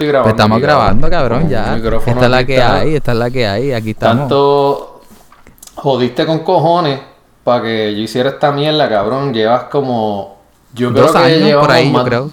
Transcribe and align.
estoy 0.00 0.08
grabando. 0.08 0.24
Pues 0.24 0.40
estamos 0.40 0.60
grabando, 0.60 1.10
cabrón, 1.10 1.48
ya. 1.48 1.76
Esta 1.76 2.24
es 2.24 2.30
la 2.30 2.44
que 2.46 2.54
está. 2.56 2.74
hay, 2.76 2.94
esta 2.94 3.12
es 3.12 3.18
la 3.18 3.30
que 3.30 3.46
hay, 3.46 3.72
aquí 3.72 3.90
estamos. 3.90 4.18
Tanto 4.20 5.00
jodiste 5.76 6.24
con 6.26 6.38
cojones 6.40 7.00
para 7.44 7.62
que 7.62 7.94
yo 7.94 8.00
hiciera 8.02 8.30
esta 8.30 8.50
mierda, 8.52 8.88
cabrón. 8.88 9.32
Llevas 9.34 9.64
como. 9.64 10.38
Yo 10.72 10.92
creo 10.92 11.04
Dos 11.06 11.12
que 11.12 11.18
años 11.18 11.60
por 11.60 11.70
ahí, 11.70 11.86
yo 11.86 11.92
más- 11.92 12.04
creo. 12.04 12.30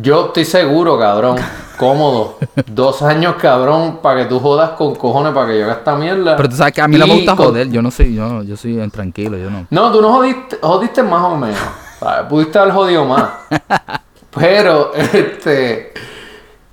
Yo 0.00 0.26
estoy 0.26 0.44
seguro, 0.44 0.98
cabrón. 0.98 1.36
Cómodo. 1.78 2.38
Dos 2.66 3.02
años, 3.02 3.36
cabrón, 3.40 3.98
para 4.02 4.20
que 4.22 4.26
tú 4.26 4.40
jodas 4.40 4.70
con 4.70 4.94
cojones 4.96 5.32
para 5.32 5.46
que 5.48 5.58
yo 5.58 5.64
haga 5.64 5.74
esta 5.74 5.94
mierda. 5.94 6.36
Pero 6.36 6.48
tú 6.48 6.56
sabes 6.56 6.72
que 6.72 6.80
a 6.80 6.88
mí 6.88 6.96
no 6.98 7.06
me 7.06 7.14
gusta 7.14 7.36
con- 7.36 7.46
joder, 7.46 7.68
yo 7.70 7.82
no 7.82 7.90
soy, 7.92 8.14
yo, 8.14 8.42
yo 8.42 8.56
soy 8.56 8.76
tranquilo, 8.90 9.36
yo 9.36 9.48
no. 9.50 9.66
No, 9.70 9.92
tú 9.92 10.00
no 10.02 10.12
jodiste, 10.12 10.58
jodiste 10.60 11.02
más 11.04 11.22
o 11.22 11.36
menos. 11.36 11.58
¿sabes? 12.00 12.26
Pudiste 12.28 12.58
haber 12.58 12.72
jodido 12.74 13.04
más. 13.04 13.30
Pero, 14.34 14.92
este. 14.94 15.92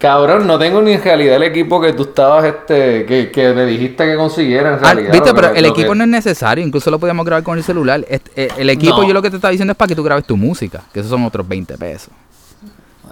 Cabrón, 0.05 0.45
no 0.45 0.59
tengo 0.59 0.84
ni 0.84 0.91
en 0.94 1.04
realidad 1.04 1.38
el 1.38 1.44
equipo 1.44 1.82
que 1.82 1.94
tú 1.94 2.04
estabas, 2.04 2.45
este, 2.45 3.08
que, 3.08 3.32
que 3.32 3.54
me 3.54 3.66
dijiste 3.66 4.05
que 4.05 4.16
consiguiera 4.16 4.70
en 4.70 4.76
Ah, 4.76 4.94
realidad. 4.94 5.12
Viste, 5.14 5.34
pero 5.34 5.50
el 5.50 5.66
equipo 5.66 5.94
que- 5.94 5.98
no 5.98 6.04
es 6.04 6.09
necesario, 6.12 6.64
incluso 6.64 6.91
lo 6.91 7.00
podíamos 7.00 7.26
grabar 7.26 7.44
con 7.44 7.58
el 7.58 7.64
celular. 7.64 8.05
Este, 8.08 8.45
eh, 8.45 8.50
el 8.59 8.70
equipo 8.70 9.02
No. 9.02 9.08
yo 9.08 9.14
lo 9.16 9.22
que 9.23 9.31
te 9.31 9.38
estaba 9.38 9.50
diciendo 9.50 9.72
es 9.72 9.78
para 9.78 9.88
que 9.88 9.95
tú 9.95 10.03
grabes 10.03 10.23
tu 10.25 10.38
música, 10.38 10.84
que 10.94 11.00
esos 11.00 11.09
son 11.09 11.23
otros 11.25 11.47
20 11.47 11.75
pesos. 11.75 12.09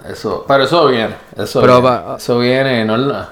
Eso, 0.08 0.44
pero 0.46 0.62
eso 0.64 0.86
viene, 0.86 1.14
eso 1.36 1.60
Pero 1.60 1.80
viene. 1.80 1.96
va- 1.96 2.16
Eso 2.16 2.38
viene, 2.38 2.84
no 2.84 2.96
nada. 2.96 3.30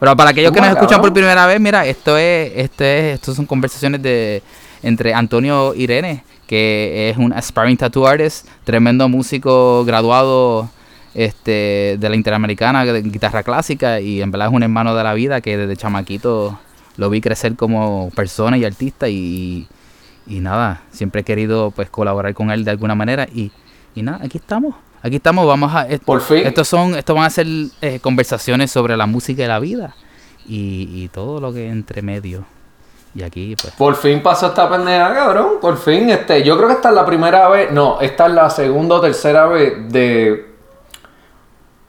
Pero 0.00 0.16
para 0.16 0.30
aquellos 0.30 0.50
que 0.50 0.60
nos 0.60 0.70
escuchan 0.70 1.00
por 1.00 1.12
primera 1.12 1.46
vez, 1.46 1.60
mira, 1.60 1.86
esto 1.86 2.18
es, 2.18 2.50
esto 2.56 2.82
es, 2.82 3.14
estos 3.14 3.36
son 3.36 3.46
conversaciones 3.46 4.02
de 4.02 4.42
entre 4.82 5.14
Antonio 5.14 5.74
Irene, 5.76 6.24
que 6.48 7.10
es 7.10 7.16
un 7.18 7.32
aspiring 7.32 7.76
tattoo 7.76 8.04
artist, 8.04 8.48
tremendo 8.64 9.08
músico 9.08 9.84
graduado 9.84 10.68
este, 11.14 11.96
de 11.98 12.08
la 12.08 12.16
Interamericana 12.16 12.84
de 12.84 13.02
guitarra 13.02 13.42
clásica 13.42 14.00
y 14.00 14.22
en 14.22 14.30
verdad 14.30 14.48
es 14.48 14.54
un 14.54 14.62
hermano 14.62 14.94
de 14.94 15.04
la 15.04 15.14
vida 15.14 15.40
que 15.40 15.56
desde 15.56 15.76
chamaquito 15.76 16.58
lo 16.96 17.10
vi 17.10 17.20
crecer 17.20 17.56
como 17.56 18.10
persona 18.14 18.56
y 18.58 18.64
artista 18.64 19.08
y, 19.08 19.66
y 20.26 20.40
nada, 20.40 20.82
siempre 20.90 21.22
he 21.22 21.24
querido 21.24 21.70
pues 21.70 21.90
colaborar 21.90 22.34
con 22.34 22.50
él 22.50 22.64
de 22.64 22.70
alguna 22.70 22.94
manera 22.94 23.26
y, 23.32 23.50
y 23.94 24.02
nada, 24.02 24.20
aquí 24.24 24.38
estamos. 24.38 24.74
Aquí 25.04 25.16
estamos, 25.16 25.46
vamos 25.46 25.74
a... 25.74 25.88
Por 26.04 26.20
fin. 26.20 26.46
Estos 26.46 26.68
son, 26.68 26.94
estos 26.94 27.16
van 27.16 27.24
a 27.24 27.30
ser 27.30 27.46
eh, 27.80 27.98
conversaciones 28.00 28.70
sobre 28.70 28.96
la 28.96 29.06
música 29.06 29.42
y 29.42 29.48
la 29.48 29.58
vida 29.58 29.96
y, 30.46 30.88
y 30.94 31.08
todo 31.08 31.40
lo 31.40 31.52
que 31.52 31.68
entre 31.68 32.02
medio. 32.02 32.44
Y 33.14 33.22
aquí, 33.22 33.56
pues. 33.60 33.74
Por 33.74 33.96
fin 33.96 34.22
pasó 34.22 34.46
esta 34.46 34.70
pendeja, 34.70 35.12
cabrón. 35.12 35.54
Por 35.60 35.76
fin, 35.76 36.08
este, 36.08 36.44
yo 36.44 36.56
creo 36.56 36.68
que 36.68 36.74
esta 36.74 36.90
es 36.90 36.94
la 36.94 37.04
primera 37.04 37.48
vez, 37.48 37.72
no, 37.72 38.00
esta 38.00 38.26
es 38.26 38.32
la 38.32 38.48
segunda 38.48 38.94
o 38.94 39.00
tercera 39.00 39.46
vez 39.46 39.74
de 39.92 40.51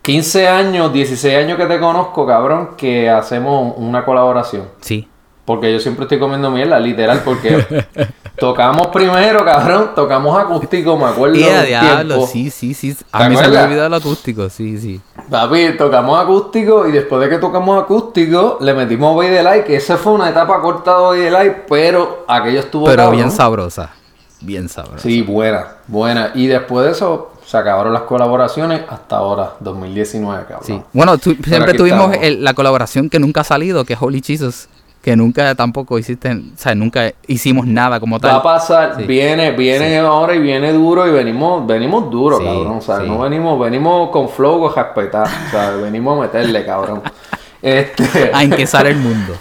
15 0.03 0.47
años, 0.49 0.91
16 0.91 1.37
años 1.37 1.57
que 1.57 1.65
te 1.65 1.79
conozco, 1.79 2.27
cabrón, 2.27 2.71
que 2.75 3.09
hacemos 3.09 3.73
una 3.77 4.03
colaboración. 4.03 4.63
Sí. 4.81 5.07
Porque 5.45 5.71
yo 5.71 5.79
siempre 5.79 6.03
estoy 6.03 6.19
comiendo 6.19 6.51
mierda, 6.51 6.77
literal, 6.77 7.21
porque 7.23 7.65
tocamos 8.37 8.87
primero, 8.87 9.45
cabrón, 9.45 9.91
tocamos 9.95 10.37
acústico, 10.37 10.97
me 10.97 11.05
acuerdo. 11.05 11.37
Y 11.37 11.43
a 11.45 11.59
un 11.59 11.65
diablo, 11.65 12.15
tiempo. 12.15 12.27
sí, 12.27 12.49
sí, 12.49 12.73
sí. 12.73 12.93
¿Te 12.95 13.03
A 13.11 13.29
mí 13.29 13.37
se 13.37 13.47
me 13.47 13.57
olvidó 13.57 13.85
el 13.85 13.93
acústico, 13.93 14.49
sí, 14.49 14.77
sí. 14.77 15.01
Papi, 15.29 15.77
tocamos 15.77 16.21
acústico 16.21 16.85
y 16.87 16.91
después 16.91 17.21
de 17.21 17.29
que 17.29 17.37
tocamos 17.37 17.81
acústico, 17.81 18.57
le 18.59 18.73
metimos 18.73 19.15
Bay 19.15 19.29
de 19.29 19.41
Light, 19.41 19.63
que 19.65 19.77
esa 19.77 19.95
fue 19.97 20.11
una 20.13 20.29
etapa 20.29 20.61
corta 20.61 20.97
de 20.97 21.01
Bay 21.01 21.19
de 21.21 21.31
Light, 21.31 21.53
pero 21.69 22.25
aquello 22.27 22.59
estuvo 22.59 22.85
Pero 22.85 22.97
cabrón. 23.03 23.15
bien 23.17 23.31
sabrosa. 23.31 23.89
Bien 24.41 24.67
sabrosa. 24.67 24.99
Sí, 24.99 25.21
buena, 25.21 25.77
buena. 25.87 26.31
Y 26.35 26.47
después 26.47 26.85
de 26.85 26.91
eso, 26.91 27.32
se 27.53 27.57
acabaron 27.59 27.93
las 27.93 28.01
colaboraciones 28.01 28.81
hasta 28.89 29.17
ahora, 29.17 29.51
2019, 29.59 30.45
cabrón. 30.47 30.63
Sí. 30.65 30.81
Bueno, 30.91 31.19
tu- 31.19 31.35
siempre 31.35 31.75
tuvimos 31.75 32.15
el- 32.19 32.43
la 32.43 32.55
colaboración 32.55 33.11
que 33.11 33.19
nunca 33.19 33.41
ha 33.41 33.43
salido, 33.43 33.85
que 33.85 33.93
es 33.93 34.01
Holy 34.01 34.23
Jesus, 34.25 34.67
que 35.03 35.15
nunca 35.15 35.53
tampoco 35.53 35.99
hiciste, 35.99 36.31
o 36.31 36.57
sea, 36.57 36.73
nunca 36.73 37.11
hicimos 37.27 37.67
nada 37.67 37.99
como 37.99 38.15
Va 38.15 38.21
tal. 38.21 38.35
a 38.37 38.41
pasar, 38.41 38.95
Sí. 38.97 39.03
viene, 39.03 39.51
viene 39.51 39.99
ahora 39.99 40.33
y 40.33 40.39
viene 40.39 40.73
duro 40.73 41.07
y 41.07 41.11
venimos, 41.11 41.67
venimos 41.67 42.09
duro, 42.09 42.39
cabrón. 42.39 42.77
O 42.77 42.81
sea, 42.81 42.97
no 42.99 43.19
venimos, 43.19 43.59
venimos 43.59 44.09
con 44.09 44.27
flow, 44.29 44.61
con 44.61 44.75
respetar. 44.75 45.27
O 45.27 45.51
sea, 45.51 45.69
venimos 45.75 46.17
a 46.17 46.21
meterle, 46.23 46.65
cabrón. 46.65 47.03
Este. 47.61 48.31
A 48.33 48.41
enquezar 48.43 48.87
el 48.87 48.95
mundo. 49.05 49.35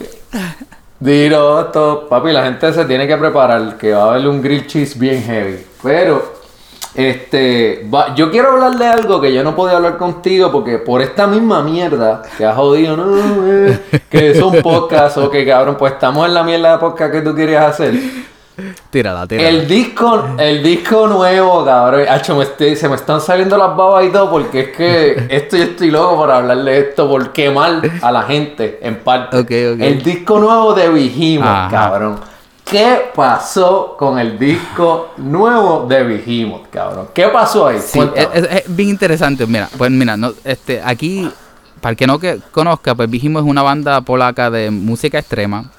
Dilo, 1.01 1.61
esto, 1.63 2.07
papi, 2.09 2.31
la 2.31 2.45
gente 2.45 2.73
se 2.73 2.85
tiene 2.85 3.07
que 3.09 3.17
preparar, 3.17 3.77
que 3.77 3.93
va 3.93 4.05
a 4.05 4.11
haber 4.15 4.29
un 4.29 4.41
grill 4.43 4.67
cheese 4.67 4.97
bien 4.99 5.23
heavy. 5.23 5.57
Pero, 5.83 6.42
este, 6.95 7.89
va- 7.93 8.15
yo 8.15 8.31
quiero 8.31 8.53
hablar 8.53 8.77
de 8.77 8.87
algo 8.87 9.21
que 9.21 9.33
yo 9.33 9.43
no 9.43 9.55
podía 9.57 9.77
hablar 9.77 9.97
contigo 9.97 10.51
porque 10.53 10.79
por 10.79 11.01
esta 11.03 11.27
misma 11.27 11.63
mierda 11.63 12.23
que 12.37 12.45
has 12.45 12.55
jodido, 12.57 12.97
no, 12.97 13.15
eh, 13.47 13.79
que 14.11 14.31
es 14.33 14.43
un 14.43 14.61
podcast 14.63 15.17
o 15.19 15.31
que 15.31 15.47
cabrón, 15.47 15.77
pues 15.79 15.95
estamos 15.95 16.27
en 16.27 16.35
la 16.35 16.43
mierda 16.43 16.73
de 16.73 16.79
podcast 16.79 17.13
que 17.13 17.23
tú 17.23 17.35
querías 17.35 17.65
hacer. 17.65 17.95
Tírala, 18.91 19.27
tírala. 19.27 19.49
El 19.49 19.67
disco, 19.67 20.27
el 20.39 20.63
disco 20.63 21.07
nuevo, 21.07 21.65
cabrón. 21.65 22.03
Hacho, 22.09 22.37
me 22.37 22.45
estoy- 22.45 22.77
se 22.77 22.87
me 22.89 22.97
están 22.97 23.21
saliendo 23.21 23.57
las 23.57 23.75
babas 23.75 24.05
y 24.05 24.11
todo 24.11 24.31
porque 24.31 24.61
es 24.61 24.69
que 24.77 25.27
esto 25.35 25.57
yo 25.57 25.63
estoy 25.65 25.91
loco 25.91 26.17
por 26.17 26.31
hablar 26.31 26.59
de 26.59 26.79
esto, 26.79 27.09
por 27.09 27.33
quemar 27.33 27.81
a 28.03 28.13
la 28.13 28.23
gente, 28.23 28.79
en 28.83 28.97
parte. 28.97 29.39
Ok, 29.39 29.51
ok. 29.77 29.81
El 29.81 30.03
disco 30.03 30.39
nuevo 30.39 30.75
de 30.75 30.87
Ajá. 31.43 31.69
cabrón. 31.71 32.32
¿Qué 32.73 33.11
pasó 33.15 33.97
con 33.99 34.19
el 34.19 34.39
disco 34.39 35.11
nuevo 35.19 35.85
de 35.87 36.03
Behemoth, 36.05 36.71
cabrón? 36.71 37.09
¿Qué 37.13 37.29
pasó 37.29 37.67
ahí? 37.67 37.79
Sí, 37.79 38.01
es, 38.15 38.65
bien 38.75 38.89
interesante. 38.89 39.47
Mira, 39.47 39.69
pues 39.77 39.91
mira, 39.91 40.17
no, 40.17 40.33
este, 40.43 40.81
aquí, 40.83 41.31
para 41.83 41.91
el 41.91 41.97
que 41.99 42.07
no 42.07 42.19
que 42.19 42.41
conozca, 42.51 42.95
pues 42.95 43.11
Vigimo 43.11 43.39
es 43.39 43.45
una 43.45 43.61
banda 43.61 44.01
polaca 44.01 44.51
de 44.51 44.71
música 44.71 45.19
extrema. 45.19 45.71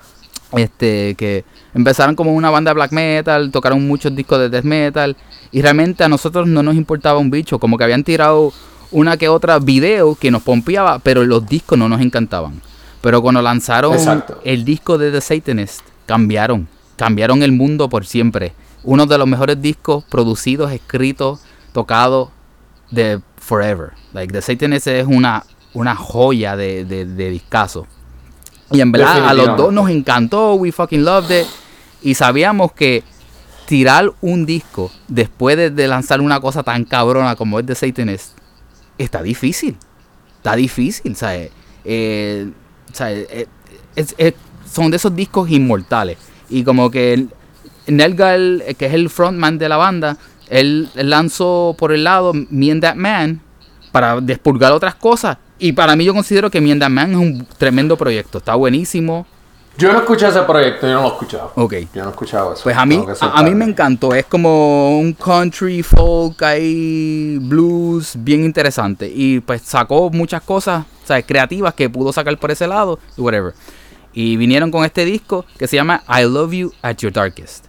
Este, 0.56 1.16
que 1.16 1.44
empezaron 1.74 2.16
como 2.16 2.32
una 2.32 2.52
banda 2.52 2.70
de 2.70 2.76
black 2.76 2.92
metal, 2.92 3.50
tocaron 3.50 3.88
muchos 3.88 4.16
discos 4.16 4.38
de 4.38 4.50
death 4.50 4.64
metal. 4.64 5.18
Y 5.52 5.64
realmente 5.64 6.04
a 6.04 6.10
nosotros 6.10 6.48
no 6.48 6.62
nos 6.62 6.76
importaba 6.76 7.18
un 7.18 7.32
bicho. 7.32 7.58
Como 7.58 7.76
que 7.76 7.86
habían 7.86 8.04
tirado 8.04 8.54
una 8.92 9.18
que 9.18 9.30
otra 9.30 9.58
video 9.58 10.14
que 10.14 10.30
nos 10.30 10.44
pompeaba, 10.44 11.00
pero 11.00 11.24
los 11.24 11.44
discos 11.48 11.76
no 11.76 11.90
nos 11.90 12.02
encantaban. 12.02 12.62
Pero 13.02 13.24
cuando 13.24 13.42
lanzaron 13.42 13.94
Exacto. 13.94 14.40
el 14.44 14.64
disco 14.64 15.00
de 15.00 15.12
The 15.12 15.22
Satanist, 15.22 15.82
cambiaron. 16.06 16.68
Cambiaron 16.96 17.44
el 17.44 17.52
mundo 17.52 17.90
por 17.90 18.06
siempre. 18.06 18.54
Uno 18.84 19.06
de 19.06 19.18
los 19.18 19.28
mejores 19.28 19.62
discos 19.62 20.04
producidos, 20.06 20.72
escritos, 20.72 21.42
tocados 21.72 22.30
de 22.92 23.22
Forever. 23.38 23.92
Like, 24.14 24.32
The 24.34 24.42
Satanist 24.42 24.88
es 24.88 25.06
una, 25.08 25.44
una 25.74 25.96
joya 25.96 26.56
de, 26.56 26.86
de, 26.86 27.06
de 27.06 27.30
discazo. 27.30 27.88
Y 28.72 28.82
en 28.82 28.92
verdad 28.92 29.18
a 29.30 29.34
los 29.34 29.46
dos 29.58 29.74
nos 29.74 29.90
encantó, 29.90 30.54
we 30.56 30.72
fucking 30.72 31.04
loved 31.06 31.32
it. 31.42 31.48
Y 32.02 32.16
sabíamos 32.16 32.72
que 32.74 33.04
tirar 33.66 34.12
un 34.22 34.46
disco 34.46 34.92
después 35.08 35.56
de, 35.58 35.70
de 35.72 35.88
lanzar 35.88 36.20
una 36.22 36.40
cosa 36.42 36.64
tan 36.64 36.84
cabrona 36.84 37.36
como 37.36 37.60
es 37.60 37.66
The 37.66 37.76
Satanist 37.76 38.38
está 38.98 39.22
difícil. 39.22 39.78
Está 40.38 40.56
difícil, 40.56 41.16
¿sabes? 41.16 41.52
Eh, 41.86 42.52
¿sabes? 42.92 43.28
Eh, 43.32 43.48
es- 43.96 44.14
es- 44.18 44.34
son 44.72 44.92
de 44.92 44.98
esos 44.98 45.16
discos 45.16 45.50
inmortales. 45.50 46.18
Y 46.50 46.64
como 46.64 46.90
que 46.92 47.14
el- 47.14 47.30
Nelgal, 47.88 48.64
eh, 48.66 48.76
que 48.76 48.86
es 48.86 48.94
el 48.94 49.10
frontman 49.10 49.58
de 49.58 49.70
la 49.70 49.78
banda, 49.78 50.18
él, 50.50 50.90
lanzó 50.96 51.76
por 51.78 51.92
el 51.92 52.04
lado 52.04 52.32
Me 52.50 52.72
and 52.72 52.82
That 52.82 52.96
Man 52.96 53.42
para 53.92 54.22
despulgar 54.22 54.72
otras 54.72 54.96
cosas. 54.96 55.38
Y 55.60 55.72
para 55.74 55.96
mí 55.96 56.04
yo 56.06 56.14
considero 56.14 56.50
que 56.50 56.62
Me 56.62 56.72
and 56.72 56.82
That 56.82 56.90
Man 56.90 57.12
es 57.12 57.18
un 57.18 57.48
tremendo 57.58 57.98
proyecto. 57.98 58.38
Está 58.40 58.56
buenísimo. 58.56 59.26
Yo 59.76 59.92
no 59.92 59.98
escuché 60.00 60.28
ese 60.28 60.42
proyecto, 60.44 60.86
yo 60.86 60.94
no 60.94 61.02
lo 61.02 61.08
he 61.08 61.12
escuchado. 61.14 61.52
Ok. 61.56 61.74
Yo 61.96 62.04
no 62.04 62.10
he 62.10 62.12
escuchado 62.12 62.54
eso. 62.54 62.62
Pues 62.64 62.78
a 62.78 62.86
mí, 62.86 63.04
a, 63.22 63.40
a 63.40 63.44
mí 63.44 63.56
me 63.56 63.66
encantó. 63.66 64.14
Es 64.14 64.26
como 64.26 65.00
un 65.00 65.14
country, 65.14 65.82
folk, 65.82 66.42
ahí, 66.44 67.40
blues, 67.42 68.14
bien 68.20 68.44
interesante. 68.44 69.12
Y 69.14 69.40
pues 69.40 69.64
sacó 69.64 70.12
muchas 70.12 70.44
cosas 70.44 70.86
¿sabes? 71.06 71.26
creativas 71.28 71.74
que 71.74 71.90
pudo 71.90 72.14
sacar 72.14 72.38
por 72.38 72.52
ese 72.52 72.68
lado 72.68 73.00
y 73.18 73.22
whatever. 73.22 73.54
Y 74.14 74.38
vinieron 74.38 74.72
con 74.72 74.86
este 74.86 75.06
disco 75.06 75.46
que 75.58 75.68
se 75.68 75.76
llama 75.76 76.04
I 76.08 76.24
Love 76.24 76.52
You 76.52 76.74
at 76.82 76.98
Your 76.98 77.12
Darkest. 77.12 77.66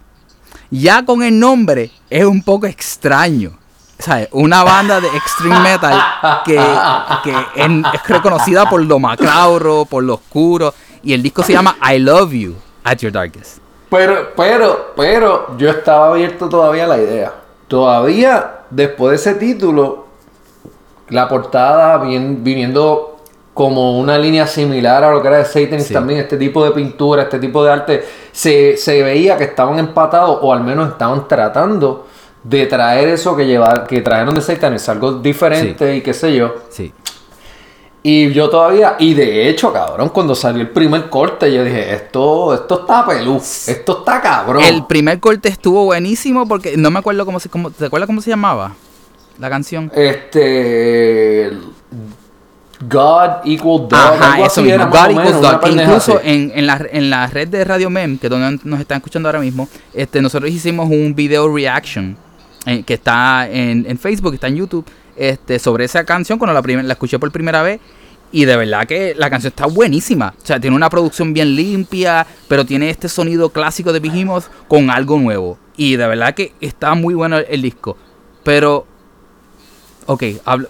Ya 0.69 1.05
con 1.05 1.23
el 1.23 1.39
nombre 1.39 1.91
es 2.09 2.25
un 2.25 2.43
poco 2.43 2.67
extraño. 2.67 3.57
¿Sabes? 3.97 4.27
Una 4.31 4.63
banda 4.63 4.99
de 4.99 5.07
extreme 5.07 5.57
metal 5.59 6.03
que, 6.43 6.57
es 6.57 8.07
reconocida 8.07 8.69
por 8.69 8.83
lo 8.83 8.99
macabro, 8.99 9.85
por 9.85 10.03
lo 10.03 10.15
oscuro. 10.15 10.73
Y 11.01 11.13
el 11.13 11.23
disco 11.23 11.43
se 11.43 11.53
llama 11.53 11.77
I 11.81 11.99
Love 11.99 12.31
You 12.31 12.55
at 12.83 12.97
Your 12.97 13.11
Darkest. 13.11 13.59
Pero, 13.89 14.33
pero, 14.35 14.93
pero, 14.97 15.57
yo 15.57 15.69
estaba 15.69 16.09
abierto 16.09 16.49
todavía 16.49 16.83
a 16.83 16.87
la 16.87 16.97
idea. 16.97 17.33
Todavía, 17.67 18.61
después 18.69 19.11
de 19.11 19.31
ese 19.31 19.39
título, 19.39 20.07
la 21.09 21.29
portada 21.29 21.97
vien- 21.99 22.43
viniendo 22.43 23.14
como 23.55 23.97
una 23.97 24.17
línea 24.17 24.45
similar 24.45 25.03
a 25.05 25.11
lo 25.11 25.21
que 25.21 25.29
era 25.29 25.37
de 25.37 25.45
Satanist 25.45 25.87
Sí. 25.87 25.93
también, 25.93 26.19
este 26.19 26.35
tipo 26.37 26.63
de 26.63 26.71
pintura, 26.71 27.23
este 27.23 27.39
tipo 27.39 27.63
de 27.63 27.71
arte, 27.71 28.05
se, 28.31 28.75
se 28.75 29.01
veía 29.01 29.37
que 29.37 29.45
estaban 29.45 29.79
empatados 29.79 30.39
o 30.41 30.51
al 30.53 30.61
menos 30.61 30.89
estaban 30.89 31.25
tratando 31.27 32.05
de 32.43 32.65
traer 32.67 33.07
eso 33.07 33.33
que 33.35 33.47
llevar, 33.47 33.87
que 33.87 34.01
trajeron 34.01 34.35
de 34.35 34.41
Satanist, 34.41 34.89
algo 34.89 35.13
diferente 35.13 35.95
y 35.95 36.01
qué 36.01 36.13
sé 36.13 36.35
yo. 36.35 36.53
Sí. 36.69 36.93
Y 38.03 38.31
yo 38.33 38.49
todavía, 38.49 38.97
y 38.99 39.13
de 39.13 39.49
hecho, 39.49 39.71
cabrón, 39.71 40.09
cuando 40.09 40.35
salió 40.35 40.61
el 40.61 40.69
primer 40.69 41.09
corte, 41.09 41.51
yo 41.51 41.63
dije, 41.63 41.93
esto, 41.93 42.53
esto 42.53 42.81
está 42.81 43.05
pelú, 43.05 43.37
esto 43.37 43.99
está 43.99 44.21
cabrón. 44.21 44.63
El 44.63 44.85
primer 44.85 45.19
corte 45.21 45.47
estuvo 45.47 45.85
buenísimo 45.85 46.45
porque 46.45 46.75
no 46.75 46.91
me 46.91 46.99
acuerdo 46.99 47.25
cómo 47.25 47.39
se, 47.39 47.47
cómo, 47.49 47.71
¿te 47.71 47.85
acuerdas 47.85 48.05
cómo 48.05 48.21
se 48.21 48.29
llamaba 48.31 48.75
la 49.39 49.49
canción? 49.49 49.89
Este. 49.95 51.51
God 52.81 53.45
equal 53.45 53.87
dog. 53.87 53.93
Ajá, 53.93 54.45
eso 54.45 54.61
mismo, 54.61 54.87
God 54.87 55.11
equals 55.11 55.41
dog. 55.41 55.61
Incluso 55.69 56.19
en, 56.23 56.51
en, 56.53 56.67
la, 56.67 56.85
en 56.91 57.09
la 57.09 57.27
red 57.27 57.47
de 57.47 57.63
Radio 57.63 57.89
Mem, 57.89 58.17
que 58.17 58.27
es 58.27 58.31
donde 58.31 58.59
nos 58.63 58.79
están 58.79 58.97
escuchando 58.97 59.29
ahora 59.29 59.39
mismo, 59.39 59.67
este, 59.93 60.21
nosotros 60.21 60.51
hicimos 60.51 60.89
un 60.89 61.15
video 61.15 61.53
reaction 61.53 62.17
eh, 62.65 62.83
que 62.83 62.95
está 62.95 63.47
en, 63.49 63.85
en 63.87 63.97
Facebook, 63.97 64.33
está 64.33 64.47
en 64.47 64.57
YouTube, 64.57 64.85
este, 65.15 65.59
sobre 65.59 65.85
esa 65.85 66.03
canción 66.03 66.37
cuando 66.37 66.53
la, 66.59 66.83
la 66.83 66.93
escuché 66.93 67.17
por 67.19 67.31
primera 67.31 67.61
vez. 67.61 67.79
Y 68.31 68.43
de 68.43 68.57
verdad 68.57 68.85
que 68.85 69.13
la 69.15 69.29
canción 69.29 69.51
está 69.51 69.65
buenísima. 69.67 70.33
O 70.41 70.45
sea, 70.45 70.59
tiene 70.59 70.75
una 70.75 70.89
producción 70.89 71.31
bien 71.31 71.55
limpia, 71.55 72.27
pero 72.49 72.65
tiene 72.65 72.89
este 72.89 73.07
sonido 73.07 73.49
clásico 73.49 73.93
de 73.93 73.99
Behemoth 74.01 74.45
con 74.67 74.89
algo 74.89 75.17
nuevo. 75.17 75.57
Y 75.77 75.95
de 75.95 76.05
verdad 76.07 76.33
que 76.33 76.51
está 76.59 76.95
muy 76.95 77.13
bueno 77.13 77.37
el, 77.37 77.45
el 77.49 77.61
disco. 77.61 77.95
Pero 78.43 78.87
Ok, 80.07 80.23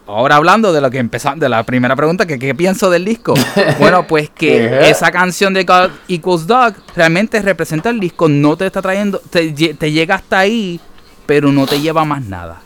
ahora 0.06 0.38
hablando 0.38 0.72
de 0.72 0.80
lo 0.80 0.90
que 0.90 0.98
empezamos, 0.98 1.42
de 1.42 1.50
la 1.50 1.64
primera 1.64 1.94
pregunta, 1.96 2.26
que 2.26 2.40
qué 2.40 2.56
pienso 2.56 2.90
del 2.90 3.04
disco. 3.04 3.34
Bueno, 3.80 4.08
pues 4.08 4.30
que 4.30 4.90
esa 4.90 5.12
canción 5.12 5.54
de 5.54 5.66
God 5.66 5.90
Equals 6.08 6.48
Dog 6.48 6.74
realmente 6.96 7.42
representa 7.42 7.90
el 7.90 8.00
disco, 8.00 8.30
no 8.30 8.56
te 8.56 8.66
está 8.66 8.82
trayendo, 8.82 9.20
te, 9.30 9.54
lle- 9.54 9.78
te 9.78 9.92
llega 9.92 10.16
hasta 10.16 10.40
ahí, 10.40 10.80
pero 11.26 11.52
no 11.52 11.68
te 11.68 11.82
lleva 11.82 12.06
más 12.06 12.24
nada. 12.24 12.62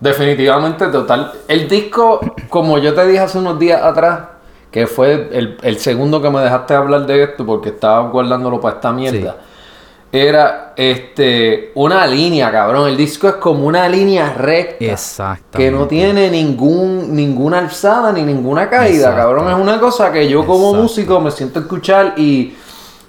Definitivamente, 0.00 0.86
total. 0.86 1.32
El 1.46 1.68
disco, 1.68 2.20
como 2.48 2.78
yo 2.78 2.94
te 2.94 3.06
dije 3.06 3.18
hace 3.20 3.36
unos 3.38 3.58
días 3.58 3.82
atrás, 3.82 4.20
que 4.70 4.86
fue 4.86 5.28
el, 5.32 5.58
el 5.62 5.78
segundo 5.78 6.22
que 6.22 6.30
me 6.30 6.40
dejaste 6.40 6.74
hablar 6.74 7.04
de 7.06 7.24
esto 7.24 7.44
porque 7.44 7.68
estaba 7.70 8.08
guardándolo 8.08 8.58
para 8.60 8.76
esta 8.76 8.92
mierda. 8.92 9.36
Era 10.12 10.72
este 10.76 11.70
una 11.76 12.04
línea, 12.06 12.50
cabrón. 12.50 12.88
El 12.88 12.96
disco 12.96 13.28
es 13.28 13.34
como 13.34 13.66
una 13.66 13.88
línea 13.88 14.32
recta. 14.32 14.84
Exactamente. 14.84 15.58
Que 15.58 15.70
no 15.70 15.86
tiene 15.86 16.28
ningún, 16.30 17.14
ninguna 17.14 17.58
alzada 17.58 18.12
ni 18.12 18.22
ninguna 18.22 18.68
caída, 18.68 19.10
Exacto. 19.10 19.16
cabrón. 19.16 19.48
Es 19.50 19.56
una 19.56 19.78
cosa 19.78 20.10
que 20.12 20.28
yo 20.28 20.44
como 20.44 20.66
Exacto. 20.70 20.82
músico 20.82 21.20
me 21.20 21.30
siento 21.30 21.60
a 21.60 21.62
escuchar 21.62 22.14
y 22.16 22.54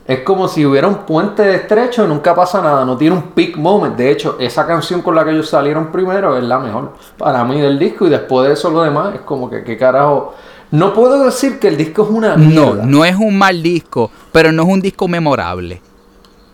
es 0.06 0.20
como 0.20 0.48
si 0.48 0.64
hubiera 0.64 0.88
un 0.88 0.98
puente 1.06 1.56
estrecho 1.56 2.06
y 2.06 2.08
nunca 2.08 2.36
pasa 2.36 2.62
nada. 2.62 2.86
No 2.86 2.96
tiene 2.98 3.16
un 3.16 3.24
peak 3.32 3.58
moment. 3.58 3.96
De 3.96 4.12
hecho, 4.12 4.38
esa 4.40 4.68
canción 4.68 5.02
con 5.02 5.16
la 5.16 5.24
que 5.26 5.32
ellos 5.32 5.50
salieron 5.50 5.92
primero 5.92 6.38
es 6.38 6.44
la 6.44 6.60
mejor 6.60 6.94
para 7.18 7.44
mí 7.44 7.60
del 7.60 7.80
disco 7.80 8.06
y 8.06 8.12
después 8.12 8.48
de 8.48 8.54
eso 8.54 8.70
lo 8.70 8.84
demás 8.84 9.16
es 9.16 9.22
como 9.22 9.50
que 9.50 9.64
qué 9.64 9.76
carajo. 9.76 10.36
No 10.70 10.94
puedo 10.94 11.26
decir 11.26 11.60
que 11.60 11.68
el 11.68 11.78
disco 11.78 12.04
es 12.04 12.10
una 12.12 12.38
No, 12.38 12.76
no 12.76 13.04
es 13.06 13.16
un 13.16 13.38
mal 13.38 13.62
disco, 13.64 14.12
pero 14.32 14.52
no 14.52 14.64
es 14.64 14.70
un 14.70 14.82
disco 14.82 15.08
memorable. 15.08 15.82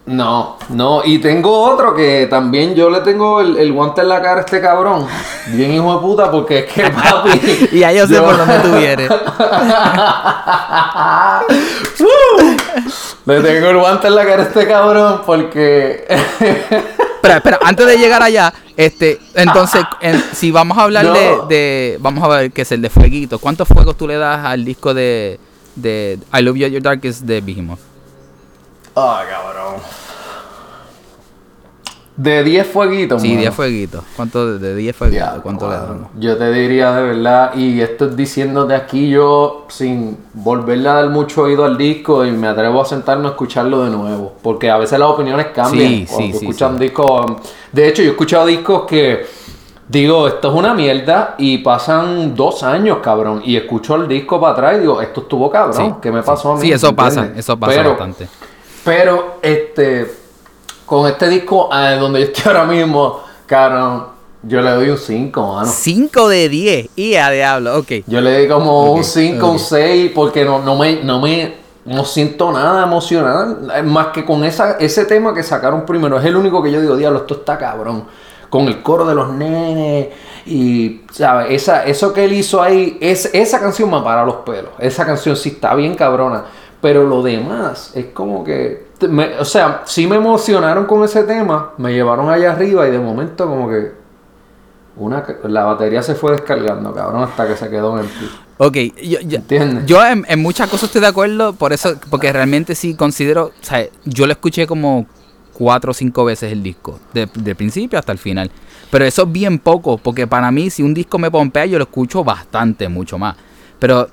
No, 0.07 0.55
no, 0.69 1.01
y 1.03 1.19
tengo 1.19 1.51
otro 1.69 1.93
que 1.93 2.27
también 2.29 2.73
yo 2.75 2.89
le 2.89 3.01
tengo 3.01 3.41
el, 3.41 3.57
el 3.57 3.73
guante 3.73 3.99
en 4.01 4.07
la 4.09 4.21
cara 4.21 4.37
a 4.37 4.39
este 4.45 4.61
cabrón. 4.61 5.05
Bien 5.47 5.73
hijo 5.73 5.93
de 5.95 5.99
puta, 5.99 6.31
porque 6.31 6.59
es 6.59 6.65
que 6.71 6.83
papi. 6.89 7.67
Y 7.73 7.79
ya 7.79 7.91
yo 7.91 8.07
sé 8.07 8.21
por 8.21 8.37
dónde 8.37 8.59
tú 8.59 8.71
vienes. 8.77 9.09
Le 13.25 13.41
tengo 13.41 13.67
el 13.69 13.77
guante 13.77 14.07
en 14.07 14.15
la 14.15 14.25
cara 14.25 14.43
a 14.43 14.45
este 14.45 14.65
cabrón 14.67 15.21
porque. 15.25 16.05
Espera, 17.17 17.37
espera, 17.37 17.59
antes 17.65 17.85
de 17.87 17.97
llegar 17.97 18.21
allá, 18.23 18.53
este, 18.77 19.19
entonces, 19.33 19.81
en- 19.99 20.23
si 20.33 20.51
vamos 20.51 20.77
a 20.77 20.83
hablar 20.83 21.03
No. 21.03 21.13
de, 21.13 21.37
de- 21.55 21.97
vamos 21.99 22.23
a 22.23 22.27
ver 22.27 22.51
qué 22.51 22.61
es 22.61 22.71
el 22.71 22.81
de 22.81 22.89
Fueguito, 22.91 23.39
¿cuántos 23.39 23.67
fuegos 23.67 23.97
tú 23.97 24.07
le 24.07 24.15
das 24.17 24.45
al 24.45 24.63
disco 24.63 24.93
de, 24.93 25.37
de 25.75 26.19
I 26.31 26.41
Love 26.43 26.55
You 26.55 26.65
at 26.67 26.71
Your 26.71 26.81
Darkest 26.83 27.23
de 27.23 27.41
Behemoth? 27.41 27.79
Ah, 28.99 29.23
cabrón. 29.29 29.75
De 32.15 32.43
10 32.43 32.65
fueguitos, 32.65 33.21
Sí, 33.21 33.27
mano. 33.27 33.41
10 33.41 33.53
fueguitos. 33.53 34.03
¿Cuánto 34.15 34.53
de- 34.53 34.57
de 34.57 34.75
10 34.75 34.95
fueguitos? 34.95 35.39
¿Cuánto 35.43 35.69
le 35.69 35.75
damos? 35.75 36.07
Yo 36.17 36.35
te 36.35 36.51
diría 36.51 36.91
de 36.93 37.03
verdad, 37.03 37.53
y 37.55 37.79
esto 37.79 38.05
es 38.05 38.15
diciéndote 38.17 38.73
aquí 38.73 39.07
yo 39.07 39.65
sin 39.69 40.17
volverle 40.33 40.89
a 40.89 40.93
dar 40.93 41.09
mucho 41.11 41.43
oído 41.43 41.63
al 41.63 41.77
disco 41.77 42.25
y 42.25 42.31
me 42.31 42.47
atrevo 42.47 42.81
a 42.81 42.85
sentarme 42.85 43.27
a 43.27 43.31
escucharlo 43.31 43.83
de 43.83 43.91
nuevo, 43.91 44.33
porque 44.41 44.71
a 44.71 44.77
veces 44.77 44.97
las 44.97 45.09
opiniones 45.09 45.47
cambian 45.53 45.89
Sí, 45.89 46.05
cuando 46.09 46.25
sí, 46.25 46.31
sí, 46.31 46.37
escuchas 46.45 46.69
sí. 46.69 46.73
un 46.73 46.79
disco. 46.79 47.25
De 47.71 47.87
hecho, 47.87 48.01
yo 48.01 48.07
he 48.07 48.11
escuchado 48.13 48.47
discos 48.47 48.85
que 48.87 49.27
digo, 49.87 50.27
esto 50.27 50.47
es 50.49 50.55
una 50.55 50.73
mierda 50.73 51.35
y 51.37 51.59
pasan 51.59 52.33
dos 52.33 52.63
años, 52.63 52.97
cabrón, 53.03 53.43
y 53.45 53.55
escucho 53.57 53.93
el 53.93 54.07
disco 54.07 54.41
para 54.41 54.53
atrás 54.53 54.77
y 54.77 54.79
digo, 54.79 54.99
esto 55.03 55.21
estuvo 55.21 55.51
cabrón, 55.51 56.01
¿qué 56.01 56.11
me 56.11 56.23
pasó 56.23 56.53
a 56.53 56.55
mí? 56.55 56.61
Sí, 56.61 56.71
eso 56.71 56.95
pasa, 56.95 57.29
eso 57.35 57.55
pasa 57.59 57.73
Pero- 57.75 57.89
bastante. 57.91 58.27
Pero, 58.87 59.39
este, 59.41 60.09
con 60.85 61.09
este 61.09 61.27
disco 61.27 61.69
donde 61.99 62.21
yo 62.21 62.25
estoy 62.27 62.43
ahora 62.45 62.63
mismo, 62.63 63.19
cabrón, 63.45 64.05
yo 64.43 64.61
le 64.61 64.71
doy 64.71 64.89
un 64.91 64.97
5, 64.97 65.55
mano. 65.55 65.69
5 65.69 66.29
de 66.29 66.47
10. 66.47 66.89
Y 66.95 67.15
a 67.15 67.29
diablo, 67.29 67.79
ok. 67.79 67.91
Yo 68.07 68.21
le 68.21 68.31
doy 68.31 68.47
como 68.47 68.93
un 68.93 69.03
5, 69.03 69.45
ok. 69.45 69.51
un 69.51 69.59
6, 69.59 70.11
porque 70.15 70.45
no, 70.45 70.59
no 70.59 70.77
me, 70.77 71.03
no 71.03 71.19
me, 71.19 71.55
no 71.83 72.05
siento 72.05 72.49
nada 72.53 72.85
emocional, 72.85 73.83
más 73.83 74.07
que 74.07 74.23
con 74.23 74.45
esa, 74.45 74.77
ese 74.79 75.03
tema 75.03 75.33
que 75.33 75.43
sacaron 75.43 75.85
primero. 75.85 76.17
Es 76.17 76.23
el 76.23 76.37
único 76.37 76.63
que 76.63 76.71
yo 76.71 76.79
digo, 76.79 76.95
diablo, 76.95 77.19
esto 77.19 77.33
está 77.33 77.57
cabrón. 77.57 78.05
Con 78.49 78.69
el 78.69 78.81
coro 78.81 79.05
de 79.05 79.15
los 79.15 79.33
nenes 79.33 80.07
y, 80.45 81.01
¿sabes? 81.11 81.47
Esa, 81.49 81.83
eso 81.83 82.13
que 82.13 82.23
él 82.23 82.31
hizo 82.31 82.61
ahí, 82.63 82.97
es, 83.01 83.29
esa 83.33 83.59
canción 83.59 83.91
me 83.91 83.99
para 83.99 84.23
los 84.23 84.35
pelos. 84.35 84.71
Esa 84.79 85.05
canción 85.05 85.35
sí 85.35 85.49
está 85.49 85.75
bien 85.75 85.93
cabrona. 85.95 86.45
Pero 86.87 87.03
lo 87.05 87.21
demás 87.21 87.91
es 87.95 88.05
como 88.13 88.45
que, 88.45 88.87
me- 89.09 89.37
o 89.39 89.43
sea, 89.43 89.81
sí 89.85 90.07
me 90.07 90.15
emocionaron 90.15 90.85
con 90.85 91.03
ese 91.03 91.23
tema, 91.25 91.73
me 91.77 91.91
llevaron 91.91 92.29
allá 92.29 92.53
arriba 92.53 92.87
y 92.87 92.91
de 92.91 92.99
momento 92.99 93.45
como 93.45 93.67
que 93.67 93.91
una, 94.95 95.21
la 95.43 95.65
batería 95.65 96.01
se 96.01 96.15
fue 96.15 96.31
descargando, 96.31 96.93
cabrón, 96.93 97.23
hasta 97.23 97.45
que 97.45 97.57
se 97.57 97.69
quedó 97.69 97.99
en 97.99 98.05
el 98.05 98.11
Ok, 98.57 98.77
yo, 99.03 99.19
yo, 99.19 99.39
¿Entiendes? 99.39 99.85
yo 99.85 100.01
en, 100.05 100.25
en 100.29 100.41
muchas 100.41 100.69
cosas 100.69 100.83
estoy 100.85 101.01
de 101.01 101.07
acuerdo, 101.07 101.51
por 101.51 101.73
eso, 101.73 101.95
porque 102.09 102.31
realmente 102.31 102.73
sí 102.73 102.95
considero, 102.95 103.47
o 103.47 103.51
sea, 103.65 103.85
yo 104.05 104.25
lo 104.25 104.31
escuché 104.31 104.65
como 104.65 105.07
cuatro 105.51 105.91
o 105.91 105.93
cinco 105.93 106.23
veces 106.23 106.53
el 106.53 106.63
disco, 106.63 107.01
de, 107.13 107.27
de 107.35 107.53
principio 107.53 107.99
hasta 107.99 108.13
el 108.13 108.17
final. 108.17 108.49
Pero 108.89 109.03
eso 109.03 109.23
es 109.23 109.31
bien 109.33 109.59
poco, 109.59 109.97
porque 109.97 110.25
para 110.25 110.49
mí, 110.51 110.69
si 110.69 110.83
un 110.83 110.93
disco 110.93 111.19
me 111.19 111.29
pompea, 111.29 111.65
yo 111.65 111.77
lo 111.79 111.83
escucho 111.83 112.23
bastante, 112.23 112.87
mucho 112.87 113.17
más. 113.17 113.35
Pero, 113.77 114.07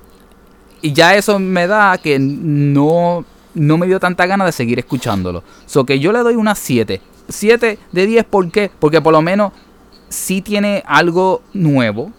y 0.81 0.93
ya 0.93 1.15
eso 1.15 1.39
me 1.39 1.67
da 1.67 1.97
que 1.97 2.17
no, 2.19 3.25
no 3.53 3.77
me 3.77 3.87
dio 3.87 3.99
tanta 3.99 4.25
gana 4.25 4.45
de 4.45 4.51
seguir 4.51 4.79
escuchándolo. 4.79 5.43
So 5.65 5.85
que 5.85 5.99
yo 5.99 6.11
le 6.11 6.19
doy 6.19 6.35
unas 6.35 6.59
7. 6.59 7.01
7 7.29 7.79
de 7.91 8.05
10, 8.05 8.25
¿por 8.25 8.51
qué? 8.51 8.69
Porque 8.79 9.01
por 9.01 9.11
lo 9.13 9.21
menos 9.21 9.51
sí 10.09 10.41
tiene 10.41 10.83
algo 10.85 11.41
nuevo. 11.53 12.11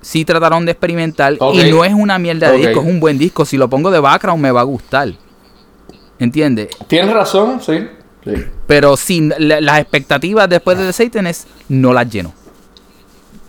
Sí 0.00 0.24
trataron 0.24 0.64
de 0.64 0.72
experimentar. 0.72 1.34
Y 1.54 1.70
no 1.70 1.84
es 1.84 1.92
una 1.94 2.18
mierda 2.18 2.50
de 2.50 2.58
disco, 2.68 2.80
es 2.82 2.86
un 2.86 3.00
buen 3.00 3.18
disco. 3.18 3.44
Si 3.44 3.56
lo 3.56 3.68
pongo 3.68 3.90
de 3.90 3.98
background 4.00 4.40
me 4.42 4.50
va 4.50 4.60
a 4.60 4.64
gustar. 4.64 5.12
¿Entiendes? 6.18 6.68
Tienes 6.88 7.12
razón, 7.14 7.60
sí. 7.60 7.86
sí. 8.24 8.32
Pero 8.66 8.96
sin 8.96 9.32
la- 9.38 9.60
las 9.60 9.78
expectativas 9.80 10.48
después 10.48 10.78
de 10.78 10.86
The 10.86 10.92
Satanist, 10.92 11.46
no 11.68 11.92
las 11.92 12.08
lleno. 12.10 12.32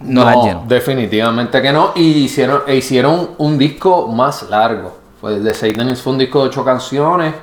No, 0.01 0.45
lleno. 0.45 0.63
Definitivamente 0.67 1.61
que 1.61 1.71
no. 1.71 1.91
Y 1.95 2.23
hicieron, 2.23 2.61
e 2.67 2.75
hicieron 2.75 3.31
un 3.37 3.57
disco 3.57 4.07
más 4.07 4.49
largo. 4.49 4.97
Fue 5.19 5.39
The 5.39 5.53
Satanist 5.53 6.03
fue 6.03 6.13
un 6.13 6.19
disco 6.19 6.41
de 6.43 6.49
ocho 6.49 6.63
canciones. 6.63 7.33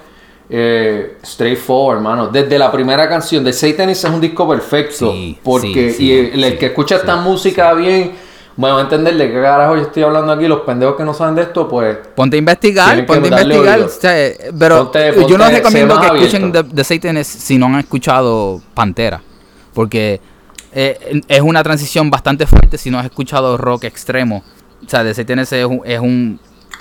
Eh, 0.49 1.19
straightforward, 1.25 1.97
hermano. 1.97 2.29
Desde 2.29 2.59
la 2.59 2.71
primera 2.71 3.09
canción, 3.09 3.45
The 3.45 3.53
Satanist 3.53 4.05
es 4.05 4.11
un 4.11 4.21
disco 4.21 4.49
perfecto. 4.49 5.13
Sí, 5.13 5.39
porque 5.43 5.91
sí, 5.91 5.97
sí, 5.97 6.05
y 6.05 6.43
el, 6.43 6.57
que 6.57 6.67
escucha 6.67 6.97
esta 6.97 7.17
música 7.17 7.75
bien, 7.75 8.13
va 8.63 8.79
a 8.79 8.81
entender 8.81 9.17
de 9.17 9.29
qué 9.31 9.43
carajo 9.43 9.77
yo 9.77 9.83
estoy 9.83 10.05
hablando 10.05 10.33
aquí. 10.33 10.47
Los 10.47 10.61
pendejos 10.61 10.97
que 10.97 11.05
no 11.05 11.13
saben 11.13 11.35
de 11.35 11.43
esto, 11.43 11.69
pues. 11.69 11.99
Ponte 12.15 12.37
a 12.37 12.39
investigar, 12.39 13.05
ponte 13.05 13.29
a 13.29 13.41
investigar. 13.43 13.79
oído. 13.79 13.87
o 13.87 13.91
sea, 13.91 14.27
eh, 14.27 14.51
pero 14.59 14.91
Ponte- 14.91 15.27
yo 15.29 15.37
no 15.37 15.51
recomiendo 15.51 16.01
que 16.01 16.07
escuchen 16.07 16.53
The. 16.53 16.65
The 16.65 16.85
Satanist 16.85 17.41
si 17.41 17.59
no 17.59 17.67
han 17.67 17.81
escuchado 17.81 18.63
Pantera. 18.73 19.21
Porque 19.75 20.21
eh, 20.79 21.23
es 21.27 21.41
una 21.41 21.63
transición 21.63 22.11
bastante 22.11 22.47
fuerte 22.47 22.77
si 22.77 22.91
no 22.91 22.99
has 22.99 23.07
escuchado 23.07 23.57
rock 23.57 23.85
extremo. 23.85 24.43
O 24.85 24.89
sea, 24.89 25.03
The 25.03 25.15
Satanist 25.15 25.55
es 25.55 25.65
un, 25.65 25.81
es 25.85 25.99
un 25.99 26.39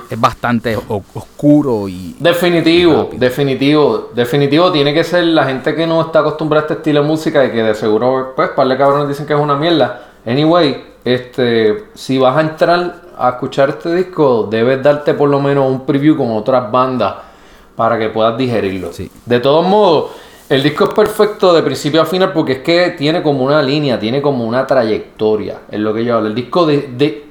es 0.09 0.19
bastante 0.19 0.77
oscuro 0.77 1.87
y 1.87 2.13
Definitivo, 2.19 3.09
definitivo, 3.13 4.09
definitivo 4.13 4.69
tiene 4.73 4.93
que 4.93 5.05
ser 5.05 5.23
la 5.23 5.45
gente 5.45 5.73
que 5.73 5.87
no 5.87 6.01
está 6.01 6.19
acostumbrada 6.19 6.63
a 6.63 6.65
este 6.65 6.73
estilo 6.73 7.03
de 7.03 7.07
música 7.07 7.45
y 7.45 7.51
que 7.51 7.63
de 7.63 7.73
seguro, 7.73 8.33
pues, 8.35 8.49
par 8.49 8.67
de 8.67 8.77
cabrones 8.77 9.07
dicen 9.07 9.25
que 9.25 9.33
es 9.33 9.39
una 9.39 9.55
mierda. 9.55 10.09
Anyway, 10.25 10.83
este, 11.05 11.85
si 11.93 12.17
vas 12.17 12.35
a 12.35 12.41
entrar 12.41 12.95
a 13.17 13.29
escuchar 13.29 13.69
este 13.69 13.95
disco, 13.95 14.45
debes 14.51 14.83
darte 14.83 15.13
por 15.13 15.29
lo 15.29 15.39
menos 15.39 15.71
un 15.71 15.85
preview 15.85 16.17
con 16.17 16.31
otras 16.31 16.69
bandas 16.69 17.15
para 17.77 17.97
que 17.97 18.09
puedas 18.09 18.37
digerirlo. 18.37 18.91
Sí. 18.91 19.09
De 19.25 19.39
todos 19.39 19.65
modos, 19.65 20.11
El 20.47 20.61
disco 20.61 20.83
es 20.85 20.93
perfecto 20.93 21.53
de 21.53 21.63
principio 21.63 22.01
a 22.01 22.05
final 22.05 22.31
porque 22.31 22.53
es 22.53 22.59
que 22.59 22.91
tiene 22.91 23.23
como 23.23 23.43
una 23.43 23.61
línea, 23.63 23.99
tiene 23.99 24.21
como 24.21 24.45
una 24.45 24.67
trayectoria, 24.67 25.61
es 25.71 25.79
lo 25.79 25.93
que 25.93 26.05
yo 26.05 26.15
hablo. 26.17 26.27
El 26.27 26.35
disco 26.35 26.65
de, 26.67 26.89
de 26.95 27.25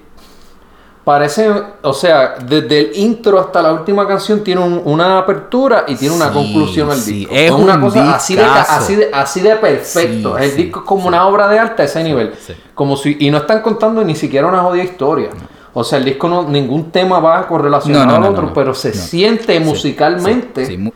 parece, 1.05 1.49
o 1.83 1.93
sea, 1.93 2.35
desde 2.45 2.81
el 2.81 2.91
intro 2.97 3.39
hasta 3.39 3.61
la 3.63 3.73
última 3.73 4.09
canción 4.09 4.43
tiene 4.43 4.63
un- 4.63 4.83
una 4.85 5.19
apertura 5.19 5.85
y 5.87 5.95
tiene 5.97 6.15
una 6.17 6.29
Sí, 6.29 6.35
conclusión 6.35 6.91
al 6.91 6.97
sí, 6.97 7.13
disco. 7.21 7.35
es 7.35 7.51
una 7.53 7.75
un 7.75 7.81
cosa 7.83 8.15
así 8.17 8.35
de, 8.35 8.45
así, 8.45 8.97
de, 8.97 9.11
así 9.13 9.41
de 9.43 9.57
perfecto. 9.57 10.37
Sí, 10.39 10.45
el 10.45 10.57
disco 10.57 10.81
es 10.81 10.87
como 10.87 11.07
una 11.07 11.27
obra 11.27 11.47
de 11.49 11.59
arte 11.59 11.83
a 11.83 11.85
ese 11.85 12.03
nivel. 12.03 12.33
Como 12.75 12.97
si, 12.97 13.17
y 13.21 13.31
no 13.31 13.39
están 13.39 13.61
contando 13.63 14.03
ni 14.03 14.17
siquiera 14.17 14.47
una 14.49 14.61
jodida 14.63 14.83
historia. 14.85 15.29
O 15.75 15.85
sea, 15.85 15.99
el 15.99 16.05
disco 16.05 16.29
no, 16.29 16.45
ningún 16.49 16.91
tema 16.91 17.19
va 17.21 17.47
correlacionado 17.47 18.07
No, 18.07 18.19
no, 18.19 18.27
al 18.27 18.33
otro, 18.33 18.53
pero 18.55 18.75
se 18.75 18.93
siente 18.93 19.59
musicalmente 19.61 20.79
mu- 20.79 20.93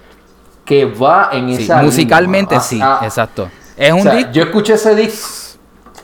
que 0.69 0.85
va 0.85 1.31
en 1.33 1.57
sí, 1.57 1.63
esa 1.65 1.83
musicalmente 1.83 2.55
Ah, 2.57 2.61
sí, 2.61 2.79
ah, 2.83 3.01
exacto. 3.03 3.49
Es 3.77 3.91
un 3.93 4.01
o 4.01 4.03
sea, 4.03 4.15
disco. 4.15 4.33
Yo 4.33 4.43
escuché 4.43 4.75
ese 4.75 4.95
disco. 4.95 5.29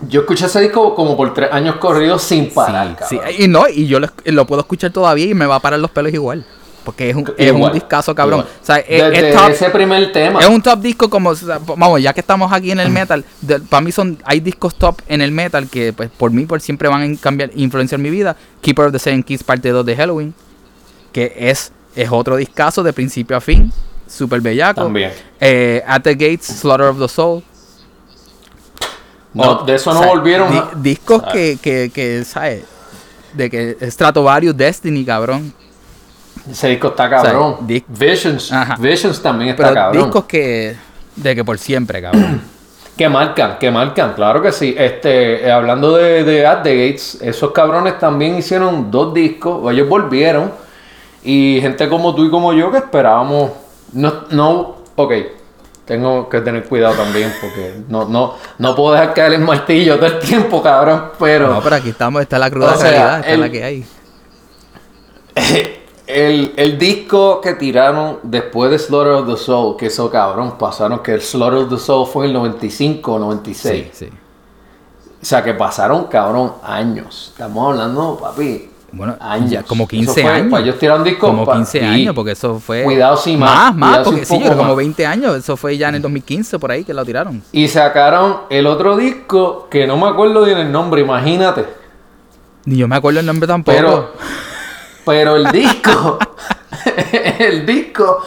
Yo 0.08 0.20
escuché 0.22 0.46
ese 0.46 0.60
disco 0.60 0.94
como 0.94 1.16
por 1.16 1.34
tres 1.34 1.52
años 1.52 1.76
corridos 1.76 2.22
sin 2.22 2.48
parar. 2.50 2.96
Sí, 3.08 3.16
cabrón. 3.18 3.32
sí, 3.36 3.42
y 3.44 3.48
no, 3.48 3.68
y 3.68 3.86
yo 3.86 4.00
lo, 4.00 4.08
lo 4.24 4.46
puedo 4.46 4.62
escuchar 4.62 4.90
todavía 4.90 5.26
y 5.26 5.34
me 5.34 5.44
va 5.46 5.56
a 5.56 5.60
parar 5.60 5.78
los 5.78 5.90
pelos 5.90 6.12
igual. 6.14 6.44
Porque 6.84 7.08
es 7.08 7.16
un, 7.16 7.22
es 7.38 7.50
un 7.50 7.56
Igual, 7.58 7.72
discazo, 7.72 8.14
cabrón. 8.14 8.40
igual. 8.40 8.54
O 8.62 8.64
sea, 8.66 8.76
es, 8.78 9.02
Desde 9.10 9.30
es 9.30 9.36
top- 9.36 9.50
ese 9.50 9.70
primer 9.70 10.12
tema. 10.12 10.40
es 10.40 10.46
un 10.48 10.60
top 10.60 10.80
disco 10.80 11.08
como, 11.08 11.30
o 11.30 11.34
sea, 11.34 11.58
vamos, 11.76 12.02
ya 12.02 12.12
que 12.12 12.20
estamos 12.20 12.52
aquí 12.52 12.70
en 12.72 12.80
el 12.80 12.90
metal, 12.90 13.24
para 13.70 13.80
mí 13.80 13.90
son, 13.92 14.18
hay 14.24 14.40
discos 14.40 14.74
top 14.74 15.00
en 15.08 15.22
el 15.22 15.30
metal 15.30 15.66
que 15.70 15.92
pues 15.94 16.10
por 16.10 16.30
mí 16.30 16.44
por 16.44 16.60
siempre 16.60 16.88
van 16.88 17.14
a 17.14 17.16
cambiar, 17.20 17.50
influenciar 17.54 17.98
mi 18.00 18.10
vida. 18.10 18.36
Keeper 18.60 18.86
of 18.86 18.92
the 18.92 18.98
Seven 18.98 19.22
Keys 19.22 19.42
parte 19.44 19.70
2 19.70 19.84
de 19.86 19.96
Halloween, 19.96 20.34
que 21.12 21.32
es, 21.38 21.72
es 21.96 22.08
otro 22.10 22.36
discazo 22.36 22.82
de 22.82 22.92
principio 22.92 23.34
a 23.36 23.40
fin, 23.40 23.72
super 24.06 24.40
bellaco. 24.40 24.82
También. 24.82 25.12
Eh, 25.40 25.82
At 25.86 26.02
the 26.02 26.14
Gates, 26.14 26.46
Slaughter 26.46 26.86
of 26.88 26.98
the 26.98 27.08
Soul. 27.08 27.42
No, 29.32 29.64
de 29.64 29.74
eso 29.74 29.92
no 29.92 30.00
O 30.00 30.02
sea, 30.02 30.12
volvieron. 30.12 30.50
di- 30.52 30.90
discos 30.90 31.22
Ah. 31.26 31.32
que, 31.32 31.58
que, 31.60 31.90
que, 31.92 32.24
¿sabes? 32.24 32.62
De 33.32 33.50
que 33.50 33.76
Stratovarius, 33.90 34.56
Destiny, 34.56 35.04
cabrón. 35.04 35.52
Ese 36.48 36.68
disco 36.68 36.88
está 36.88 37.10
cabrón. 37.10 37.54
O 37.54 37.56
sea, 37.58 37.66
di- 37.66 37.84
Visions. 37.88 38.52
Ajá. 38.52 38.76
Visions 38.78 39.20
también 39.20 39.50
está 39.50 39.64
Pero 39.64 39.74
cabrón. 39.74 40.02
discos 40.04 40.24
que, 40.26 40.76
de 41.16 41.34
que 41.34 41.44
por 41.44 41.58
siempre, 41.58 42.00
cabrón. 42.02 42.42
Que 42.96 43.08
marcan, 43.08 43.58
que 43.58 43.72
marcan, 43.72 44.12
claro 44.12 44.40
que 44.40 44.52
sí. 44.52 44.72
Este, 44.78 45.44
eh, 45.44 45.50
hablando 45.50 45.96
de, 45.96 46.22
de 46.22 46.46
At 46.46 46.62
the 46.62 46.76
Gates, 46.86 47.18
esos 47.22 47.50
cabrones 47.50 47.98
también 47.98 48.36
hicieron 48.38 48.88
dos 48.88 49.12
discos, 49.12 49.72
ellos 49.72 49.88
volvieron. 49.88 50.52
Y 51.24 51.58
gente 51.60 51.88
como 51.88 52.14
tú 52.14 52.24
y 52.26 52.30
como 52.30 52.52
yo 52.52 52.70
que 52.70 52.78
esperábamos. 52.78 53.50
No, 53.94 54.24
no, 54.30 54.76
ok. 54.96 55.12
Tengo 55.84 56.28
que 56.30 56.40
tener 56.40 56.64
cuidado 56.66 56.94
también 56.94 57.32
porque 57.40 57.82
no, 57.88 58.06
no, 58.08 58.34
no 58.58 58.74
puedo 58.74 58.92
dejar 58.94 59.12
caer 59.12 59.34
el 59.34 59.40
martillo 59.42 59.96
todo 59.96 60.06
el 60.06 60.18
tiempo, 60.18 60.62
cabrón. 60.62 61.10
Pero 61.18 61.48
no, 61.48 61.60
pero 61.62 61.76
aquí 61.76 61.90
estamos, 61.90 62.22
está 62.22 62.38
la 62.38 62.50
cruda 62.50 62.72
O 62.72 62.76
sea, 62.78 62.90
realidad, 62.90 63.18
esta 63.18 63.28
es 63.28 63.34
el- 63.34 63.40
la 63.40 63.50
que 63.50 63.64
hay. 63.64 63.86
el, 66.06 66.54
el 66.56 66.78
disco 66.78 67.40
que 67.40 67.54
tiraron 67.54 68.18
después 68.22 68.70
de 68.70 68.78
Slaughter 68.78 69.12
of 69.12 69.26
the 69.28 69.36
Soul, 69.36 69.76
que 69.76 69.86
eso 69.86 70.10
cabrón, 70.10 70.56
pasaron 70.58 71.00
que 71.00 71.12
el 71.14 71.20
Slaughter 71.22 71.64
of 71.64 71.70
the 71.70 71.78
Soul 71.78 72.06
fue 72.06 72.24
en 72.24 72.30
el 72.30 72.34
95 72.38 73.12
o 73.14 73.18
96. 73.18 73.88
Sí, 73.92 74.06
sí. 74.06 74.12
O 75.20 75.24
sea, 75.26 75.42
que 75.42 75.54
pasaron, 75.54 76.04
cabrón, 76.04 76.54
años. 76.62 77.28
Estamos 77.32 77.70
hablando, 77.72 78.18
papi. 78.20 78.70
Bueno, 78.96 79.16
años. 79.20 79.50
ya 79.50 79.62
como 79.62 79.84
Eso 79.84 79.90
15 79.90 80.22
fue, 80.22 80.30
años. 80.30 80.50
Para 80.50 80.78
tirar 80.78 80.98
un 80.98 81.04
disco. 81.04 81.26
Como 81.26 81.44
pa- 81.44 81.54
15 81.54 81.78
sí. 81.80 81.84
años, 81.84 82.14
porque 82.14 82.32
eso 82.32 82.58
fue. 82.60 82.82
Cuidado 82.84 83.16
si 83.16 83.36
más, 83.36 83.74
Más, 83.74 83.76
más, 83.76 83.98
porque 84.04 84.24
sí, 84.24 84.40
como 84.40 84.64
más. 84.64 84.76
20 84.76 85.06
años. 85.06 85.36
Eso 85.36 85.56
fue 85.56 85.76
ya 85.76 85.88
en 85.88 85.96
el 85.96 86.02
2015, 86.02 86.58
por 86.58 86.70
ahí 86.70 86.84
que 86.84 86.94
lo 86.94 87.04
tiraron. 87.04 87.42
Y 87.52 87.68
sacaron 87.68 88.38
el 88.50 88.66
otro 88.66 88.96
disco 88.96 89.68
que 89.70 89.86
no 89.86 89.96
me 89.96 90.08
acuerdo 90.08 90.44
bien 90.44 90.58
el 90.58 90.70
nombre, 90.72 91.00
imagínate. 91.02 91.66
Ni 92.66 92.76
yo 92.76 92.88
me 92.88 92.96
acuerdo 92.96 93.20
el 93.20 93.26
nombre 93.26 93.46
tampoco. 93.46 93.76
Pero, 93.76 94.12
pero 95.04 95.36
el 95.36 95.50
disco, 95.52 96.18
el 97.38 97.66
disco 97.66 98.20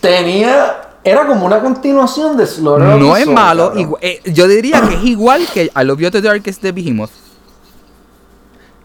tenía, 0.00 0.82
era 1.02 1.26
como 1.26 1.46
una 1.46 1.60
continuación 1.60 2.36
de 2.36 2.44
of 2.44 2.58
no 2.58 3.16
es 3.16 3.26
malo. 3.26 3.72
eh, 4.00 4.20
yo 4.26 4.46
diría 4.48 4.80
que 4.82 4.94
es 4.96 5.04
igual 5.04 5.46
que 5.52 5.64
I 5.74 5.84
Love 5.84 6.00
You 6.00 6.10
to 6.10 6.20
Darkest 6.20 6.62
de 6.62 6.72
Behemoth. 6.72 7.10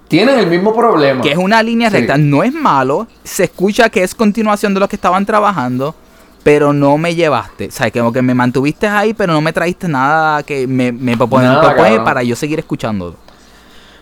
Tienen 0.07 0.39
el 0.39 0.47
mismo 0.47 0.75
problema. 0.75 1.21
Que 1.21 1.31
es 1.31 1.37
una 1.37 1.61
línea 1.63 1.89
Sí. 1.89 1.97
recta. 1.97 2.17
No 2.17 2.43
es 2.43 2.53
malo. 2.53 3.07
Se 3.23 3.45
escucha 3.45 3.89
que 3.89 4.03
es 4.03 4.13
continuación 4.15 4.73
de 4.73 4.79
lo 4.79 4.87
que 4.87 4.95
estaban 4.95 5.25
trabajando. 5.25 5.95
Pero 6.43 6.73
no 6.73 6.95
me 6.99 7.15
llevaste. 7.15 7.69
O 7.69 7.71
sea, 7.71 7.89
como 7.89 8.13
que 8.13 8.21
me 8.21 8.35
mantuviste 8.35 8.85
ahí, 8.87 9.15
pero 9.15 9.33
no 9.33 9.41
me 9.41 9.51
traíste 9.51 9.87
nada 9.87 10.43
que 10.43 10.67
me, 10.67 10.91
me 10.91 11.17
propone, 11.17 11.45
Nada, 11.47 11.61
propone 11.61 11.89
cabrón. 11.89 12.05
para 12.05 12.21
yo 12.21 12.35
seguir 12.35 12.59
escuchándolo. 12.59 13.15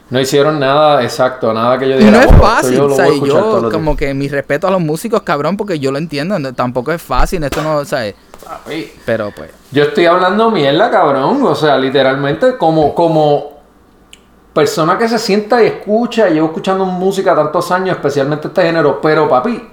No 0.10 0.20
hicieron 0.20 0.60
nada 0.60 1.02
exacto, 1.04 1.54
nada 1.54 1.80
que 1.80 1.88
yo 1.90 1.98
dijera. 1.98 2.12
no 2.18 2.20
es 2.22 2.28
"Oh, 2.28 2.32
esto 2.34 2.44
fácil, 2.46 2.76
yo 2.76 2.86
o 2.88 2.96
sea, 2.96 3.06
yo 3.08 3.62
los 3.62 3.74
como 3.74 3.96
que 3.96 4.14
mi 4.14 4.28
respeto 4.28 4.68
a 4.68 4.72
los 4.72 4.82
músicos, 4.82 5.22
cabrón, 5.24 5.56
porque 5.56 5.80
yo 5.80 5.92
lo 5.94 5.98
entiendo, 5.98 6.38
no- 6.38 6.54
tampoco 6.54 6.92
es 6.92 7.02
fácil, 7.02 7.42
esto 7.46 7.64
no, 7.64 7.78
o 7.78 7.86
sea, 7.86 8.02
días". 8.02 8.16
Papi, 8.44 8.92
pero 9.06 9.32
pues, 9.36 9.50
Yo 9.72 9.84
estoy 9.86 10.06
hablando 10.06 10.52
mierda, 10.52 10.92
cabrón. 10.92 11.42
O 11.44 11.56
sea, 11.56 11.78
literalmente 11.78 12.58
como, 12.58 12.94
como 12.94 13.53
persona 14.54 14.98
que 14.98 15.10
se 15.10 15.20
sienta 15.20 15.64
y 15.64 15.68
escucha. 15.68 16.30
Llevo 16.30 16.48
escuchando 16.48 16.86
música 16.86 17.36
tantos 17.36 17.72
años, 17.72 17.96
especialmente 17.96 18.48
este 18.48 18.64
género. 18.64 19.02
Pero, 19.02 19.28
papi, 19.28 19.70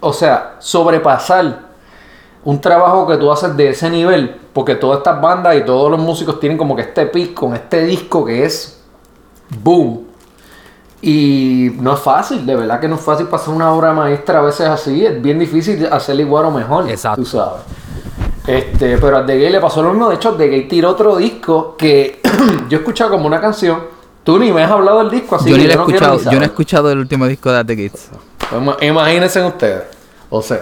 o 0.00 0.12
sea, 0.12 0.56
sobrepasar 0.58 1.68
un 2.44 2.60
trabajo 2.60 3.06
que 3.06 3.16
tú 3.16 3.30
haces 3.30 3.56
de 3.56 3.70
ese 3.70 3.88
nivel. 3.90 4.36
Porque 4.52 4.74
todas 4.74 4.98
estas 4.98 5.20
bandas 5.20 5.56
y 5.56 5.64
todos 5.64 5.90
los 5.90 6.00
músicos 6.00 6.40
tienen 6.40 6.58
como 6.58 6.74
que 6.74 6.82
este 6.82 7.06
pic 7.06 7.34
con 7.34 7.54
este 7.54 7.84
disco 7.84 8.24
que 8.24 8.44
es 8.44 8.80
boom. 9.62 10.06
Y 11.00 11.70
no 11.78 11.94
es 11.94 12.00
fácil, 12.00 12.44
de 12.44 12.56
verdad 12.56 12.80
que 12.80 12.88
no 12.88 12.96
es 12.96 13.00
fácil 13.00 13.28
pasar 13.28 13.54
una 13.54 13.72
obra 13.72 13.92
maestra 13.92 14.40
a 14.40 14.42
veces 14.42 14.66
así. 14.66 15.06
Es 15.06 15.22
bien 15.22 15.38
difícil 15.38 15.86
hacerla 15.86 16.22
igual 16.22 16.46
o 16.46 16.50
mejor. 16.50 16.90
Exacto. 16.90 17.22
Tú 17.22 17.26
sabes. 17.26 17.62
Este, 18.48 18.96
pero 18.98 19.18
a 19.18 19.26
The 19.26 19.36
Gay 19.38 19.50
le 19.50 19.60
pasó 19.60 19.82
lo 19.82 19.90
mismo. 19.90 20.08
De 20.08 20.14
hecho, 20.16 20.32
The 20.34 20.48
Gay 20.48 20.68
tiró 20.68 20.90
otro 20.90 21.16
disco 21.16 21.76
que 21.76 22.20
yo 22.68 22.78
he 22.78 22.80
escuchado 22.80 23.10
como 23.10 23.26
una 23.26 23.40
canción. 23.40 23.80
Tú 24.24 24.38
ni 24.38 24.52
me 24.52 24.62
has 24.62 24.70
hablado 24.70 24.98
del 25.00 25.10
disco, 25.10 25.36
así 25.36 25.48
yo 25.50 25.56
que 25.56 25.62
ni 25.62 25.66
lo 25.68 25.72
he 25.72 25.76
no 25.76 25.82
escuchado, 25.86 26.18
yo 26.30 26.32
no 26.38 26.42
he 26.42 26.46
escuchado 26.46 26.90
el 26.90 26.98
último 26.98 27.26
disco 27.26 27.50
de 27.52 27.64
The 27.64 27.76
Gates. 27.76 28.10
Pues 28.38 28.62
ima- 28.62 28.76
Imagínense 28.82 29.42
ustedes. 29.44 29.82
O 30.30 30.42
sea. 30.42 30.60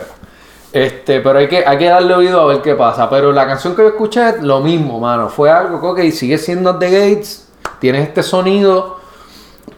Este, 0.73 1.21
pero 1.21 1.39
hay 1.39 1.49
que, 1.49 1.65
hay 1.67 1.79
que 1.79 1.87
darle 1.87 2.13
oído 2.15 2.41
a 2.41 2.47
ver 2.47 2.61
qué 2.63 2.75
pasa. 2.75 3.09
Pero 3.09 3.33
la 3.33 3.47
canción 3.47 3.75
que 3.75 3.83
yo 3.83 3.89
escuché 3.89 4.29
es 4.29 4.43
lo 4.43 4.61
mismo, 4.61 5.01
mano. 5.01 5.29
Fue 5.29 5.51
algo 5.51 5.81
que, 5.81 6.07
ok, 6.07 6.13
sigue 6.13 6.39
siendo 6.39 6.77
The 6.79 6.91
Gates. 6.91 7.49
Tienes 7.81 8.09
este 8.09 8.23
sonido. 8.23 8.97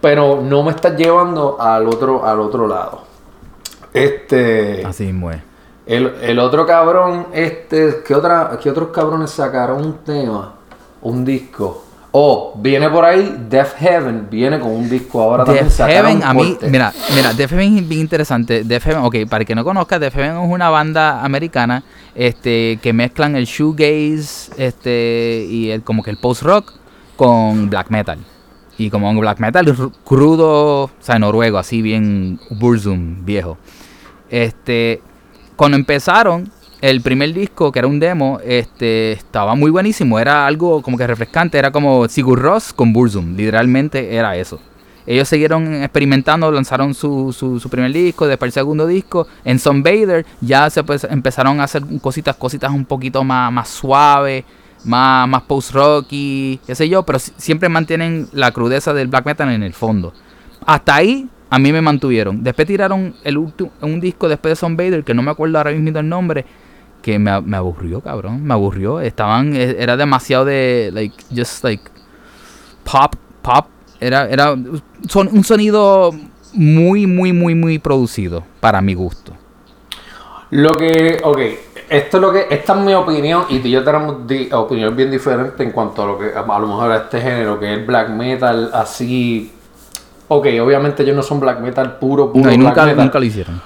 Pero 0.01 0.41
no 0.43 0.63
me 0.63 0.71
estás 0.71 0.97
llevando 0.97 1.57
al 1.61 1.87
otro, 1.89 2.25
al 2.27 2.41
otro 2.41 2.67
lado. 2.67 3.03
Este. 3.93 4.85
Así 4.85 5.05
mismo 5.05 5.31
es. 5.31 5.39
El, 5.89 6.17
el 6.21 6.39
otro 6.39 6.67
cabrón, 6.67 7.29
este, 7.33 8.03
¿qué, 8.07 8.15
otra, 8.15 8.59
¿qué 8.63 8.69
otros 8.69 8.91
cabrones 8.91 9.31
sacaron 9.31 9.83
un 9.83 9.95
tema? 10.05 10.55
Un 11.01 11.25
disco. 11.25 11.83
Oh, 12.13 12.53
viene 12.57 12.91
por 12.91 13.07
ahí 13.07 13.47
Death 13.49 13.77
Heaven, 13.79 14.29
viene 14.31 14.61
con 14.61 14.71
un 14.71 14.91
disco 14.91 15.23
ahora 15.23 15.47
también 15.47 15.69
Death 15.69 15.89
Heaven, 15.89 16.23
a 16.23 16.35
mí, 16.35 16.59
mira, 16.69 16.93
mira, 17.15 17.33
Death 17.33 17.51
Heaven 17.51 17.79
es 17.79 17.89
bien 17.89 18.03
interesante. 18.03 18.65
Death 18.65 18.83
Heaven, 18.83 19.03
ok, 19.03 19.17
para 19.31 19.43
el 19.43 19.47
que 19.47 19.55
no 19.55 19.65
conozca, 19.65 19.99
Death 19.99 20.13
Heaven 20.13 20.43
es 20.43 20.53
una 20.53 20.69
banda 20.69 21.25
americana 21.25 21.83
este, 22.15 22.79
que 22.83 22.93
mezclan 22.93 23.35
el 23.35 23.47
shoegaze 23.47 24.53
este, 24.59 25.47
y 25.49 25.71
el, 25.71 25.83
como 25.85 26.03
que 26.03 26.11
el 26.11 26.19
post-rock 26.19 26.75
con 27.17 27.71
black 27.71 27.89
metal. 27.89 28.19
Y 28.77 28.91
como 28.91 29.09
un 29.09 29.19
black 29.19 29.39
metal 29.39 29.75
crudo, 30.05 30.85
o 30.85 30.91
sea, 31.01 31.19
noruego, 31.19 31.57
así 31.57 31.81
bien 31.81 32.39
Burzum, 32.51 33.25
viejo. 33.25 33.57
Este, 34.29 35.01
cuando 35.59 35.77
empezaron, 35.77 36.53
el 36.81 37.01
primer 37.01 37.35
disco, 37.35 37.73
que 37.73 37.81
era 37.81 37.89
un 37.89 37.99
demo, 37.99 38.39
este, 38.45 39.11
estaba 39.11 39.57
muy 39.57 39.73
buenísimo. 39.73 40.21
Era 40.21 40.47
algo 40.47 40.83
como 40.83 40.97
que 40.97 41.05
refrescante. 41.05 41.59
Era 41.59 41.73
como 41.73 42.07
Sigur 42.07 42.39
Rós 42.39 42.73
con 42.73 42.93
Burzum. 42.93 43.35
Literalmente 43.37 44.15
era 44.15 44.37
eso. 44.37 44.61
Ellos 45.05 45.29
siguieron 45.29 45.83
experimentando, 45.83 46.49
lanzaron 46.53 46.95
su, 46.95 47.33
su, 47.33 47.69
primer 47.69 47.93
disco, 47.93 48.29
después 48.29 48.51
el 48.51 48.53
segundo 48.53 48.87
disco. 48.87 49.27
En 49.45 49.59
Sunbather 49.59 50.25
ya 50.41 50.71
se 50.71 50.85
pues, 50.85 51.03
empezaron 51.11 51.59
a 51.59 51.65
hacer 51.65 51.83
cositas, 52.01 52.37
cositas 52.37 52.71
un 52.71 52.85
poquito 52.85 53.25
más, 53.25 53.51
más 53.51 53.69
suaves, 53.69 54.45
más, 54.85 55.29
más 55.29 55.43
post-rocky, 55.43 56.61
qué 56.65 56.75
sé 56.77 56.89
yo, 56.89 57.03
pero 57.03 57.19
si- 57.19 57.33
siempre 57.37 57.69
mantienen 57.69 58.29
la 58.33 58.53
crudeza 58.53 58.95
del 58.95 59.09
black 59.09 59.27
metal 59.27 59.51
en 59.51 59.65
el 59.65 59.73
fondo. 59.73 60.13
Hasta 60.65 60.95
ahí 60.95 61.29
a 61.51 61.59
mí 61.59 61.73
me 61.73 61.81
mantuvieron. 61.81 62.43
Después 62.43 62.69
tiraron 62.69 63.15
el 63.25 63.39
un 63.39 64.01
disco 64.01 64.29
después 64.29 64.53
de 64.53 64.57
Sunbather, 64.57 65.05
que 65.05 65.15
no 65.15 65.23
me 65.23 65.31
acuerdo 65.31 65.59
ahora 65.59 65.71
mismo 65.73 65.99
el 65.99 66.09
nombre, 66.09 66.45
que 67.03 67.19
me, 67.19 67.41
me 67.41 67.57
aburrió, 67.57 68.01
cabrón. 68.01 68.45
Me 68.45 68.55
aburrió. 68.55 69.01
Estaban, 69.01 69.55
eh, 69.57 69.77
era 69.79 69.97
demasiado 69.97 70.45
de, 70.45 70.91
like, 70.93 71.17
just 71.35 71.65
like, 71.65 71.85
pop, 72.85 73.15
pop. 73.43 73.67
Era, 74.01 74.29
era 74.29 74.55
son, 75.09 75.29
un 75.33 75.43
sonido 75.43 76.13
muy, 76.53 77.07
muy, 77.07 77.33
muy, 77.33 77.55
muy 77.55 77.79
producido, 77.79 78.45
para 78.61 78.81
mi 78.81 78.95
gusto. 78.95 79.33
Lo 80.51 80.77
que, 80.77 81.21
ok, 81.23 81.39
esto 81.91 82.17
es 82.17 82.21
lo 82.23 82.33
que, 82.33 82.47
esta 82.49 82.73
es 82.75 82.81
mi 82.81 82.95
opinión, 82.95 83.45
y 83.51 83.59
tú 83.59 83.69
y 83.69 83.73
yo 83.73 83.85
tenemos 83.85 84.27
di- 84.27 84.49
opiniones 84.53 84.97
bien 84.97 85.11
diferentes 85.11 85.61
en 85.61 85.73
cuanto 85.73 86.03
a 86.03 86.07
lo 86.07 86.19
que, 86.19 86.33
a 86.35 86.59
lo 86.59 86.67
mejor 86.67 86.91
a 86.91 86.97
este 86.99 87.21
género, 87.21 87.61
que 87.61 87.75
es 87.75 87.87
black 87.87 88.09
metal, 88.11 88.71
así. 88.73 89.53
Ok, 90.29 90.47
obviamente 90.63 91.03
ellos 91.03 91.17
no 91.17 91.23
son 91.23 91.41
black 91.41 91.61
metal 91.61 91.97
puro, 91.99 92.33
puro 92.33 92.45
No, 92.45 92.53
y 92.53 92.57
black 92.59 92.69
nunca, 92.69 92.85
metal. 92.87 93.05
nunca 93.07 93.19
lo 93.19 93.25
hicieron. 93.25 93.61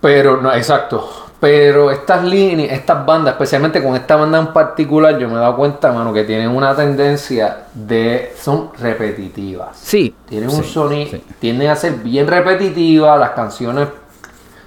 Pero, 0.00 0.40
no, 0.40 0.52
exacto. 0.52 1.08
Pero 1.40 1.90
estas 1.92 2.24
líneas, 2.24 2.72
estas 2.72 3.04
bandas, 3.06 3.34
especialmente 3.34 3.82
con 3.82 3.94
esta 3.94 4.16
banda 4.16 4.38
en 4.38 4.48
particular, 4.48 5.16
yo 5.18 5.28
me 5.28 5.34
he 5.34 5.38
dado 5.38 5.54
cuenta, 5.56 5.92
mano, 5.92 6.12
que 6.12 6.24
tienen 6.24 6.48
una 6.50 6.74
tendencia 6.74 7.66
de. 7.74 8.32
son 8.40 8.70
repetitivas. 8.78 9.76
Sí. 9.76 10.14
Tienen 10.28 10.50
un 10.50 10.64
sonido, 10.64 11.10
sí. 11.12 11.22
tienden 11.38 11.70
a 11.70 11.76
ser 11.76 11.94
bien 11.94 12.26
repetitivas, 12.26 13.18
las 13.20 13.30
canciones 13.30 13.88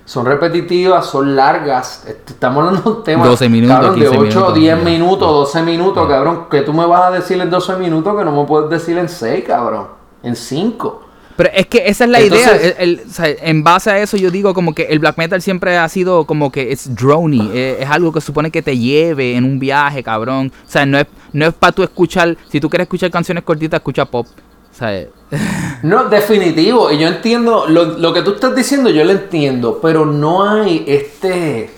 son 0.06 0.26
repetitivas, 0.26 1.06
son 1.06 1.36
largas. 1.36 2.06
Est- 2.08 2.30
Estamos 2.32 2.66
hablando 2.66 2.90
de 2.90 2.98
un 2.98 3.04
tema 3.04 3.28
12 3.28 3.50
minutos, 3.50 3.76
cabrón, 3.78 4.00
de 4.00 4.06
15 4.06 4.18
8, 4.18 4.22
minutos, 4.30 4.54
10 4.56 4.78
ya. 4.78 4.84
minutos, 4.84 5.30
12 5.30 5.62
minutos, 5.64 6.08
cabrón. 6.08 6.46
Que 6.50 6.62
tú 6.62 6.74
me 6.74 6.86
vas 6.86 7.02
a 7.04 7.12
decir 7.12 7.40
en 7.42 7.50
12 7.50 7.76
minutos 7.76 8.18
que 8.18 8.24
no 8.26 8.32
me 8.32 8.46
puedes 8.46 8.70
decir 8.70 8.98
en 8.98 9.10
6, 9.10 9.44
cabrón. 9.46 9.88
En 10.24 10.36
5. 10.36 11.06
Pero 11.38 11.50
es 11.56 11.66
que 11.68 11.88
esa 11.88 12.04
es 12.04 12.10
la 12.10 12.20
Entonces- 12.20 12.48
idea. 12.48 12.76
el- 12.78 13.00
el- 13.00 13.02
o 13.08 13.12
sea, 13.12 13.26
en 13.28 13.64
base 13.64 13.90
a 13.90 14.00
eso, 14.00 14.18
yo 14.18 14.30
digo 14.30 14.54
como 14.54 14.76
que 14.76 14.84
el 14.84 15.00
black 15.00 15.18
metal 15.18 15.42
siempre 15.42 15.78
ha 15.78 15.88
sido 15.90 16.26
como 16.26 16.52
que 16.52 16.72
es 16.72 16.94
drony. 16.94 17.50
eh, 17.54 17.78
es 17.80 17.90
algo 17.90 18.12
que 18.12 18.22
supone 18.22 18.52
que 18.52 18.62
te 18.62 18.78
lleve 18.78 19.36
en 19.36 19.46
un 19.46 19.58
viaje, 19.58 20.04
cabrón. 20.04 20.52
O 20.66 20.70
sea, 20.70 20.86
no 20.86 21.00
es, 21.00 21.08
no 21.34 21.48
es 21.48 21.54
para 21.54 21.72
tú 21.72 21.84
escuchar. 21.84 22.38
Si 22.50 22.60
tú 22.60 22.70
quieres 22.70 22.86
escuchar 22.86 23.10
canciones 23.10 23.44
cortitas, 23.44 23.80
escucha 23.80 24.06
pop. 24.06 24.28
O 24.28 24.74
sea, 24.74 25.06
No, 25.84 26.04
definitivo. 26.06 26.92
Y 26.92 27.00
yo 27.00 27.08
entiendo, 27.08 27.66
lo, 27.68 27.86
lo 27.98 28.14
que 28.14 28.22
tú 28.22 28.34
estás 28.34 28.54
diciendo, 28.56 28.90
yo 28.90 29.04
lo 29.04 29.12
entiendo. 29.12 29.80
Pero 29.82 30.06
no 30.06 30.48
hay 30.48 30.84
este. 30.86 31.72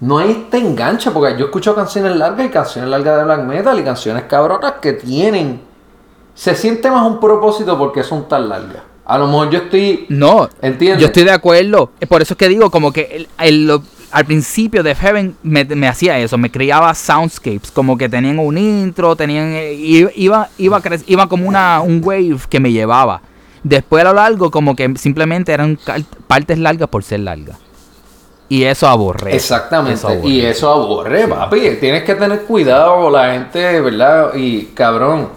No 0.00 0.18
hay 0.18 0.30
este 0.30 0.58
enganche. 0.58 1.10
Porque 1.10 1.36
yo 1.38 1.46
escucho 1.46 1.74
canciones 1.74 2.14
largas 2.14 2.46
y 2.46 2.50
canciones 2.50 2.90
largas 2.90 3.16
de 3.18 3.24
black 3.24 3.42
metal 3.44 3.78
y 3.78 3.82
canciones 3.82 4.24
cabronas 4.24 4.74
que 4.80 4.92
tienen. 4.92 5.60
Se 6.36 6.54
siente 6.54 6.88
más 6.90 7.04
un 7.04 7.18
propósito 7.18 7.76
porque 7.76 8.04
son 8.04 8.28
tan 8.28 8.48
largas. 8.48 8.82
A 9.06 9.18
lo 9.18 9.26
mejor 9.26 9.50
yo 9.50 9.58
estoy. 9.58 10.06
no. 10.08 10.48
¿Entiendes? 10.62 11.00
Yo 11.00 11.06
estoy 11.06 11.24
de 11.24 11.32
acuerdo. 11.32 11.90
Por 12.08 12.22
eso 12.22 12.34
es 12.34 12.38
que 12.38 12.48
digo 12.48 12.70
como 12.70 12.92
que 12.92 13.02
el- 13.12 13.28
el- 13.40 13.66
lo- 13.66 13.82
al 14.12 14.24
principio 14.24 14.82
de 14.84 14.94
Heaven 14.94 15.36
me, 15.42 15.64
me 15.64 15.88
hacía 15.88 16.18
eso. 16.20 16.38
Me 16.38 16.50
creaba 16.50 16.94
soundscapes. 16.94 17.70
Como 17.72 17.96
que 17.98 18.08
tenían 18.08 18.38
un 18.38 18.56
intro, 18.58 19.16
tenían... 19.16 19.52
eh, 19.54 19.72
Iba, 20.14 20.48
iba, 20.56 20.80
iba 21.06 21.28
como 21.28 21.48
una, 21.48 21.80
un 21.80 22.00
wave 22.04 22.36
que 22.48 22.60
me 22.60 22.70
llevaba. 22.70 23.20
Después 23.62 24.04
a 24.04 24.08
lo 24.08 24.14
largo 24.14 24.50
como 24.52 24.76
que 24.76 24.92
simplemente 24.96 25.52
eran 25.52 25.78
partes 26.28 26.58
largas 26.58 26.88
por 26.88 27.02
ser 27.02 27.20
largas. 27.20 27.56
Y 28.48 28.62
eso 28.62 28.86
aborrece. 28.86 29.36
Exactamente. 29.36 29.94
Eso 29.94 30.20
y 30.28 30.40
eso 30.42 30.70
aburre, 30.70 31.26
papi. 31.26 31.76
Tienes 31.80 32.04
que 32.04 32.14
tener 32.14 32.42
cuidado 32.42 33.10
la 33.10 33.32
gente, 33.32 33.80
¿verdad? 33.80 34.34
Y 34.36 34.66
cabrón. 34.66 35.30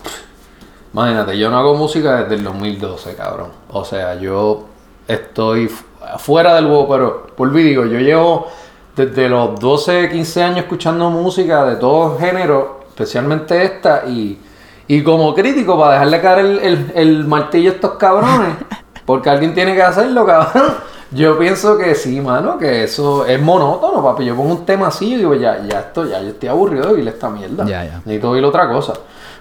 Imagínate, 0.93 1.37
yo 1.37 1.49
no 1.49 1.57
hago 1.57 1.75
música 1.75 2.23
desde 2.23 2.35
el 2.35 2.43
2012, 2.43 3.15
cabrón. 3.15 3.49
O 3.69 3.85
sea, 3.85 4.15
yo 4.15 4.65
estoy 5.07 5.67
fu- 5.67 5.85
fuera 6.17 6.55
del 6.55 6.65
huevo, 6.65 6.87
pero 6.89 7.27
por 7.35 7.51
digo, 7.53 7.85
yo 7.85 7.99
llevo 7.99 8.47
desde 8.95 9.29
los 9.29 9.59
12, 9.59 10.09
15 10.09 10.43
años 10.43 10.57
escuchando 10.59 11.09
música 11.09 11.63
de 11.65 11.75
todos 11.75 12.19
géneros, 12.19 12.65
especialmente 12.89 13.63
esta, 13.63 14.03
y, 14.07 14.39
y 14.87 15.03
como 15.03 15.33
crítico, 15.35 15.77
para 15.79 15.93
dejarle 15.93 16.21
caer 16.21 16.39
el, 16.39 16.59
el- 16.59 16.91
el 16.95 17.25
martillo 17.25 17.71
a 17.71 17.73
estos 17.75 17.91
cabrones, 17.91 18.55
porque 19.05 19.29
alguien 19.29 19.53
tiene 19.53 19.75
que 19.75 19.83
hacerlo, 19.83 20.25
cabrón. 20.25 20.73
Yo 21.11 21.39
pienso 21.39 21.75
que 21.75 21.95
sí, 21.95 22.21
mano, 22.21 22.59
que 22.59 22.83
eso 22.83 23.25
es 23.25 23.41
monótono, 23.41 24.03
papi. 24.03 24.25
Yo 24.25 24.35
pongo 24.35 24.51
un 24.53 24.63
tema 24.65 24.87
así 24.87 25.13
y 25.13 25.17
digo, 25.17 25.33
ya, 25.33 25.59
ya 25.67 25.79
estoy, 25.79 26.09
ya 26.09 26.21
yo 26.21 26.29
estoy 26.29 26.49
aburrido 26.49 26.85
de 26.87 26.93
oír 26.93 27.07
esta 27.07 27.29
mierda. 27.29 27.65
Ya, 27.65 27.83
ya. 27.83 27.93
Necesito 28.05 28.29
oír 28.29 28.45
otra 28.45 28.67
cosa. 28.71 28.93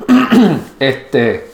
este. 0.78 1.50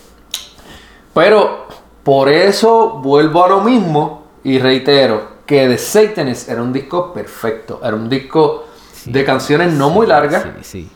Pero 1.13 1.67
por 2.03 2.29
eso 2.29 3.01
vuelvo 3.03 3.45
a 3.45 3.49
lo 3.49 3.61
mismo 3.61 4.25
y 4.43 4.59
reitero 4.59 5.35
que 5.47 5.69
The 5.69 5.79
Satanist 5.79 6.49
era 6.49 6.63
un 6.63 6.73
disco 6.73 7.13
perfecto. 7.13 7.81
Era 7.83 7.97
un 7.97 8.09
disco 8.09 8.65
de 9.05 9.25
canciones 9.25 9.73
no 9.73 9.91
muy 9.91 10.07
largas. 10.07 10.45
Sí. 10.63 10.91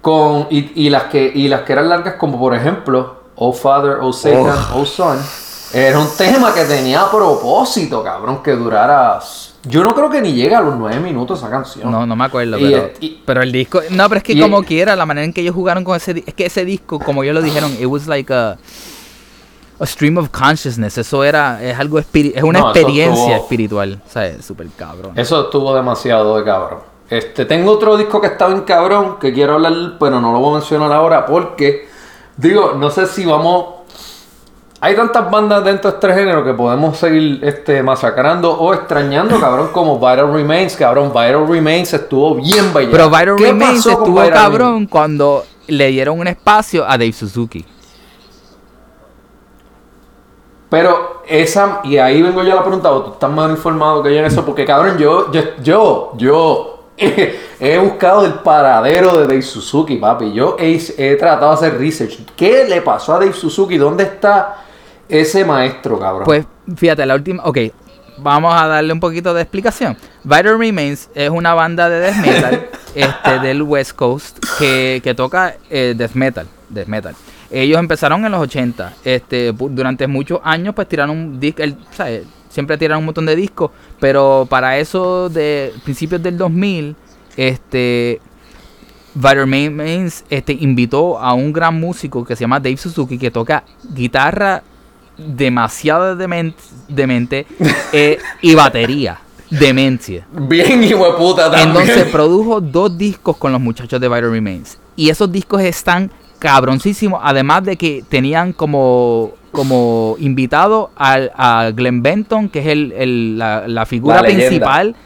Con, 0.00 0.48
y, 0.50 0.86
y 0.86 0.90
las 0.90 1.04
que, 1.04 1.32
y 1.34 1.48
las 1.48 1.62
que 1.62 1.72
eran 1.72 1.88
largas, 1.88 2.14
como 2.14 2.38
por 2.38 2.54
ejemplo, 2.54 3.24
Oh 3.36 3.52
Father, 3.52 3.98
Oh 4.00 4.12
Satan, 4.12 4.58
Oh 4.74 4.84
Son. 4.84 5.18
Era 5.72 5.98
un 5.98 6.08
tema 6.16 6.54
que 6.54 6.64
tenía 6.64 7.10
propósito, 7.10 8.02
cabrón, 8.02 8.42
que 8.42 8.52
durara. 8.52 9.18
Yo 9.66 9.82
no 9.82 9.94
creo 9.94 10.10
que 10.10 10.20
ni 10.20 10.32
llega 10.32 10.58
a 10.58 10.60
los 10.60 10.76
nueve 10.76 11.00
minutos 11.00 11.38
esa 11.38 11.50
canción. 11.50 11.90
No, 11.90 12.06
no 12.06 12.14
me 12.16 12.24
acuerdo, 12.24 12.58
Y- 12.58 12.62
pero, 12.70 12.90
y- 13.00 13.22
pero 13.24 13.42
el 13.42 13.50
disco... 13.52 13.80
No, 13.90 14.08
pero 14.08 14.18
es 14.18 14.24
que 14.24 14.38
como 14.40 14.62
quiera, 14.62 14.94
la 14.96 15.06
manera 15.06 15.24
en 15.24 15.32
que 15.32 15.40
ellos 15.40 15.54
jugaron 15.54 15.84
con 15.84 15.96
ese... 15.96 16.22
Es 16.26 16.34
que 16.34 16.46
ese 16.46 16.64
disco, 16.64 16.98
como 16.98 17.22
ellos 17.22 17.34
lo 17.34 17.42
dijeron, 17.42 17.72
it 17.80 17.86
was 17.86 18.06
like 18.06 18.32
a... 18.32 18.58
A 19.80 19.86
stream 19.86 20.18
of 20.18 20.28
consciousness. 20.30 20.98
Eso 20.98 21.24
era... 21.24 21.62
Es 21.62 21.78
algo 21.78 21.98
Es 21.98 22.06
una 22.42 22.60
No, 22.60 22.70
experiencia 22.70 23.22
estuvo- 23.36 23.42
espiritual. 23.42 24.00
O 24.06 24.10
sea, 24.10 24.26
es 24.26 24.44
súper 24.44 24.68
cabrón. 24.76 25.12
Eso 25.18 25.44
estuvo 25.44 25.74
demasiado 25.74 26.36
de 26.38 26.44
cabrón. 26.44 26.80
Este, 27.10 27.44
tengo 27.44 27.72
otro 27.72 27.96
disco 27.96 28.20
que 28.20 28.28
está 28.28 28.46
bien 28.48 28.62
cabrón, 28.62 29.18
que 29.20 29.32
quiero 29.32 29.54
hablar, 29.54 29.72
pero 29.98 30.20
no 30.20 30.32
lo 30.32 30.38
voy 30.38 30.52
a 30.52 30.58
mencionar 30.58 30.90
ahora 30.92 31.26
porque, 31.26 31.88
digo, 32.36 32.74
no 32.78 32.90
sé 32.90 33.06
si 33.06 33.24
vamos... 33.24 33.73
Hay 34.84 34.94
tantas 34.94 35.30
bandas 35.30 35.64
dentro 35.64 35.90
de 35.90 35.96
este 35.96 36.12
género 36.12 36.44
que 36.44 36.52
podemos 36.52 36.98
seguir 36.98 37.42
este, 37.42 37.82
masacrando 37.82 38.52
o 38.52 38.74
extrañando, 38.74 39.40
cabrón, 39.40 39.70
como 39.72 39.98
Vital 39.98 40.30
Remains, 40.30 40.76
cabrón. 40.76 41.08
Vital 41.08 41.48
Remains 41.48 41.94
estuvo 41.94 42.34
bien 42.34 42.70
bailado. 42.70 42.92
Pero 42.92 43.08
Vital 43.08 43.36
¿Qué 43.36 43.46
Remains 43.46 43.86
estuvo 43.86 44.20
Vital 44.20 44.30
cabrón 44.30 44.68
Remains? 44.72 44.90
cuando 44.90 45.44
le 45.68 45.86
dieron 45.86 46.20
un 46.20 46.26
espacio 46.26 46.84
a 46.84 46.98
Dave 46.98 47.14
Suzuki. 47.14 47.64
Pero 50.68 51.22
esa, 51.26 51.80
y 51.84 51.96
ahí 51.96 52.20
vengo 52.20 52.42
yo 52.42 52.52
a 52.52 52.56
la 52.56 52.62
pregunta, 52.62 52.92
¿o 52.92 53.04
tú 53.04 53.12
estás 53.12 53.30
más 53.30 53.48
informado 53.48 54.02
que 54.02 54.12
yo 54.12 54.18
en 54.18 54.26
eso? 54.26 54.44
Porque 54.44 54.66
cabrón, 54.66 54.98
yo, 54.98 55.32
yo, 55.32 55.40
yo, 55.62 56.12
yo 56.18 56.88
he 57.58 57.78
buscado 57.78 58.26
el 58.26 58.34
paradero 58.34 59.16
de 59.16 59.22
Dave 59.28 59.40
Suzuki, 59.40 59.96
papi. 59.96 60.34
Yo 60.34 60.56
he, 60.58 60.78
he 60.98 61.16
tratado 61.16 61.52
de 61.52 61.56
hacer 61.56 61.78
research. 61.78 62.18
¿Qué 62.36 62.66
le 62.68 62.82
pasó 62.82 63.14
a 63.14 63.20
Dave 63.20 63.32
Suzuki? 63.32 63.78
¿Dónde 63.78 64.04
está 64.04 64.63
ese 65.08 65.44
maestro, 65.44 65.98
cabrón? 65.98 66.24
Pues 66.24 66.46
fíjate, 66.76 67.04
la 67.06 67.14
última. 67.14 67.42
Ok, 67.44 67.58
vamos 68.18 68.54
a 68.54 68.66
darle 68.66 68.92
un 68.92 69.00
poquito 69.00 69.34
de 69.34 69.42
explicación. 69.42 69.96
Vital 70.22 70.58
Remains 70.58 71.10
es 71.14 71.30
una 71.30 71.54
banda 71.54 71.88
de 71.88 72.00
death 72.00 72.16
metal 72.16 72.66
este, 72.94 73.38
del 73.40 73.62
West 73.62 73.92
Coast 73.92 74.38
que, 74.58 75.00
que 75.02 75.14
toca 75.14 75.56
eh, 75.70 75.94
death 75.96 76.14
metal. 76.14 76.46
Death 76.68 76.88
metal. 76.88 77.14
Ellos 77.50 77.78
empezaron 77.78 78.24
en 78.24 78.32
los 78.32 78.40
80. 78.40 78.94
Este, 79.04 79.52
durante 79.52 80.06
muchos 80.06 80.40
años, 80.42 80.74
pues 80.74 80.88
tiraron 80.88 81.16
un 81.16 81.40
disco. 81.40 81.62
Siempre 82.48 82.78
tiraron 82.78 83.00
un 83.00 83.06
montón 83.06 83.26
de 83.26 83.36
discos. 83.36 83.70
Pero 84.00 84.46
para 84.48 84.78
eso, 84.78 85.28
de 85.28 85.72
principios 85.84 86.22
del 86.22 86.36
2000, 86.38 86.96
este. 87.36 88.20
Vital 89.16 89.48
Remains 89.48 90.24
este, 90.28 90.54
invitó 90.54 91.20
a 91.20 91.34
un 91.34 91.52
gran 91.52 91.78
músico 91.78 92.24
que 92.24 92.34
se 92.34 92.40
llama 92.40 92.58
Dave 92.58 92.76
Suzuki 92.76 93.16
que 93.16 93.30
toca 93.30 93.62
guitarra 93.94 94.64
demasiado 95.16 96.16
demen- 96.16 96.54
demente 96.88 97.46
eh, 97.92 98.18
y 98.40 98.54
batería. 98.54 99.20
Demencia. 99.50 100.26
Bien 100.32 100.82
hijo 100.82 101.16
puta 101.16 101.50
también. 101.50 101.68
Entonces 101.68 102.04
produjo 102.10 102.60
dos 102.60 102.96
discos 102.98 103.36
con 103.36 103.52
los 103.52 103.60
muchachos 103.60 104.00
de 104.00 104.08
Vital 104.08 104.30
Remains. 104.30 104.78
Y 104.96 105.10
esos 105.10 105.30
discos 105.30 105.62
están 105.62 106.10
cabroncísimos. 106.38 107.20
Además 107.22 107.62
de 107.64 107.76
que 107.76 108.02
tenían 108.08 108.52
como, 108.52 109.32
como 109.52 110.16
invitado 110.18 110.90
al, 110.96 111.30
a 111.36 111.70
Glenn 111.74 112.02
Benton, 112.02 112.48
que 112.48 112.60
es 112.60 112.66
el, 112.66 112.92
el- 112.92 113.38
la, 113.38 113.68
la 113.68 113.86
figura 113.86 114.16
La 114.16 114.22
principal 114.24 114.96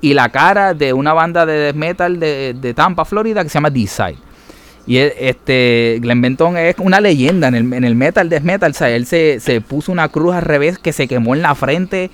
y 0.00 0.14
la 0.14 0.30
cara 0.30 0.72
de 0.72 0.94
una 0.94 1.12
banda 1.12 1.44
de 1.44 1.52
death 1.58 1.76
metal 1.76 2.18
de, 2.18 2.54
de 2.58 2.72
Tampa, 2.74 3.04
Florida, 3.04 3.42
que 3.42 3.50
se 3.50 3.54
llama 3.54 3.68
D-Side. 3.70 4.16
Y 4.86 4.96
e- 4.98 5.28
este 5.28 5.98
Glenn 6.00 6.20
Benton 6.20 6.56
es 6.56 6.76
una 6.78 7.00
leyenda 7.00 7.48
en 7.48 7.54
el, 7.54 7.72
en 7.72 7.84
el 7.84 7.94
metal, 7.94 8.28
death 8.28 8.42
metal. 8.42 8.70
O 8.70 8.74
sea, 8.74 8.90
él 8.90 9.06
se, 9.06 9.40
se 9.40 9.60
puso 9.60 9.92
una 9.92 10.08
cruz 10.08 10.34
al 10.34 10.42
revés 10.42 10.78
que 10.78 10.92
se 10.92 11.06
quemó 11.08 11.34
en 11.34 11.42
la 11.42 11.54
frente 11.54 12.10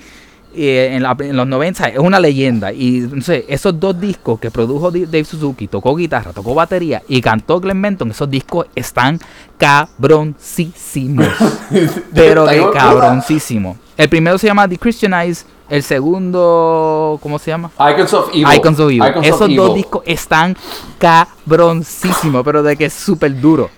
eh, 0.55 0.91
en, 0.93 1.03
la- 1.03 1.17
en 1.21 1.37
los 1.37 1.47
90. 1.47 1.89
Es 1.89 1.99
una 1.99 2.19
leyenda. 2.21 2.73
Y 2.73 2.99
entonces, 2.99 3.45
esos 3.49 3.79
dos 3.79 4.01
discos 4.01 4.41
que 4.41 4.51
produjo 4.51 4.91
Dave 4.91 5.25
Suzuki, 5.25 5.69
tocó 5.69 5.95
guitarra, 5.95 6.33
tocó 6.33 6.55
batería 6.55 7.03
y 7.09 7.21
cantó 7.21 7.61
Glenn 7.61 7.81
Benton, 7.83 8.11
esos 8.11 8.31
discos 8.31 8.67
están 8.75 9.19
cabroncísimos. 9.59 11.27
pero 12.15 12.47
de 12.47 12.65
cabroncísimo. 12.73 13.77
El 13.97 14.09
primero 14.09 14.39
se 14.39 14.47
llama 14.47 14.69
The 14.69 14.79
Christianize. 14.79 15.45
El 15.69 15.83
segundo, 15.83 17.19
¿cómo 17.23 17.39
se 17.39 17.51
llama? 17.51 17.71
Icons 17.93 18.13
of 18.15 18.29
Evil. 18.33 18.47
Icons 18.55 18.79
of 18.81 18.87
Evil. 18.91 19.03
Icons 19.03 19.17
of 19.19 19.25
Esos 19.27 19.41
dos 19.57 19.71
Evil. 19.71 19.75
discos 19.75 20.03
están 20.07 20.57
cabroncísimos, 20.99 22.45
pero 22.45 22.63
de 22.63 22.77
que 22.77 22.85
es 22.87 22.93
súper 22.93 23.41
duro. 23.41 23.69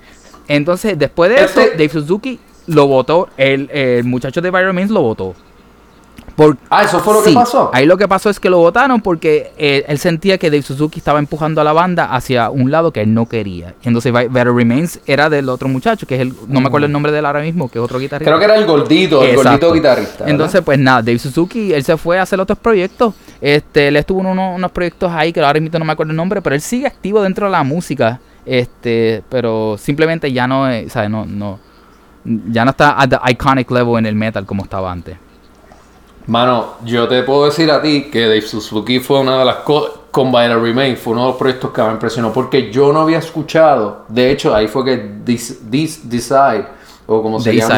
Entonces, 0.49 0.99
después 0.99 1.31
de 1.31 1.45
Este- 1.45 1.63
eso, 1.63 1.71
Dave 1.73 1.89
Suzuki 1.89 2.39
lo 2.67 2.87
votó, 2.87 3.29
el, 3.37 3.71
el 3.71 4.05
muchacho 4.05 4.41
de 4.41 4.51
Viral 4.51 4.75
Means 4.75 4.91
lo 4.91 5.03
votó. 5.03 5.35
Por- 6.39 6.57
Ah, 6.71 6.85
eso 6.85 7.01
fue 7.01 7.15
lo 7.15 7.23
que 7.25 7.33
pasó. 7.33 7.69
Ahí 7.75 7.85
lo 7.85 7.97
que 7.99 8.07
pasó 8.07 8.31
es 8.31 8.39
que 8.39 8.49
lo 8.49 8.59
votaron 8.59 9.01
porque 9.01 9.51
eh, 9.59 9.85
él 9.89 9.99
sentía 9.99 10.39
que 10.39 10.51
Dave 10.51 10.63
Suzuki 10.63 11.01
estaba 11.01 11.19
empujando 11.19 11.61
a 11.61 11.65
la 11.65 11.73
banda 11.73 12.05
hacia 12.15 12.49
un 12.49 12.71
lado 12.71 12.93
que 12.93 13.01
él 13.03 13.13
no 13.13 13.27
quería. 13.27 13.75
Y 13.83 13.89
entonces 13.89 14.13
Better 14.13 14.55
Remains 14.55 15.01
era 15.05 15.29
del 15.29 15.49
otro 15.49 15.67
muchacho, 15.69 16.07
que 16.07 16.15
es 16.15 16.21
el, 16.21 16.33
no 16.47 16.61
me 16.61 16.69
acuerdo 16.69 16.87
el 16.87 16.93
nombre 16.93 17.11
de 17.11 17.19
él 17.19 17.27
ahora 17.27 17.41
mismo, 17.41 17.69
que 17.69 17.81
es 17.81 17.85
otro 17.85 17.99
guitarrista. 17.99 18.31
Creo 18.31 18.39
que 18.39 18.45
era 18.45 18.55
el 18.55 18.67
gordito, 18.67 19.21
el 19.25 19.31
Exacto. 19.31 19.51
gordito 19.51 19.73
guitarrista. 19.75 20.13
¿verdad? 20.21 20.29
Entonces, 20.31 20.63
pues 20.65 20.79
nada, 20.79 21.03
Dave 21.03 21.19
Suzuki, 21.19 21.73
él 21.75 21.83
se 21.83 21.97
fue 21.97 22.21
a 22.21 22.23
hacer 22.23 22.41
otros 22.41 22.59
proyectos. 22.61 23.15
Este, 23.41 23.89
él 23.89 23.97
estuvo 23.97 24.21
en 24.21 24.27
uno- 24.27 24.55
unos 24.55 24.71
proyectos 24.71 25.11
ahí 25.13 25.33
que 25.33 25.41
ahora 25.41 25.59
mismo 25.59 25.77
no 25.81 25.85
me 25.85 25.93
acuerdo 25.93 26.13
el 26.13 26.17
nombre, 26.17 26.41
pero 26.41 26.55
él 26.55 26.61
sigue 26.63 26.87
activo 26.87 27.21
dentro 27.21 27.47
de 27.47 27.53
la 27.53 27.65
música. 27.65 28.21
Este, 28.47 29.25
pero 29.29 29.77
simplemente 29.77 30.33
ya 30.33 30.47
no, 30.47 30.69
es, 30.69 30.93
¿sabes? 30.93 31.11
No, 31.11 31.27
no, 31.27 31.59
ya 32.25 32.65
no 32.65 32.71
está 32.71 32.93
at 33.01 33.09
the 33.09 33.19
iconic 33.33 33.69
level 33.73 33.99
en 33.99 34.07
el 34.07 34.15
metal 34.15 34.47
como 34.47 34.63
estaba 34.63 34.91
antes. 34.93 35.17
Mano, 36.29 36.75
yo 36.85 37.09
te 37.09 37.23
puedo 37.23 37.47
decir 37.47 37.71
a 37.71 37.81
ti 37.83 38.05
que 38.13 38.21
Dave 38.23 38.43
Suzuki 38.43 39.01
fue 39.01 39.21
una 39.21 39.39
de 39.39 39.45
las 39.45 39.57
cosas. 39.57 39.93
Con 40.11 40.31
Vinyl 40.33 40.61
Remain 40.61 40.97
fue 40.97 41.13
uno 41.13 41.23
de 41.23 41.29
los 41.29 41.37
proyectos 41.37 41.71
que 41.71 41.83
me 41.83 41.91
impresionó 41.91 42.33
porque 42.33 42.71
yo 42.73 42.93
no 42.93 43.01
había 43.03 43.19
escuchado. 43.19 44.05
De 44.09 44.31
hecho, 44.31 44.55
ahí 44.55 44.67
fue 44.69 44.85
que 44.85 45.11
Dis- 45.25 45.59
Decide, 46.03 46.67
o 47.07 47.23
como 47.23 47.39
se 47.41 47.51
llama. 47.61 47.75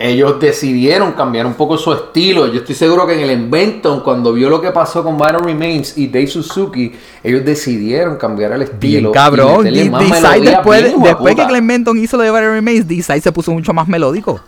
Ellos 0.00 0.38
decidieron 0.38 1.12
cambiar 1.12 1.44
un 1.46 1.54
poco 1.54 1.76
su 1.76 1.92
estilo. 1.92 2.46
Yo 2.46 2.60
estoy 2.60 2.74
seguro 2.76 3.04
que 3.06 3.14
en 3.14 3.20
el 3.20 3.30
Inventon, 3.32 4.00
cuando 4.00 4.32
vio 4.32 4.48
lo 4.48 4.60
que 4.60 4.70
pasó 4.70 5.02
con 5.02 5.16
Vinyl 5.18 5.40
Remains 5.42 5.98
y 5.98 6.06
Dave 6.08 6.28
Suzuki, 6.28 6.92
ellos 7.22 7.44
decidieron 7.44 8.16
cambiar 8.16 8.52
el 8.52 8.62
estilo. 8.62 8.78
Bien 8.78 9.06
y 9.10 9.12
cabrón. 9.12 9.64
D- 9.64 9.90
más 9.90 10.02
melodía 10.10 10.50
después, 10.50 10.82
después 11.02 11.34
que. 11.34 11.44
Glenn 11.46 11.66
Benton 11.66 11.98
hizo 11.98 12.16
lo 12.16 12.22
de 12.22 12.30
Better 12.30 12.50
Remains, 12.50 12.86
D-Side 12.86 13.20
se 13.22 13.32
puso 13.32 13.50
mucho 13.50 13.72
más 13.72 13.88
melódico. 13.88 14.40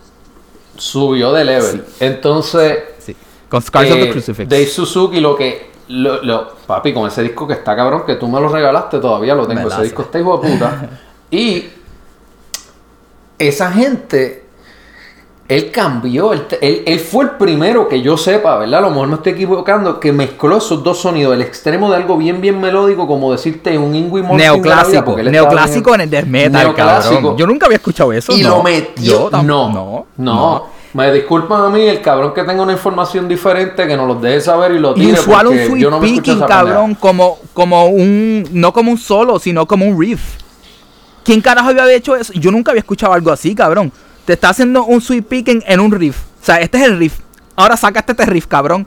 Subió 0.81 1.31
de 1.33 1.45
level. 1.45 1.85
Entonces, 2.01 2.79
Sí. 2.99 3.15
Con 3.49 3.61
Scars 3.61 3.91
of 3.91 3.97
the 3.99 4.05
Eh, 4.05 4.11
Crucifix. 4.13 4.49
Dave 4.49 4.67
Suzuki, 4.67 5.21
lo 5.21 5.37
que. 5.37 5.69
Lo, 5.89 6.23
lo- 6.23 6.55
papi, 6.67 6.95
con 6.95 7.09
ese 7.09 7.23
disco 7.23 7.47
que 7.49 7.55
está 7.55 7.75
cabrón, 7.75 8.05
que 8.07 8.15
tú 8.15 8.29
me 8.29 8.41
lo 8.41 8.49
regalaste, 8.49 8.99
todavía 9.01 9.35
lo 9.35 9.47
tengo. 9.47 9.69
Ese 9.69 9.83
disco 9.83 10.03
está 10.03 10.21
hijo 10.21 10.39
de 10.39 10.49
puta. 10.51 10.89
y 11.31 11.65
esa 13.39 13.73
gente. 13.73 14.45
Él 15.51 15.71
cambió, 15.73 16.33
él, 16.33 16.47
él- 16.61 16.83
él 16.87 17.01
fue 17.01 17.25
el 17.25 17.31
primero 17.33 17.89
que 17.89 18.01
yo 18.01 18.17
sepa, 18.17 18.57
¿verdad? 18.57 18.79
A 18.79 18.83
lo 18.83 18.91
mejor 18.91 19.09
me 19.09 19.15
estoy 19.17 19.33
equivocando, 19.33 19.99
que 19.99 20.13
mezcló 20.13 20.57
esos 20.59 20.83
dos 20.85 20.99
sonidos, 21.01 21.35
el 21.35 21.43
extremo 21.43 21.91
de 21.91 21.97
algo 21.97 22.17
bien, 22.17 22.41
bien 22.41 22.61
melódico, 22.61 23.07
como 23.09 23.33
decirte 23.33 23.77
un 23.77 23.95
Ingui 23.95 24.23
la 24.23 24.29
vida, 24.29 24.37
Neoclásico. 24.39 25.17
Neoclásico 25.19 25.95
en 25.97 26.01
el 26.03 26.11
death 26.11 26.27
metal, 26.27 26.63
Neoclásico. 26.63 27.15
cabrón. 27.17 27.37
Yo 27.37 27.47
nunca 27.49 27.67
había 27.67 27.77
escuchado 27.77 28.13
eso. 28.13 28.33
y 28.33 28.43
no. 28.43 28.59
lo 28.59 28.63
metió. 28.63 29.29
Tam- 29.31 29.43
no, 29.45 29.69
no, 29.73 30.07
no, 30.19 30.67
Me 30.95 31.13
disculpan 31.13 31.63
a 31.65 31.69
mí, 31.69 31.83
el 31.83 32.01
cabrón 32.01 32.33
que 32.33 32.43
tenga 32.45 32.63
una 32.63 32.73
información 32.73 33.27
diferente, 33.29 33.87
que 33.89 33.97
nos 33.97 34.07
los 34.07 34.23
deje 34.23 34.41
saber 34.41 34.71
y 34.73 34.79
lo 34.79 34.93
Y 34.93 35.07
tire. 35.07 35.13
usual 35.21 35.49
un 35.49 35.57
no 35.57 35.63
escucho 35.63 36.01
picking, 36.01 36.41
cabrón, 36.41 36.95
como, 36.95 37.39
como 37.53 37.87
un. 37.87 38.45
No 38.53 38.73
como 38.73 38.91
un 38.93 38.99
solo, 38.99 39.39
sino 39.41 39.67
como 39.67 39.85
un 39.85 40.01
riff. 40.01 40.21
¿Quién 41.25 41.41
carajo 41.41 41.69
había 41.69 41.93
hecho 41.93 42.17
eso? 42.17 42.33
Yo 42.35 42.51
nunca 42.51 42.71
había 42.71 42.81
escuchado 42.81 43.13
algo 43.13 43.31
así, 43.31 43.55
cabrón. 43.55 43.93
Te 44.25 44.35
está 44.35 44.51
haciendo 44.51 44.85
un 44.85 45.01
sweep 45.01 45.27
picking 45.29 45.63
en 45.67 45.81
un 45.81 45.91
riff. 45.93 46.19
O 46.43 46.45
sea, 46.45 46.61
este 46.61 46.79
es 46.79 46.85
el 46.85 46.99
riff. 46.99 47.19
Ahora 47.57 47.77
sacaste 47.77 48.13
este 48.13 48.27
riff, 48.27 48.47
cabrón. 48.47 48.87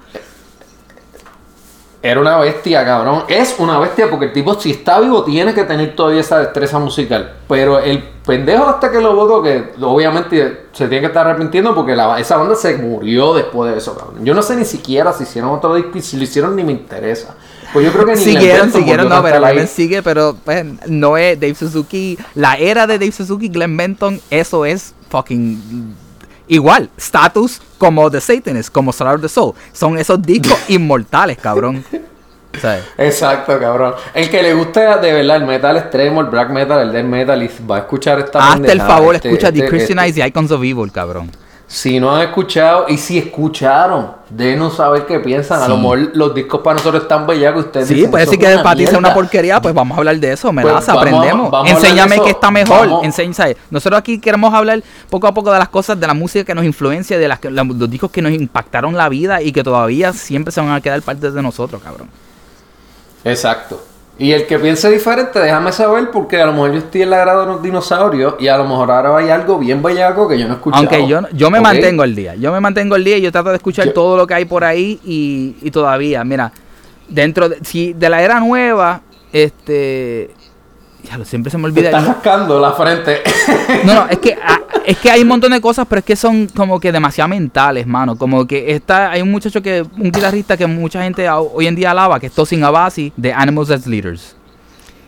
Era 2.02 2.20
una 2.20 2.38
bestia, 2.38 2.84
cabrón. 2.84 3.24
Es 3.30 3.56
una 3.60 3.80
bestia 3.80 4.10
porque 4.10 4.26
el 4.26 4.34
tipo, 4.34 4.60
si 4.60 4.72
está 4.72 5.00
vivo, 5.00 5.24
tiene 5.24 5.54
que 5.54 5.64
tener 5.64 5.96
todavía 5.96 6.20
esa 6.20 6.40
destreza 6.40 6.78
musical. 6.78 7.34
Pero 7.48 7.80
el 7.80 8.04
pendejo 8.26 8.66
hasta 8.68 8.92
que 8.92 9.00
lo 9.00 9.16
votó, 9.16 9.42
que 9.42 9.72
obviamente 9.82 10.66
se 10.74 10.88
tiene 10.90 11.00
que 11.00 11.08
estar 11.08 11.26
arrepintiendo 11.26 11.74
porque 11.74 11.96
la- 11.96 12.20
esa 12.20 12.36
banda 12.36 12.56
se 12.56 12.76
murió 12.78 13.34
después 13.34 13.72
de 13.72 13.78
eso, 13.78 13.96
cabrón. 13.98 14.26
Yo 14.26 14.34
no 14.34 14.42
sé 14.42 14.58
ni 14.58 14.66
siquiera 14.66 15.14
si 15.14 15.24
hicieron 15.24 15.52
otro 15.52 15.76
disco 15.76 15.92
y 15.98 16.02
si 16.02 16.18
lo 16.18 16.24
hicieron 16.24 16.58
ni 16.58 16.64
me 16.66 16.74
interesa. 16.74 17.36
Pues 17.74 17.86
yo 17.88 17.92
creo 17.92 18.06
que 18.06 18.16
ni 18.16 18.22
Siguieron, 18.24 18.62
Benton 18.68 18.82
siguieron, 18.82 19.10
no, 19.10 19.24
pero. 19.24 19.42
Glenn 19.42 19.68
sigue, 19.68 20.04
pero 20.04 20.38
pues, 20.46 20.64
no 20.88 21.18
es 21.18 21.40
Dave 21.40 21.56
Suzuki. 21.56 22.18
La 22.36 22.56
era 22.56 22.86
de 22.86 23.00
Dave 23.00 23.12
Suzuki, 23.12 23.50
Glenn 23.50 23.76
Benton, 23.76 24.22
eso 24.30 24.64
es 24.66 24.94
fucking 25.10 25.96
igual. 26.48 26.90
Status 26.98 27.62
como 27.78 28.10
The 28.12 28.22
Satanist, 28.22 28.70
como 28.72 28.94
Solar 28.94 29.16
of 29.16 29.22
the 29.22 29.30
Soul. 29.30 29.54
Son 29.72 29.98
esos 29.98 30.22
discos 30.22 30.58
inmortales, 30.68 31.38
cabrón. 31.38 31.84
¿Sabes? 32.62 32.84
Exacto, 33.00 33.60
cabrón. 33.60 33.96
El 34.14 34.30
que 34.30 34.44
le 34.44 34.54
gusta 34.54 34.98
de 34.98 35.12
verdad 35.12 35.38
el 35.38 35.46
metal 35.46 35.76
extremo, 35.78 36.22
el 36.22 36.28
black 36.28 36.52
metal, 36.52 36.80
el 36.82 36.92
death 36.94 37.06
metal, 37.06 37.42
y 37.42 37.50
va 37.70 37.78
a 37.78 37.80
escuchar 37.80 38.20
esta 38.20 38.52
Hazte 38.54 38.72
el 38.72 38.80
favor, 38.82 39.16
este- 39.16 39.30
escucha 39.30 39.48
este- 39.48 39.62
The 39.62 39.68
Christianize 39.68 40.10
este- 40.10 40.22
y 40.22 40.28
Icons 40.28 40.52
of 40.52 40.62
Evil, 40.64 40.92
cabrón. 40.92 41.32
Si 41.74 42.00
no 42.00 42.16
han 42.16 42.22
escuchado, 42.22 42.86
y 42.88 42.98
si 43.00 43.18
escucharon, 43.18 44.12
denos 44.30 44.76
saber 44.76 45.08
qué 45.08 45.20
piensan. 45.20 45.60
A 45.64 45.68
lo 45.68 45.78
mejor 45.78 46.12
los 46.14 46.36
discos 46.36 46.62
para 46.62 46.76
nosotros 46.76 47.02
están 47.02 47.26
bellacos. 47.26 47.66
Ustedes 47.66 47.88
Sí, 47.88 47.96
dicen, 47.96 48.12
puede 48.12 48.26
"Eso 48.26 48.32
decir 48.34 48.46
que 48.46 48.54
una 48.54 48.62
para 48.62 48.76
ti 48.76 48.86
sea 48.86 49.00
una 49.00 49.08
mierda". 49.08 49.14
porquería, 49.16 49.60
pues 49.60 49.74
vamos 49.74 49.96
a 49.96 49.98
hablar 50.02 50.16
de 50.20 50.32
eso, 50.34 50.54
me 50.54 50.62
Pues 50.62 50.88
aprendemos. 50.88 51.50
vamos 51.50 51.72
Enséñame 51.72 52.22
qué 52.22 52.30
está 52.30 52.52
mejor. 52.52 53.02
¿sabes? 53.34 53.58
Nosotros 53.72 53.98
aquí 53.98 54.20
queremos 54.20 54.54
hablar 54.54 54.84
poco 55.10 55.26
a 55.26 55.34
poco 55.34 55.52
de 55.52 55.58
las 55.58 55.70
cosas, 55.70 56.00
de 56.00 56.06
la 56.06 56.14
música 56.14 56.46
que 56.46 56.54
nos 56.54 56.64
influencia, 56.64 57.18
de 57.18 57.28
las 57.28 57.40
que- 57.40 57.50
los 57.50 57.90
discos 57.90 58.12
que 58.12 58.22
nos 58.22 58.34
impactaron 58.34 58.96
la 58.96 59.10
vida 59.10 59.42
y 59.42 59.52
que 59.52 59.64
todavía 59.64 60.14
siempre 60.14 60.52
se 60.52 60.62
van 60.62 60.74
a 60.74 60.80
quedar 60.80 61.02
parte 61.02 61.32
de 61.32 61.42
nosotros, 61.42 61.82
cabrón. 61.82 62.08
Exacto. 63.24 63.82
Y 64.24 64.32
el 64.32 64.46
que 64.48 64.58
piense 64.58 64.90
diferente, 64.90 65.38
déjame 65.40 65.72
saber, 65.74 66.10
porque 66.12 66.40
a 66.42 66.46
lo 66.46 66.54
mejor 66.54 66.72
yo 66.72 66.78
estoy 66.80 67.02
en 67.02 67.10
la 67.10 67.18
grada 67.18 67.42
de 67.42 67.48
los 67.48 67.62
dinosaurios 67.62 68.36
y 68.40 68.48
a 68.48 68.58
lo 68.58 68.64
mejor 68.64 68.90
ahora 68.90 69.18
hay 69.18 69.30
algo 69.30 69.58
bien 69.60 69.84
bellaco 69.84 70.28
que 70.30 70.40
yo 70.40 70.46
no 70.48 70.54
he 70.54 70.56
escuchado. 70.56 70.80
Aunque 70.82 71.08
yo, 71.08 71.20
yo 71.34 71.52
me 71.52 71.60
mantengo 71.60 72.04
al 72.04 72.16
día, 72.16 72.36
yo 72.36 72.52
me 72.54 72.62
mantengo 72.62 72.96
al 72.96 73.04
día 73.04 73.18
y 73.18 73.22
yo 73.22 73.32
trato 73.34 73.50
de 73.50 73.58
escuchar 73.58 73.88
Yo- 73.88 73.94
todo 73.94 74.16
lo 74.16 74.26
que 74.26 74.34
hay 74.36 74.46
por 74.46 74.64
ahí 74.64 75.00
y, 75.04 75.58
y 75.62 75.72
todavía, 75.72 76.24
mira, 76.24 76.54
dentro 77.10 77.50
de, 77.50 77.58
si 77.64 77.92
de 77.92 78.10
la 78.10 78.22
era 78.22 78.40
nueva, 78.40 79.02
este, 79.34 80.32
ya 81.04 81.18
lo 81.18 81.26
siempre 81.26 81.52
se 81.52 81.58
me 81.58 81.64
Te 81.64 81.68
olvida. 81.80 81.90
estás 81.90 82.08
rascando 82.08 82.60
la 82.62 82.72
frente. 82.72 83.22
No, 83.84 83.94
no, 83.94 84.06
es 84.10 84.20
que, 84.20 84.38
es 84.86 84.98
que 84.98 85.10
hay 85.12 85.22
un 85.22 85.28
montón 85.28 85.52
de 85.52 85.62
cosas, 85.62 85.86
pero 85.90 86.00
es 86.00 86.06
que 86.06 86.16
son 86.16 86.48
como 86.48 86.80
que 86.80 86.92
demasiado 86.92 87.28
mentales, 87.30 87.86
mano. 87.88 88.16
Como 88.18 88.46
que 88.46 88.72
está, 88.74 89.12
hay 89.12 89.22
un 89.22 89.32
muchacho 89.32 89.62
que, 89.62 89.82
un 89.82 90.12
guitarrista 90.12 90.58
que 90.58 90.68
mucha 90.68 91.02
gente 91.04 91.30
hoy 91.30 91.68
en 91.68 91.76
día 91.76 91.92
alaba, 91.92 92.20
que 92.20 92.28
es 92.28 92.34
Tosin 92.34 92.64
Abasi, 92.64 93.12
de 93.16 93.34
Animals 93.34 93.70
as 93.72 93.88
Leaders. 93.88 94.36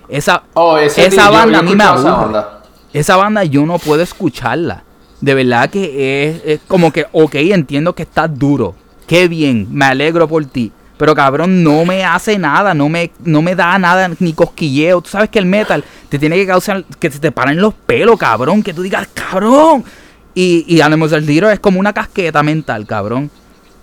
Esa, 0.08 0.44
Oh, 0.54 0.78
ese 0.78 1.06
esa 1.06 1.26
yo- 1.28 1.32
banda 1.32 1.54
yo 1.54 1.60
a 1.60 1.64
mí 1.64 1.76
me 1.76 1.84
escuchaba 1.84 2.00
esa 2.00 2.10
aburre. 2.14 2.34
banda. 2.34 2.62
Esa 2.94 3.16
banda 3.18 3.44
yo 3.44 3.66
no 3.66 3.78
puedo 3.80 4.02
escucharla. 4.02 4.84
De 5.22 5.34
verdad 5.34 5.70
que 5.70 6.30
es, 6.30 6.42
es 6.46 6.60
como 6.68 6.92
que, 6.94 7.06
ok, 7.12 7.36
entiendo 7.36 7.94
que 7.96 8.04
está 8.04 8.28
duro. 8.28 8.76
Qué 9.08 9.28
bien, 9.28 9.68
me 9.72 9.86
alegro 9.86 10.28
por 10.28 10.46
ti. 10.46 10.72
Pero 10.98 11.14
cabrón, 11.14 11.64
no 11.64 11.84
me 11.84 12.06
hace 12.06 12.38
nada, 12.38 12.74
no 12.74 12.88
me, 12.88 13.12
no 13.24 13.42
me 13.42 13.54
da 13.54 13.78
nada, 13.78 14.10
ni 14.20 14.34
cosquilleo. 14.34 15.02
Tú 15.02 15.10
sabes 15.10 15.30
que 15.30 15.40
el 15.40 15.46
metal 15.46 15.84
te 16.08 16.18
tiene 16.18 16.38
que 16.38 16.48
causar 16.48 16.86
que 17.00 17.12
se 17.12 17.20
te 17.20 17.32
paren 17.32 17.60
los 17.60 17.74
pelos, 17.74 18.18
cabrón. 18.18 18.64
Que 18.64 18.74
tú 18.74 18.82
digas, 18.82 19.08
cabrón. 19.14 19.84
Y, 20.34 20.66
y 20.68 20.82
Animals 20.82 21.14
as 21.14 21.24
Leader 21.24 21.52
es 21.52 21.60
como 21.60 21.80
una 21.80 21.92
casqueta 21.92 22.44
mental, 22.44 22.86
cabrón. 22.86 23.30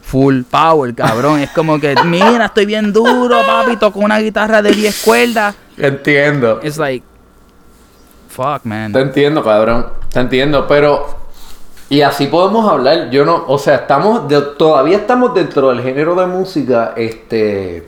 Full 0.02 0.42
power, 0.50 0.94
cabrón. 0.94 1.40
Es 1.40 1.50
como 1.50 1.78
que, 1.78 1.94
mira, 2.04 2.46
estoy 2.46 2.64
bien 2.64 2.92
duro, 2.92 3.36
papi. 3.46 3.76
Toco 3.76 4.00
una 4.00 4.18
guitarra 4.18 4.62
de 4.62 4.72
10 4.72 5.02
cuerdas. 5.02 5.54
Entiendo. 5.76 6.60
It's 6.62 6.78
like, 6.78 7.04
fuck, 8.28 8.64
man. 8.64 8.92
Te 8.92 9.00
entiendo, 9.00 9.44
cabrón. 9.44 9.86
Te 10.10 10.20
entiendo, 10.20 10.66
pero. 10.66 11.21
Y 11.92 12.00
así 12.00 12.26
podemos 12.26 12.70
hablar. 12.70 13.10
Yo 13.10 13.24
no. 13.26 13.44
O 13.48 13.58
sea, 13.58 13.74
estamos. 13.76 14.26
de- 14.26 14.40
todavía 14.40 14.96
estamos 14.96 15.34
dentro 15.34 15.68
del 15.68 15.82
género 15.82 16.14
de 16.14 16.26
música. 16.26 16.94
Este. 16.96 17.86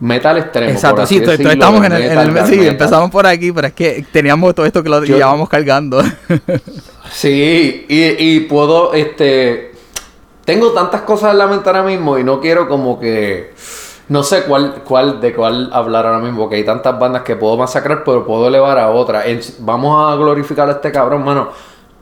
Metal 0.00 0.36
extremo. 0.38 0.70
Exacto, 0.70 1.06
sí, 1.06 1.18
decirlo, 1.18 1.50
estamos 1.52 1.84
en 1.84 1.92
el, 1.92 2.02
en 2.02 2.08
metal, 2.08 2.36
el- 2.36 2.46
sí, 2.46 2.66
empezamos 2.66 3.10
por 3.10 3.26
aquí, 3.26 3.52
pero 3.52 3.66
es 3.68 3.72
que 3.74 4.04
teníamos 4.12 4.54
todo 4.54 4.64
esto 4.66 4.82
que 4.82 4.88
lo 4.90 5.02
Yo- 5.04 5.16
llevábamos 5.16 5.48
cargando. 5.48 6.02
Sí, 7.12 7.86
y, 7.88 8.04
y 8.36 8.40
puedo, 8.40 8.94
este, 8.94 9.72
tengo 10.44 10.70
tantas 10.70 11.00
cosas 11.02 11.32
en 11.32 11.38
la 11.38 11.48
mente 11.48 11.68
ahora 11.68 11.82
mismo 11.82 12.16
y 12.18 12.22
no 12.22 12.38
quiero 12.40 12.68
como 12.68 13.00
que, 13.00 13.52
no 14.08 14.22
sé 14.22 14.44
cuál, 14.44 14.82
cuál, 14.84 15.20
de 15.20 15.34
cuál 15.34 15.70
hablar 15.72 16.06
ahora 16.06 16.20
mismo, 16.20 16.42
porque 16.42 16.56
hay 16.56 16.64
tantas 16.64 16.96
bandas 17.00 17.22
que 17.22 17.34
puedo 17.34 17.56
masacrar, 17.56 18.04
pero 18.04 18.24
puedo 18.24 18.46
elevar 18.46 18.78
a 18.78 18.90
otra. 18.90 19.24
Vamos 19.58 20.12
a 20.12 20.14
glorificar 20.16 20.68
a 20.68 20.72
este 20.72 20.92
cabrón, 20.92 21.24
mano. 21.24 21.48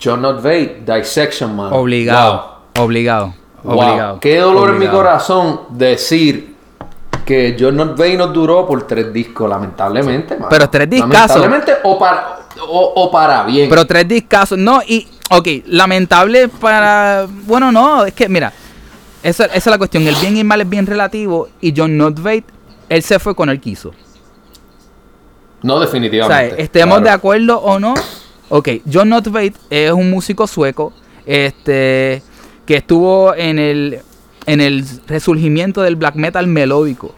John 0.02 0.22
Not 0.22 0.42
Vade, 0.42 0.82
Dissection, 0.86 1.54
mano. 1.56 1.76
obligado, 1.76 2.58
obligado, 2.78 3.34
Wow. 3.64 3.78
Obligado. 3.80 4.20
Qué 4.20 4.38
dolor 4.38 4.70
en 4.70 4.78
mi 4.78 4.86
corazón 4.86 5.62
decir 5.70 6.54
que 7.24 7.56
John 7.58 7.76
Not 7.76 7.98
Vade 7.98 8.16
nos 8.16 8.32
duró 8.32 8.64
por 8.66 8.86
tres 8.86 9.12
discos, 9.12 9.50
lamentablemente. 9.50 10.38
Pero 10.48 10.70
tres 10.70 10.88
discazos. 10.88 11.40
Lamentablemente 11.40 11.72
o 11.82 11.98
para, 11.98 12.38
o, 12.62 12.92
o 12.94 13.10
para 13.10 13.42
bien. 13.42 13.68
Pero 13.68 13.84
tres 13.84 14.06
discazos, 14.06 14.56
no, 14.56 14.80
y, 14.86 15.06
ok, 15.30 15.46
lamentable 15.66 16.48
para, 16.48 17.26
bueno, 17.28 17.72
no, 17.72 18.04
es 18.04 18.14
que, 18.14 18.28
mira, 18.28 18.52
esa, 19.24 19.46
esa 19.46 19.56
es 19.56 19.66
la 19.66 19.76
cuestión, 19.78 20.06
el 20.06 20.14
bien 20.14 20.36
y 20.36 20.40
el 20.40 20.46
mal 20.46 20.60
es 20.60 20.68
bien 20.70 20.86
relativo, 20.86 21.48
y 21.60 21.74
John 21.76 21.98
Notveit, 21.98 22.44
él 22.88 23.02
se 23.02 23.18
fue 23.18 23.34
con 23.34 23.50
él 23.50 23.60
quiso. 23.60 23.90
no, 25.62 25.74
O 25.74 25.78
sea, 25.78 25.86
definitivamente. 25.86 26.62
estemos 26.62 26.98
claro. 26.98 27.04
de 27.04 27.10
acuerdo 27.10 27.58
o 27.60 27.78
no. 27.80 27.94
Ok, 28.50 28.68
John 28.90 29.10
Notveit 29.10 29.54
es 29.68 29.92
un 29.92 30.10
músico 30.10 30.46
sueco. 30.46 30.92
Este 31.26 32.22
que 32.64 32.76
estuvo 32.76 33.34
en 33.34 33.58
el, 33.58 34.00
en 34.44 34.60
el 34.60 34.84
resurgimiento 35.06 35.80
del 35.80 35.96
black 35.96 36.16
metal 36.16 36.46
melódico. 36.46 37.14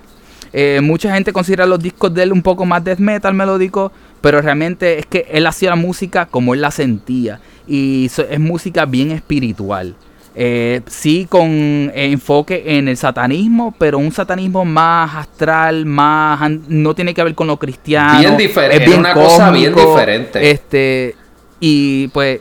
Eh, 0.52 0.80
mucha 0.80 1.12
gente 1.12 1.32
considera 1.32 1.66
los 1.66 1.80
discos 1.80 2.14
de 2.14 2.22
él 2.22 2.32
un 2.32 2.42
poco 2.42 2.64
más 2.64 2.84
death 2.84 3.00
metal 3.00 3.34
melódico, 3.34 3.90
pero 4.20 4.40
realmente 4.40 4.98
es 4.98 5.06
que 5.06 5.26
él 5.30 5.46
hacía 5.46 5.70
la 5.70 5.76
música 5.76 6.26
como 6.26 6.54
él 6.54 6.60
la 6.60 6.70
sentía. 6.70 7.40
Y 7.66 8.06
es 8.06 8.40
música 8.40 8.84
bien 8.86 9.10
espiritual. 9.10 9.96
Eh, 10.34 10.82
sí 10.86 11.26
con 11.28 11.90
enfoque 11.92 12.78
en 12.78 12.86
el 12.86 12.96
satanismo, 12.96 13.74
pero 13.76 13.98
un 13.98 14.12
satanismo 14.12 14.64
más 14.64 15.14
astral, 15.16 15.86
más 15.86 16.48
no 16.68 16.94
tiene 16.94 17.14
que 17.14 17.24
ver 17.24 17.34
con 17.34 17.48
lo 17.48 17.56
cristiano. 17.56 18.20
Bien 18.20 18.36
diferente, 18.36 18.84
es 18.84 18.96
una 18.96 19.12
cosa 19.12 19.50
bien 19.50 19.74
diferente. 19.74 20.50
Este, 20.50 21.16
y 21.58 22.08
pues 22.08 22.40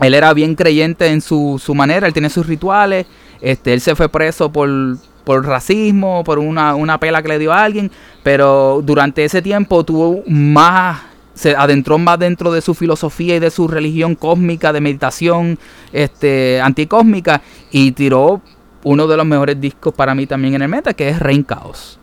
él 0.00 0.14
era 0.14 0.34
bien 0.34 0.54
creyente 0.54 1.06
en 1.06 1.20
su, 1.20 1.60
su 1.62 1.74
manera, 1.74 2.06
él 2.06 2.12
tiene 2.12 2.30
sus 2.30 2.46
rituales. 2.46 3.06
Este, 3.40 3.72
él 3.72 3.80
se 3.80 3.94
fue 3.94 4.08
preso 4.08 4.50
por, 4.50 4.68
por 5.24 5.46
racismo, 5.46 6.24
por 6.24 6.38
una, 6.38 6.74
una 6.74 6.98
pela 6.98 7.22
que 7.22 7.28
le 7.28 7.38
dio 7.38 7.52
a 7.52 7.62
alguien, 7.62 7.90
pero 8.22 8.80
durante 8.82 9.24
ese 9.24 9.42
tiempo 9.42 9.84
tuvo 9.84 10.22
más, 10.26 11.00
se 11.34 11.56
adentró 11.56 11.98
más 11.98 12.18
dentro 12.18 12.52
de 12.52 12.60
su 12.60 12.74
filosofía 12.74 13.36
y 13.36 13.40
de 13.40 13.50
su 13.50 13.68
religión 13.68 14.14
cósmica, 14.14 14.72
de 14.72 14.80
meditación 14.80 15.58
este, 15.92 16.60
anticósmica, 16.60 17.42
y 17.70 17.92
tiró 17.92 18.40
uno 18.84 19.06
de 19.06 19.16
los 19.16 19.26
mejores 19.26 19.60
discos 19.60 19.92
para 19.94 20.14
mí 20.14 20.26
también 20.26 20.54
en 20.54 20.62
el 20.62 20.68
meta, 20.68 20.94
que 20.94 21.08
es 21.08 21.18
Reign 21.18 21.44
Chaos. 21.44 21.98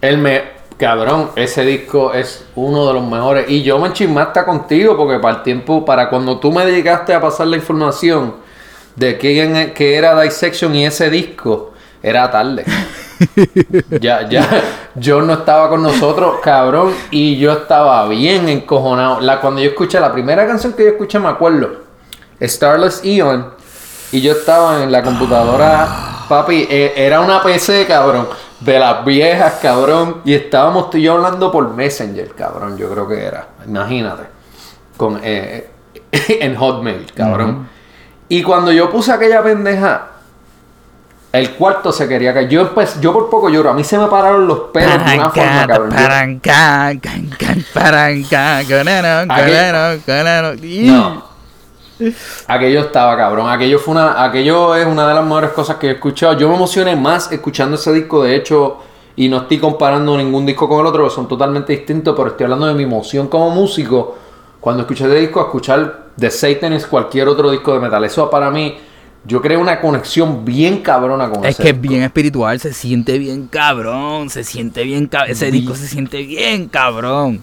Él 0.00 0.18
me. 0.18 0.64
Cabrón, 0.76 1.30
ese 1.36 1.64
disco 1.64 2.12
es 2.12 2.44
uno 2.56 2.88
de 2.88 2.94
los 2.94 3.06
mejores. 3.06 3.48
Y 3.48 3.62
yo 3.62 3.78
me 3.78 3.86
enchismaste 3.86 4.44
contigo 4.44 4.96
porque 4.96 5.20
para 5.20 5.36
el 5.36 5.42
tiempo, 5.44 5.84
para 5.84 6.10
cuando 6.10 6.40
tú 6.40 6.50
me 6.50 6.66
llegaste 6.66 7.14
a 7.14 7.20
pasar 7.20 7.46
la 7.46 7.56
información 7.56 8.34
de 8.96 9.16
quién 9.16 9.72
que 9.72 9.94
era 9.94 10.20
Dissection 10.20 10.74
y 10.74 10.84
ese 10.84 11.10
disco, 11.10 11.73
era 12.04 12.30
tarde. 12.30 12.64
ya, 14.00 14.28
ya, 14.28 14.46
yo 14.94 15.22
no 15.22 15.32
estaba 15.32 15.70
con 15.70 15.82
nosotros, 15.82 16.36
cabrón, 16.42 16.92
y 17.10 17.38
yo 17.38 17.52
estaba 17.52 18.06
bien 18.08 18.46
encojonado. 18.50 19.20
La, 19.20 19.40
cuando 19.40 19.62
yo 19.62 19.70
escuché 19.70 19.98
la 19.98 20.12
primera 20.12 20.46
canción 20.46 20.74
que 20.74 20.84
yo 20.84 20.90
escuché, 20.90 21.18
me 21.18 21.28
acuerdo, 21.28 21.82
Starless 22.42 23.00
Eon, 23.04 23.54
y 24.12 24.20
yo 24.20 24.32
estaba 24.32 24.82
en 24.82 24.92
la 24.92 25.02
computadora, 25.02 25.88
papi, 26.28 26.66
eh, 26.68 26.92
era 26.94 27.20
una 27.20 27.42
PC, 27.42 27.86
cabrón, 27.86 28.28
de 28.60 28.78
las 28.78 29.02
viejas, 29.02 29.54
cabrón, 29.62 30.20
y 30.26 30.34
estábamos 30.34 30.90
tú 30.90 30.98
y 30.98 31.02
yo 31.02 31.14
hablando 31.14 31.50
por 31.50 31.72
Messenger, 31.72 32.34
cabrón, 32.34 32.76
yo 32.76 32.90
creo 32.90 33.08
que 33.08 33.24
era, 33.24 33.48
imagínate, 33.66 34.24
con, 34.98 35.20
eh, 35.22 35.70
en 36.12 36.54
Hotmail, 36.54 37.06
cabrón. 37.14 37.66
Y 38.28 38.42
cuando 38.42 38.72
yo 38.72 38.90
puse 38.90 39.10
aquella 39.10 39.42
pendeja, 39.42 40.13
el 41.34 41.50
cuarto 41.52 41.92
se 41.92 42.06
quería 42.08 42.32
caer. 42.32 42.48
Yo, 42.48 42.72
pues, 42.74 43.00
yo 43.00 43.12
por 43.12 43.28
poco 43.28 43.48
lloro. 43.48 43.70
A 43.70 43.74
mí 43.74 43.82
se 43.84 43.98
me 43.98 44.06
pararon 44.06 44.46
los 44.46 44.58
pelos 44.72 44.92
de 44.98 45.14
una 45.18 45.30
forma, 45.30 45.66
cabrón. 45.66 45.90
Yo- 49.28 49.34
No. 50.86 51.24
Aquello 52.48 52.80
estaba 52.80 53.16
cabrón. 53.16 53.48
Aquello 53.48 53.78
fue 53.78 53.92
una, 53.94 54.22
aquello 54.24 54.74
es 54.74 54.86
una 54.86 55.06
de 55.06 55.14
las 55.14 55.24
mejores 55.24 55.50
cosas 55.50 55.76
que 55.76 55.88
he 55.88 55.92
escuchado. 55.92 56.34
Yo 56.34 56.48
me 56.48 56.56
emocioné 56.56 56.96
más 56.96 57.30
escuchando 57.32 57.76
ese 57.76 57.92
disco, 57.92 58.24
de 58.24 58.34
hecho, 58.36 58.78
y 59.16 59.28
no 59.28 59.38
estoy 59.38 59.58
comparando 59.58 60.16
ningún 60.16 60.44
disco 60.44 60.68
con 60.68 60.80
el 60.80 60.86
otro, 60.86 61.08
son 61.08 61.28
totalmente 61.28 61.72
distintos, 61.72 62.14
pero 62.16 62.30
estoy 62.30 62.44
hablando 62.44 62.66
de 62.66 62.74
mi 62.74 62.82
emoción 62.82 63.28
como 63.28 63.50
músico. 63.50 64.18
Cuando 64.60 64.82
escuché 64.82 65.04
ese 65.04 65.14
disco, 65.16 65.40
escuchar 65.40 66.04
The 66.18 66.30
Satanist, 66.30 66.88
cualquier 66.88 67.28
otro 67.28 67.50
disco 67.50 67.72
de 67.74 67.80
metal. 67.80 68.02
Eso 68.04 68.28
para 68.28 68.50
mí, 68.50 68.76
yo 69.26 69.40
creo 69.40 69.60
una 69.60 69.80
conexión 69.80 70.44
bien 70.44 70.82
cabrona 70.82 71.30
con 71.30 71.44
Es 71.44 71.54
ese 71.54 71.62
que 71.62 71.68
es 71.70 71.80
bien 71.80 72.02
espiritual, 72.02 72.60
se 72.60 72.72
siente 72.72 73.18
bien 73.18 73.46
cabrón, 73.48 74.28
se 74.28 74.44
siente 74.44 74.84
bien 74.84 75.06
cabrón, 75.06 75.30
ese 75.30 75.50
disco 75.50 75.74
se 75.74 75.88
siente 75.88 76.22
bien 76.22 76.68
cabrón. 76.68 77.42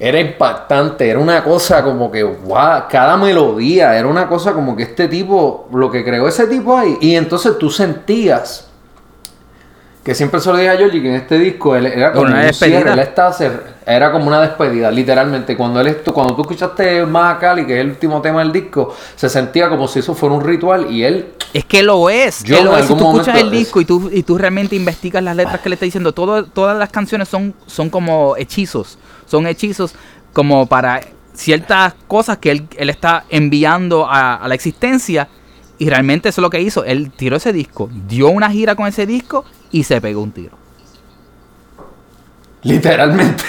Era 0.00 0.20
impactante, 0.20 1.08
era 1.08 1.18
una 1.18 1.42
cosa 1.42 1.82
como 1.82 2.10
que, 2.10 2.22
wow, 2.22 2.84
cada 2.88 3.16
melodía, 3.16 3.98
era 3.98 4.06
una 4.06 4.28
cosa 4.28 4.52
como 4.52 4.76
que 4.76 4.84
este 4.84 5.08
tipo, 5.08 5.68
lo 5.72 5.90
que 5.90 6.04
creó 6.04 6.28
ese 6.28 6.46
tipo 6.46 6.76
ahí, 6.76 6.96
y 7.00 7.16
entonces 7.16 7.58
tú 7.58 7.68
sentías, 7.68 8.67
que 10.04 10.14
siempre 10.14 10.40
se 10.40 10.50
lo 10.50 10.56
dije 10.56 10.70
a 10.70 10.76
Georgie, 10.76 11.02
que 11.02 11.08
en 11.08 11.14
este 11.16 11.38
disco 11.38 11.76
él 11.76 11.86
era 11.86 12.12
como 12.12 12.26
Una 12.26 12.36
un 12.40 12.46
despedida. 12.46 12.78
cierre, 12.78 12.92
él 12.94 12.98
estaba 13.00 13.32
cer- 13.34 13.60
era 13.86 14.10
como 14.12 14.26
una 14.26 14.40
despedida, 14.40 14.90
literalmente, 14.90 15.56
cuando 15.56 15.80
él 15.80 15.98
cuando 16.14 16.34
tú 16.34 16.42
escuchaste 16.42 17.04
Mahakali, 17.04 17.66
que 17.66 17.74
es 17.74 17.80
el 17.80 17.90
último 17.90 18.22
tema 18.22 18.40
del 18.40 18.52
disco, 18.52 18.94
se 19.16 19.28
sentía 19.28 19.68
como 19.68 19.86
si 19.88 19.98
eso 19.98 20.14
fuera 20.14 20.34
un 20.34 20.42
ritual, 20.44 20.90
y 20.90 21.04
él, 21.04 21.26
Es 21.52 21.64
que 21.64 21.82
lo 21.82 22.08
es, 22.10 22.42
Yo 22.44 22.62
lo 22.62 22.76
es. 22.76 22.86
Si 22.86 22.94
tú 22.94 23.04
escuchas 23.10 23.36
el 23.38 23.46
es- 23.46 23.52
disco 23.52 23.80
y 23.80 23.84
tú, 23.84 24.10
y 24.12 24.22
tú 24.22 24.38
realmente 24.38 24.76
investigas 24.76 25.22
las 25.22 25.36
letras 25.36 25.60
que 25.60 25.68
le 25.68 25.74
está 25.74 25.84
diciendo, 25.84 26.12
todo- 26.12 26.44
todas 26.44 26.78
las 26.78 26.90
canciones 26.90 27.28
son, 27.28 27.54
son 27.66 27.90
como 27.90 28.34
hechizos, 28.36 28.98
son 29.26 29.46
hechizos 29.46 29.94
como 30.32 30.66
para 30.66 31.00
ciertas 31.34 31.94
cosas 32.06 32.38
que 32.38 32.50
él, 32.50 32.66
él 32.76 32.90
está 32.90 33.24
enviando 33.30 34.06
a, 34.06 34.36
a 34.36 34.48
la 34.48 34.54
existencia 34.54 35.28
y 35.78 35.88
realmente 35.88 36.28
eso 36.28 36.40
es 36.40 36.42
lo 36.42 36.50
que 36.50 36.60
hizo, 36.60 36.84
él 36.84 37.10
tiró 37.10 37.36
ese 37.36 37.52
disco, 37.52 37.88
dio 38.08 38.28
una 38.28 38.50
gira 38.50 38.74
con 38.74 38.86
ese 38.86 39.06
disco 39.06 39.44
y 39.70 39.84
se 39.84 40.00
pegó 40.00 40.22
un 40.22 40.32
tiro. 40.32 40.56
literalmente, 42.62 43.44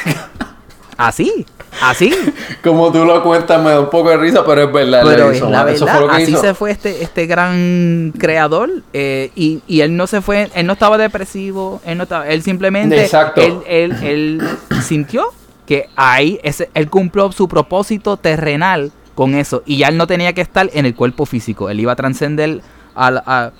Así, 0.97 1.45
así. 1.81 2.13
como 2.63 2.91
tú 2.91 3.05
lo 3.05 3.23
cuentas, 3.23 3.63
me 3.63 3.69
da 3.69 3.79
un 3.79 3.89
poco 3.89 4.09
de 4.09 4.17
risa, 4.17 4.45
pero 4.45 4.63
es 4.63 4.71
verdad, 4.73 5.01
Pero 5.05 5.29
le 5.29 5.31
es 5.31 5.37
hizo, 5.37 5.49
la 5.49 5.61
eso 5.71 5.85
verdad, 5.85 5.97
fue 5.97 6.07
lo 6.07 6.13
que 6.13 6.23
así 6.23 6.31
hizo. 6.33 6.41
se 6.41 6.53
fue 6.53 6.71
este, 6.71 7.03
este 7.03 7.25
gran 7.25 8.13
creador 8.19 8.69
eh, 8.91 9.31
y, 9.33 9.61
y 9.65 9.79
él 9.79 9.95
no 9.95 10.07
se 10.07 10.19
fue, 10.21 10.49
él 10.53 10.67
no 10.67 10.73
estaba 10.73 10.97
depresivo, 10.97 11.81
él 11.85 11.97
no 11.97 12.03
estaba, 12.03 12.27
él 12.27 12.43
simplemente, 12.43 13.01
Exacto. 13.01 13.39
él, 13.39 13.59
él, 13.65 13.93
él 14.03 14.41
sintió 14.83 15.23
que 15.65 15.87
ahí 15.95 16.37
ese, 16.43 16.69
él 16.73 16.89
cumplió 16.89 17.31
su 17.31 17.47
propósito 17.47 18.17
terrenal 18.17 18.91
con 19.19 19.35
eso 19.35 19.63
y 19.65 19.75
ya 19.79 19.89
él 19.89 19.97
no 19.97 20.07
tenía 20.07 20.31
que 20.31 20.39
estar 20.39 20.69
en 20.71 20.85
el 20.85 20.95
cuerpo 20.95 21.25
físico, 21.25 21.69
él 21.69 21.77
iba 21.81 21.91
a 21.91 21.95
trascender 21.97 22.61
a, 22.95 23.11
la- 23.11 23.23
a, 23.25 23.51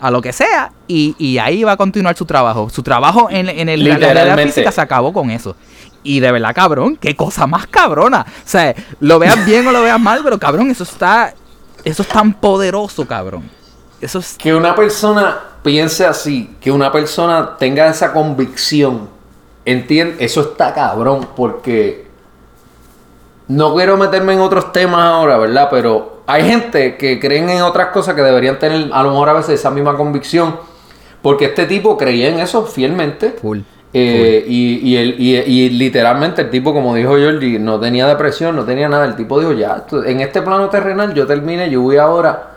a 0.00 0.10
lo 0.10 0.20
que 0.20 0.32
sea 0.32 0.72
y, 0.88 1.14
y 1.20 1.38
ahí 1.38 1.60
iba 1.60 1.70
a 1.70 1.76
continuar 1.76 2.16
su 2.16 2.24
trabajo, 2.24 2.68
su 2.68 2.82
trabajo 2.82 3.28
en, 3.30 3.48
en 3.48 3.68
el, 3.68 3.84
la 3.84 3.90
realidad 3.96 4.08
Literalmente. 4.14 4.52
física 4.54 4.72
se 4.72 4.80
acabó 4.80 5.12
con 5.12 5.30
eso. 5.30 5.54
Y 6.02 6.18
de 6.18 6.32
verdad, 6.32 6.52
cabrón, 6.52 6.96
qué 6.96 7.14
cosa 7.14 7.46
más 7.46 7.68
cabrona. 7.68 8.26
O 8.28 8.48
sea, 8.48 8.74
lo 8.98 9.20
veas 9.20 9.46
bien 9.46 9.64
o 9.68 9.70
lo 9.72 9.82
veas 9.82 10.00
mal, 10.00 10.20
pero 10.24 10.36
cabrón, 10.36 10.68
eso 10.70 10.82
está. 10.82 11.32
Eso 11.84 12.02
es 12.02 12.08
tan 12.08 12.32
poderoso, 12.32 13.06
cabrón. 13.06 13.48
Eso 14.00 14.18
es. 14.18 14.36
Que 14.36 14.52
una 14.52 14.74
persona 14.74 15.38
piense 15.62 16.04
así, 16.06 16.56
que 16.60 16.72
una 16.72 16.90
persona 16.90 17.56
tenga 17.56 17.86
esa 17.88 18.12
convicción, 18.12 19.08
entiende, 19.64 20.16
eso 20.24 20.40
está 20.40 20.74
cabrón, 20.74 21.28
porque 21.36 22.07
no 23.48 23.74
quiero 23.74 23.96
meterme 23.96 24.34
en 24.34 24.40
otros 24.40 24.72
temas 24.72 25.00
ahora, 25.04 25.38
¿verdad? 25.38 25.68
Pero 25.70 26.22
hay 26.26 26.44
gente 26.44 26.96
que 26.96 27.18
creen 27.18 27.48
en 27.48 27.62
otras 27.62 27.88
cosas 27.88 28.14
que 28.14 28.22
deberían 28.22 28.58
tener 28.58 28.90
a 28.92 29.02
lo 29.02 29.10
mejor 29.10 29.28
a 29.30 29.32
veces 29.34 29.58
esa 29.60 29.70
misma 29.70 29.96
convicción, 29.96 30.56
porque 31.22 31.46
este 31.46 31.66
tipo 31.66 31.96
creía 31.96 32.28
en 32.28 32.40
eso 32.40 32.64
fielmente. 32.66 33.30
Full. 33.40 33.60
Eh, 33.94 34.44
y, 34.46 34.80
y, 34.90 34.96
el- 34.98 35.14
y- 35.18 35.36
y 35.38 35.70
literalmente 35.70 36.42
el 36.42 36.50
tipo, 36.50 36.74
como 36.74 36.94
dijo 36.94 37.12
Jordi, 37.12 37.58
no 37.58 37.80
tenía 37.80 38.06
depresión, 38.06 38.54
no 38.54 38.64
tenía 38.64 38.86
nada. 38.88 39.06
El 39.06 39.16
tipo 39.16 39.40
dijo, 39.40 39.52
ya, 39.52 39.84
en 40.04 40.20
este 40.20 40.42
plano 40.42 40.68
terrenal 40.68 41.14
yo 41.14 41.26
terminé, 41.26 41.70
yo 41.70 41.80
voy 41.80 41.96
ahora 41.96 42.50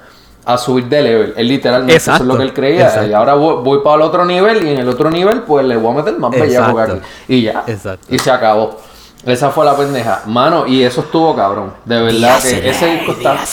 a 0.44 0.58
subir 0.58 0.86
de 0.90 1.02
level. 1.02 1.34
Él 1.38 1.48
literalmente, 1.48 1.96
eso 1.96 2.12
es 2.12 2.16
Exacto, 2.18 2.34
lo 2.34 2.38
que 2.38 2.44
él 2.44 2.54
creía. 2.54 2.88
exacto. 2.88 3.10
Y 3.10 3.14
ahora 3.14 3.36
voy, 3.36 3.64
voy 3.64 3.80
para 3.82 3.96
el 3.96 4.02
otro 4.02 4.26
nivel 4.26 4.68
y 4.68 4.72
en 4.72 4.80
el 4.80 4.90
otro 4.90 5.10
nivel 5.10 5.44
pues 5.44 5.66
le 5.66 5.78
voy 5.78 5.94
a 5.94 5.98
meter 6.04 6.20
más 6.20 6.32
bellaco 6.32 6.72
Exacto. 6.72 6.94
aquí. 6.96 7.02
Y 7.30 7.42
ya. 7.44 7.64
Exacto. 7.66 8.08
Y 8.14 8.20
se 8.20 8.30
acabó. 8.30 8.78
Esa 9.26 9.52
fue 9.52 9.66
la 9.66 9.76
pendeja. 9.78 10.24
Mano, 10.26 10.66
y 10.66 10.82
eso 10.84 11.02
estuvo 11.02 11.36
cabrón. 11.36 11.74
De 11.86 12.02
verdad 12.02 12.42
que 12.42 12.70
ese 12.70 12.86
disco 12.88 13.12
está... 13.14 13.46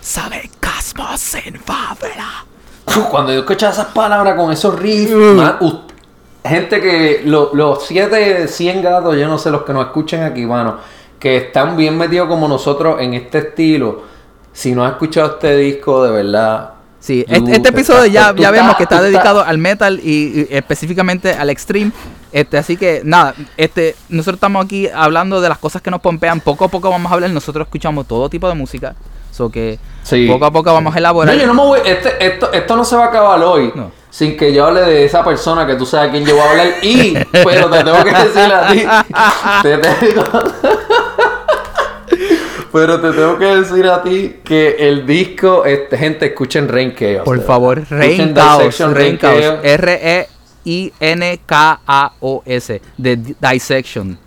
sabe 0.00 0.50
cosmos 0.62 1.34
en 1.34 1.60
fábula. 1.60 2.44
Uf, 2.86 3.06
Cuando 3.10 3.32
yo 3.32 3.40
escuchaba 3.40 3.72
esas 3.72 3.86
palabras 3.86 4.34
con 4.36 4.52
esos 4.52 4.78
riffs, 4.78 5.12
Mm. 5.12 5.36
man, 5.36 5.56
gente 6.44 6.80
que 6.80 7.22
lo- 7.24 7.50
los 7.54 7.84
7, 7.86 8.48
100 8.48 8.82
gatos, 8.82 9.16
yo 9.16 9.26
no 9.28 9.36
sé, 9.38 9.50
los 9.50 9.62
que 9.62 9.72
nos 9.72 9.86
escuchen 9.86 10.22
aquí, 10.22 10.46
mano, 10.46 10.76
que 11.18 11.36
están 11.36 11.76
bien 11.76 11.98
metidos 11.98 12.28
como 12.28 12.48
nosotros 12.48 13.00
en 13.00 13.14
este 13.14 13.38
estilo. 13.38 14.02
Si 14.52 14.72
no 14.74 14.84
has 14.84 14.92
escuchado 14.92 15.32
este 15.32 15.56
disco, 15.56 16.02
de 16.04 16.10
verdad. 16.10 16.70
Sí, 17.00 17.24
este, 17.28 17.50
este 17.52 17.60
te 17.60 17.68
episodio 17.70 18.04
estás- 18.04 18.12
ya, 18.12 18.20
ya 18.22 18.28
estás- 18.48 18.52
vemos 18.52 18.76
que 18.76 18.82
está 18.82 18.96
estás- 18.96 19.10
dedicado 19.10 19.42
al 19.44 19.58
metal 19.58 20.00
y, 20.04 20.40
y 20.42 20.46
específicamente 20.50 21.32
al 21.32 21.48
extreme. 21.50 21.92
Este, 22.32 22.58
así 22.58 22.76
que 22.76 23.00
nada, 23.04 23.34
este, 23.56 23.96
nosotros 24.10 24.36
estamos 24.36 24.64
aquí 24.64 24.86
hablando 24.94 25.40
de 25.40 25.48
las 25.48 25.58
cosas 25.58 25.80
que 25.82 25.90
nos 25.90 26.00
pompean. 26.00 26.40
Poco 26.40 26.66
a 26.66 26.68
poco 26.68 26.90
vamos 26.90 27.10
a 27.10 27.14
hablar. 27.14 27.30
Nosotros 27.30 27.66
escuchamos 27.66 28.06
todo 28.06 28.28
tipo 28.28 28.46
de 28.48 28.54
música. 28.54 28.94
So 29.32 29.48
que 29.50 29.78
Sí. 30.02 30.26
poco 30.28 30.44
a 30.44 30.50
poco 30.50 30.72
vamos 30.72 30.94
a 30.94 30.98
elaborar. 30.98 31.34
No, 31.34 31.40
yo 31.40 31.46
no 31.46 31.54
me 31.54 31.62
voy. 31.62 31.80
este- 31.84 32.24
esto, 32.24 32.52
esto 32.52 32.76
no 32.76 32.84
se 32.84 32.96
va 32.96 33.04
a 33.06 33.08
acabar 33.08 33.42
hoy. 33.42 33.72
No. 33.74 33.90
Sin 34.10 34.36
que 34.36 34.52
yo 34.52 34.66
hable 34.66 34.80
de 34.82 35.04
esa 35.04 35.24
persona 35.24 35.66
que 35.66 35.76
tú 35.76 35.86
sabes 35.86 36.08
a 36.08 36.12
quién 36.12 36.24
yo 36.26 36.34
voy 36.36 36.44
a 36.44 36.50
hablar. 36.50 36.66
Y, 36.82 37.14
pero 37.32 37.70
te 37.70 37.84
tengo 37.84 38.04
que 38.04 38.12
decir 38.12 38.52
a 38.52 38.68
ti. 38.72 38.84
te 39.62 39.78
tengo- 39.78 40.79
Pero 42.72 43.00
te 43.00 43.10
tengo 43.12 43.38
que 43.38 43.44
decir 43.46 43.86
a 43.86 44.02
ti 44.02 44.36
que 44.44 44.76
el 44.78 45.06
disco, 45.06 45.64
este, 45.64 45.96
gente, 45.98 46.26
escuchen 46.26 46.68
Rain 46.68 46.94
Chaos. 46.94 47.22
Por 47.24 47.42
favor. 47.44 47.82
Rain 47.90 48.32
Chaos. 48.34 48.58
Dissection, 48.64 48.94
Rain 48.94 49.18
Chaos. 49.18 49.40
Chaos. 49.40 49.58
R-E-I-N-K-A-O-S. 49.64 50.30
De 52.96 53.16
Dissection. 53.16 54.18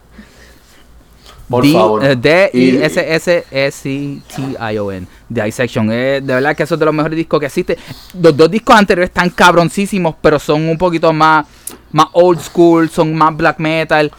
Por 1.50 1.64
D- 1.64 1.74
favor. 1.74 2.04
eh, 2.04 2.16
D-I-S-S-S-E-C-T-I-O-N. 2.16 5.08
Dissection. 5.30 5.90
Eh, 5.92 6.22
de 6.24 6.34
verdad 6.34 6.56
que 6.56 6.64
eso 6.64 6.76
es 6.76 6.80
de 6.80 6.86
los 6.86 6.94
mejores 6.96 7.18
discos 7.18 7.40
que 7.40 7.46
existe. 7.48 7.78
Los 8.22 8.36
dos 8.36 8.50
discos 8.50 8.76
anteriores 8.76 9.10
están 9.10 9.30
cabroncísimos, 9.30 10.16
pero 10.22 10.40
son 10.40 10.68
un 10.68 10.78
poquito 10.78 11.12
más, 11.14 11.46
más 11.92 12.08
old 12.14 12.40
school, 12.40 12.90
son 12.90 13.14
más 13.16 13.36
black 13.36 13.60
metal. 13.60 14.12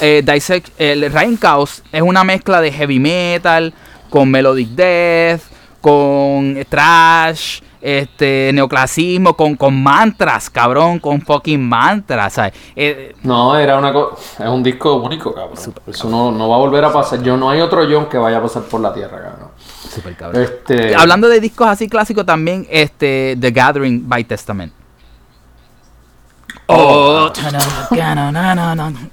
Eh, 0.00 0.22
Dissect- 0.24 0.72
el 0.78 1.12
Rain 1.12 1.38
Chaos 1.38 1.82
es 1.92 2.02
una 2.02 2.24
mezcla 2.24 2.60
de 2.60 2.72
heavy 2.72 2.98
metal 2.98 3.72
con 4.10 4.30
melodic 4.30 4.68
death, 4.70 5.40
con 5.80 6.56
trash, 6.68 7.60
este 7.80 8.50
neoclasismo, 8.54 9.34
con, 9.36 9.56
con 9.56 9.82
mantras, 9.82 10.48
cabrón, 10.48 10.98
con 11.00 11.20
fucking 11.20 11.60
mantras. 11.68 12.32
¿sabes? 12.34 12.52
Eh, 12.76 13.14
No, 13.22 13.56
era 13.56 13.76
una. 13.78 13.90
Es 13.90 14.48
un 14.48 14.62
disco 14.62 14.94
único, 14.96 15.34
cabrón. 15.34 15.58
Eso 15.86 16.08
no, 16.08 16.30
no 16.30 16.48
va 16.48 16.56
a 16.56 16.58
volver 16.58 16.84
a 16.84 16.92
pasar. 16.92 17.22
Yo 17.22 17.36
no 17.36 17.50
hay 17.50 17.60
otro 17.60 17.84
John 17.90 18.08
que 18.08 18.18
vaya 18.18 18.38
a 18.38 18.42
pasar 18.42 18.62
por 18.62 18.80
la 18.80 18.92
tierra, 18.94 19.20
cabrón. 19.22 19.48
super 19.88 20.16
cabrón. 20.16 20.42
Este. 20.42 20.94
Hablando 20.94 21.28
de 21.28 21.40
discos 21.40 21.66
así 21.68 21.88
clásicos 21.88 22.24
también, 22.24 22.66
este 22.70 23.36
The 23.40 23.50
Gathering 23.50 24.08
by 24.08 24.24
Testament. 24.24 24.72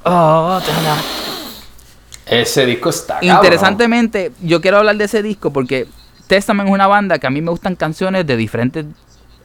Oh, 0.03 0.59
Ese 2.25 2.65
disco 2.65 2.89
está. 2.89 3.19
Interesantemente, 3.21 4.31
yo 4.41 4.61
quiero 4.61 4.77
hablar 4.77 4.97
de 4.97 5.05
ese 5.05 5.23
disco 5.23 5.51
porque 5.51 5.87
Testament 6.27 6.69
es 6.69 6.73
una 6.73 6.87
banda 6.87 7.17
que 7.17 7.27
a 7.27 7.29
mí 7.29 7.41
me 7.41 7.49
gustan 7.49 7.75
canciones 7.75 8.25
de 8.27 8.37
diferentes 8.37 8.85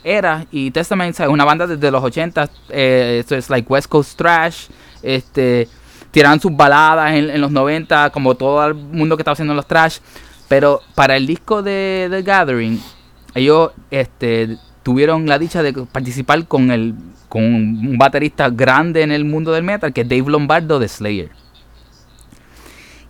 eras 0.05 0.47
y 0.51 0.71
Testament 0.71 1.19
es 1.19 1.29
una 1.29 1.45
banda 1.45 1.67
desde 1.67 1.91
los 1.91 2.05
80, 2.05 2.51
eh, 2.69 3.25
es 3.29 3.51
like 3.51 3.67
West 3.73 3.89
Coast 3.89 4.19
Trash, 4.19 4.67
este 5.03 5.69
tiraban 6.11 6.41
sus 6.41 6.55
baladas 6.55 7.15
en, 7.15 7.31
en 7.31 7.41
los 7.41 7.51
90 7.51 8.11
como 8.11 8.37
todo 8.37 8.65
el 8.65 8.75
mundo 8.75 9.17
que 9.17 9.23
estaba 9.23 9.33
haciendo 9.33 9.55
los 9.55 9.67
trash, 9.67 9.99
pero 10.47 10.81
para 10.95 11.17
el 11.17 11.27
disco 11.27 11.63
de 11.63 12.07
The 12.11 12.23
Gathering 12.23 12.81
ellos 13.35 13.73
este 13.91 14.59
tuvieron 14.83 15.27
la 15.27 15.39
dicha 15.39 15.63
de 15.63 15.73
participar 15.73 16.47
con 16.47 16.71
el 16.71 16.95
con 17.35 17.43
un 17.43 17.99
baterista 17.99 18.49
grande 18.49 19.03
en 19.03 19.11
el 19.11 19.25
mundo 19.25 19.51
del 19.51 19.65
metal 19.65 19.93
que 19.93 20.03
es 20.03 20.09
Dave 20.09 20.31
Lombardo 20.31 20.79
de 20.79 20.87
Slayer. 20.87 21.31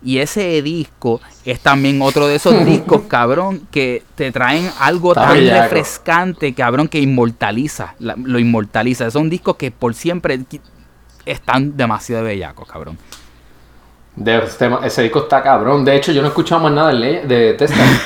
Y 0.03 0.17
ese 0.17 0.63
disco 0.63 1.21
es 1.45 1.59
también 1.59 2.01
otro 2.01 2.27
de 2.27 2.35
esos 2.35 2.65
discos, 2.65 3.03
cabrón, 3.07 3.67
que 3.69 4.01
te 4.15 4.31
traen 4.31 4.67
algo 4.79 5.11
Está 5.11 5.25
tan 5.27 5.33
bellaco. 5.35 5.61
refrescante, 5.61 6.53
cabrón, 6.55 6.87
que 6.87 6.99
inmortaliza, 6.99 7.93
lo 7.99 8.39
inmortaliza. 8.39 9.11
Son 9.11 9.29
discos 9.29 9.57
que 9.57 9.69
por 9.69 9.93
siempre 9.93 10.39
están 11.23 11.77
demasiado 11.77 12.23
bellacos, 12.23 12.67
cabrón. 12.67 12.97
De- 14.15 14.43
este- 14.43 14.69
ese 14.85 15.03
disco 15.03 15.19
está 15.19 15.43
cabrón. 15.43 15.85
De 15.85 15.95
hecho, 15.95 16.11
yo 16.11 16.21
no 16.21 16.27
he 16.27 16.29
escuchado 16.29 16.61
más 16.61 16.71
nada 16.71 16.91
de, 16.91 17.27
de 17.27 17.53
Testament. 17.53 18.01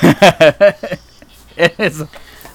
Eso. 1.77 2.09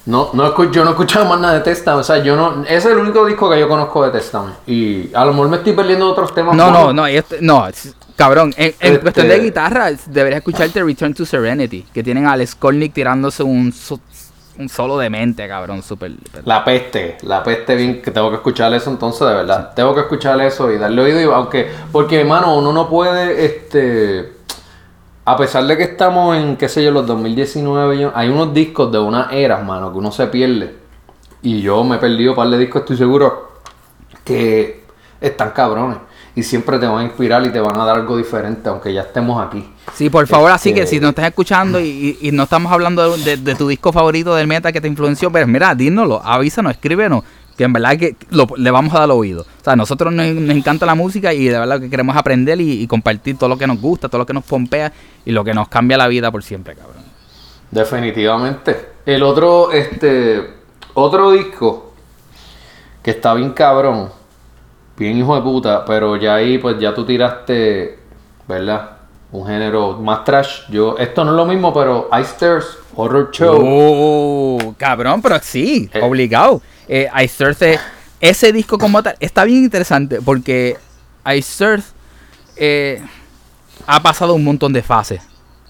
No, 0.07 0.31
no 0.35 0.55
escu- 0.55 0.71
yo 0.71 0.85
no 0.85 0.91
he 0.91 0.93
escuchado 0.93 1.25
más 1.25 1.41
nada 1.41 1.55
de 1.55 1.61
Testament. 1.61 2.01
O 2.01 2.05
sea, 2.05 2.19
yo 2.23 2.37
no. 2.37 2.63
Ese 2.65 2.75
es 2.77 2.87
el 2.87 2.99
único 2.99 3.25
disco 3.25 3.51
que 3.51 3.59
yo 3.59 3.69
conozco 3.69 4.05
de 4.05 4.11
Testament. 4.11 4.55
Y 4.67 5.11
a 5.15 5.25
lo 5.25 5.33
mejor 5.33 5.49
me 5.49 5.57
estoy 5.57 5.73
perdiendo 5.73 6.11
otros 6.11 6.35
temas. 6.35 6.55
No, 6.57 6.71
no, 6.71 6.93
no, 6.93 7.07
este- 7.07 7.39
no, 7.41 7.67
es- 7.67 7.95
cabrón, 8.17 8.53
en, 8.57 8.67
en 8.67 8.75
Este- 8.95 8.99
cuestión 9.01 9.29
de 9.29 9.39
guitarra, 9.41 9.91
deberías 10.07 10.39
escucharte 10.41 10.83
Return 10.83 11.15
to 11.15 11.25
Serenity, 11.25 11.87
que 11.93 12.03
tienen 12.03 12.27
a 12.27 12.33
Alex 12.33 12.51
Skolnick 12.51 12.93
tirándose 12.93 13.43
un, 13.43 13.73
un 14.59 14.69
solo 14.69 14.99
de 14.99 15.11
mente, 15.11 15.49
cabrón, 15.49 15.83
súper... 15.83 16.13
La 16.45 16.63
peste, 16.65 17.17
la 17.23 17.43
peste 17.43 17.75
bien, 17.75 18.01
que 18.03 18.11
tengo 18.13 18.29
que 18.31 18.37
escuchar 18.37 18.73
eso 18.75 18.89
entonces, 18.91 19.27
de 19.27 19.35
verdad. 19.35 19.73
Tengo 19.75 19.95
que 19.95 20.03
escuchar 20.03 20.41
eso 20.43 20.71
y 20.71 20.79
darle 20.79 21.03
oído, 21.03 21.21
y, 21.21 21.25
aunque, 21.25 21.69
porque 21.91 22.21
hermano, 22.21 22.57
uno 22.57 22.73
no 22.73 22.89
puede, 22.89 23.45
este, 23.47 24.33
a 25.27 25.37
pesar 25.37 25.67
de 25.67 25.77
que 25.77 25.85
estamos 25.85 26.37
en, 26.37 26.57
qué 26.57 26.69
sé 26.69 26.85
yo, 26.85 26.91
los 26.91 27.07
2019, 27.07 27.99
yo- 27.99 28.13
hay 28.15 28.29
unos 28.29 28.53
discos 28.53 28.93
de 28.93 28.99
una 28.99 29.29
era, 29.33 29.59
hermano, 29.59 29.91
que 29.93 29.99
uno 29.99 30.13
se 30.13 30.27
pierde. 30.27 30.75
Y 31.43 31.61
yo 31.63 31.83
me 31.85 31.97
he 31.97 31.99
perdido 31.99 32.33
un 32.33 32.37
par 32.37 32.49
de 32.49 32.59
discos, 32.59 32.83
estoy 32.83 32.97
seguro, 32.97 33.53
que 34.25 34.85
están 35.21 35.51
cabrones. 35.51 35.99
Y 36.37 36.43
siempre 36.43 36.79
te 36.79 36.87
van 36.87 36.99
a 36.99 37.05
inspirar 37.05 37.47
y 37.47 37.51
te 37.51 37.61
van 37.61 37.79
a 37.79 37.85
dar 37.85 37.97
algo 37.97 38.17
diferente, 38.17 38.69
aunque 38.69 38.93
ya 38.93 39.03
estemos 39.03 39.41
aquí. 39.47 39.65
Sí, 39.95 40.11
por 40.11 40.27
favor, 40.27 40.51
así 40.51 40.71
Este- 40.71 40.81
que 40.81 40.87
si 40.87 40.99
nos 41.01 41.11
estás 41.11 41.27
escuchando 41.27 41.79
y, 41.81 42.19
y- 42.21 42.33
no 42.33 42.43
estamos 42.43 42.73
hablando 42.73 43.17
de, 43.17 43.25
de- 43.25 43.37
de 43.37 43.55
tu 43.55 43.69
disco 43.69 43.93
favorito 43.93 44.35
del 44.35 44.47
meta 44.49 44.73
que 44.73 44.81
te 44.81 44.89
influenció, 44.89 45.31
pues 45.31 45.47
mira, 45.47 45.75
dínoslo, 45.77 46.21
avísanos, 46.25 46.73
escríbenos, 46.73 47.23
que 47.57 47.65
en 47.65 47.73
verdad 47.73 47.97
que 47.97 48.17
lo- 48.31 48.47
le 48.57 48.71
vamos 48.71 48.95
a 48.95 49.01
dar 49.01 49.11
oído. 49.11 49.43
O 49.43 49.65
sea, 49.65 49.77
nosotros 49.77 50.13
nos, 50.13 50.27
encanta 50.27 50.87
la 50.87 50.95
música 50.95 51.33
y 51.33 51.45
de 51.47 51.59
verdad 51.59 51.81
que 51.81 51.89
queremos 51.91 52.17
aprender 52.17 52.61
y, 52.61 52.83
y 52.83 52.87
compartir 52.87 53.39
todo 53.39 53.49
lo 53.49 53.57
que 53.57 53.67
nos 53.67 53.81
gusta, 53.81 54.09
todo 54.09 54.19
lo 54.19 54.27
que 54.27 54.33
nos 54.35 54.45
pompea 54.45 54.93
y 55.25 55.33
lo 55.33 55.45
que 55.45 55.55
nos 55.55 55.69
cambia 55.69 55.97
la 55.97 56.09
vida 56.09 56.31
por 56.31 56.43
siempre, 56.43 56.75
cabrón. 56.75 57.05
Definitivamente. 57.71 58.91
El 59.07 59.23
otro, 59.23 59.73
este, 59.73 60.55
otro 60.95 61.33
disco 61.33 61.93
que 63.03 63.11
está 63.11 63.35
bien 63.35 63.51
cabrón, 63.51 64.11
bien 64.97 65.19
hijo 65.19 65.35
de 65.35 65.43
puta, 65.43 65.85
pero 65.85 66.17
ya 66.17 66.37
ahí 66.37 66.59
pues 66.59 66.79
ya 66.79 66.95
tú 66.95 67.05
tiraste, 67.05 67.99
¿verdad? 68.49 68.91
Un 69.33 69.47
género 69.47 69.99
más 69.99 70.25
trash. 70.25 70.63
Yo, 70.71 70.97
esto 70.99 71.25
no 71.25 71.33
es 71.33 71.37
lo 71.37 71.45
mismo, 71.47 71.75
pero 71.75 72.09
Ice 72.21 72.31
Stairs, 72.31 72.79
Horror 72.97 73.31
Show. 73.33 73.59
Oh, 73.63 74.75
cabrón, 74.79 75.21
pero 75.23 75.39
sí, 75.43 75.89
Eh. 75.93 76.01
obligado. 76.03 76.63
Eh, 76.89 77.09
Ice 77.25 77.43
Earth, 77.45 77.63
eh, 77.63 77.79
ese 78.21 78.53
disco 78.53 78.79
como 78.79 79.03
tal, 79.03 79.17
está 79.21 79.45
bien 79.45 79.65
interesante 79.65 80.21
porque 80.23 80.77
Ice 81.37 81.65
Earth 81.65 81.85
eh, 82.57 83.01
ha 83.87 84.03
pasado 84.03 84.35
un 84.35 84.45
montón 84.45 84.73
de 84.73 84.83
fases. 84.83 85.21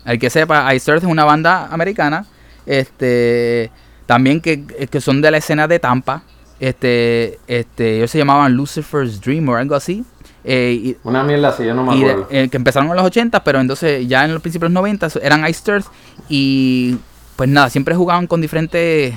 El 0.04 0.18
que 0.18 0.28
sepa, 0.30 0.74
Ice 0.74 0.90
Earth 0.90 1.04
es 1.04 1.08
una 1.10 1.24
banda 1.24 1.68
americana, 1.70 2.26
este, 2.66 3.70
también 4.06 4.40
que, 4.40 4.64
que 4.66 5.00
son 5.00 5.20
de 5.22 5.30
la 5.30 5.38
escena 5.38 5.66
de 5.66 5.78
Tampa. 5.78 6.22
Este, 6.60 7.38
este, 7.46 7.96
ellos 7.96 8.10
se 8.10 8.18
llamaban 8.18 8.52
Lucifer's 8.54 9.20
Dream 9.20 9.48
o 9.48 9.56
algo 9.56 9.74
así. 9.74 10.04
Eh, 10.44 10.78
y- 10.84 10.96
Una 11.04 11.24
mierda 11.24 11.48
así, 11.48 11.64
yo 11.64 11.74
no 11.74 11.84
me 11.84 11.96
de- 11.96 12.10
acuerdo. 12.10 12.28
eh, 12.30 12.48
que 12.50 12.56
empezaron 12.58 12.90
en 12.90 12.96
los 12.96 13.04
80, 13.06 13.42
pero 13.42 13.60
entonces 13.60 14.06
ya 14.06 14.24
en 14.24 14.32
los 14.34 14.42
principios 14.42 14.68
de 14.70 14.74
los 14.74 14.82
90 14.82 15.08
eran 15.22 15.48
Ice 15.48 15.70
Earth 15.70 15.86
y 16.28 16.96
pues 17.36 17.48
nada, 17.48 17.68
siempre 17.70 17.94
jugaban 17.94 18.26
con 18.26 18.40
diferentes 18.40 19.14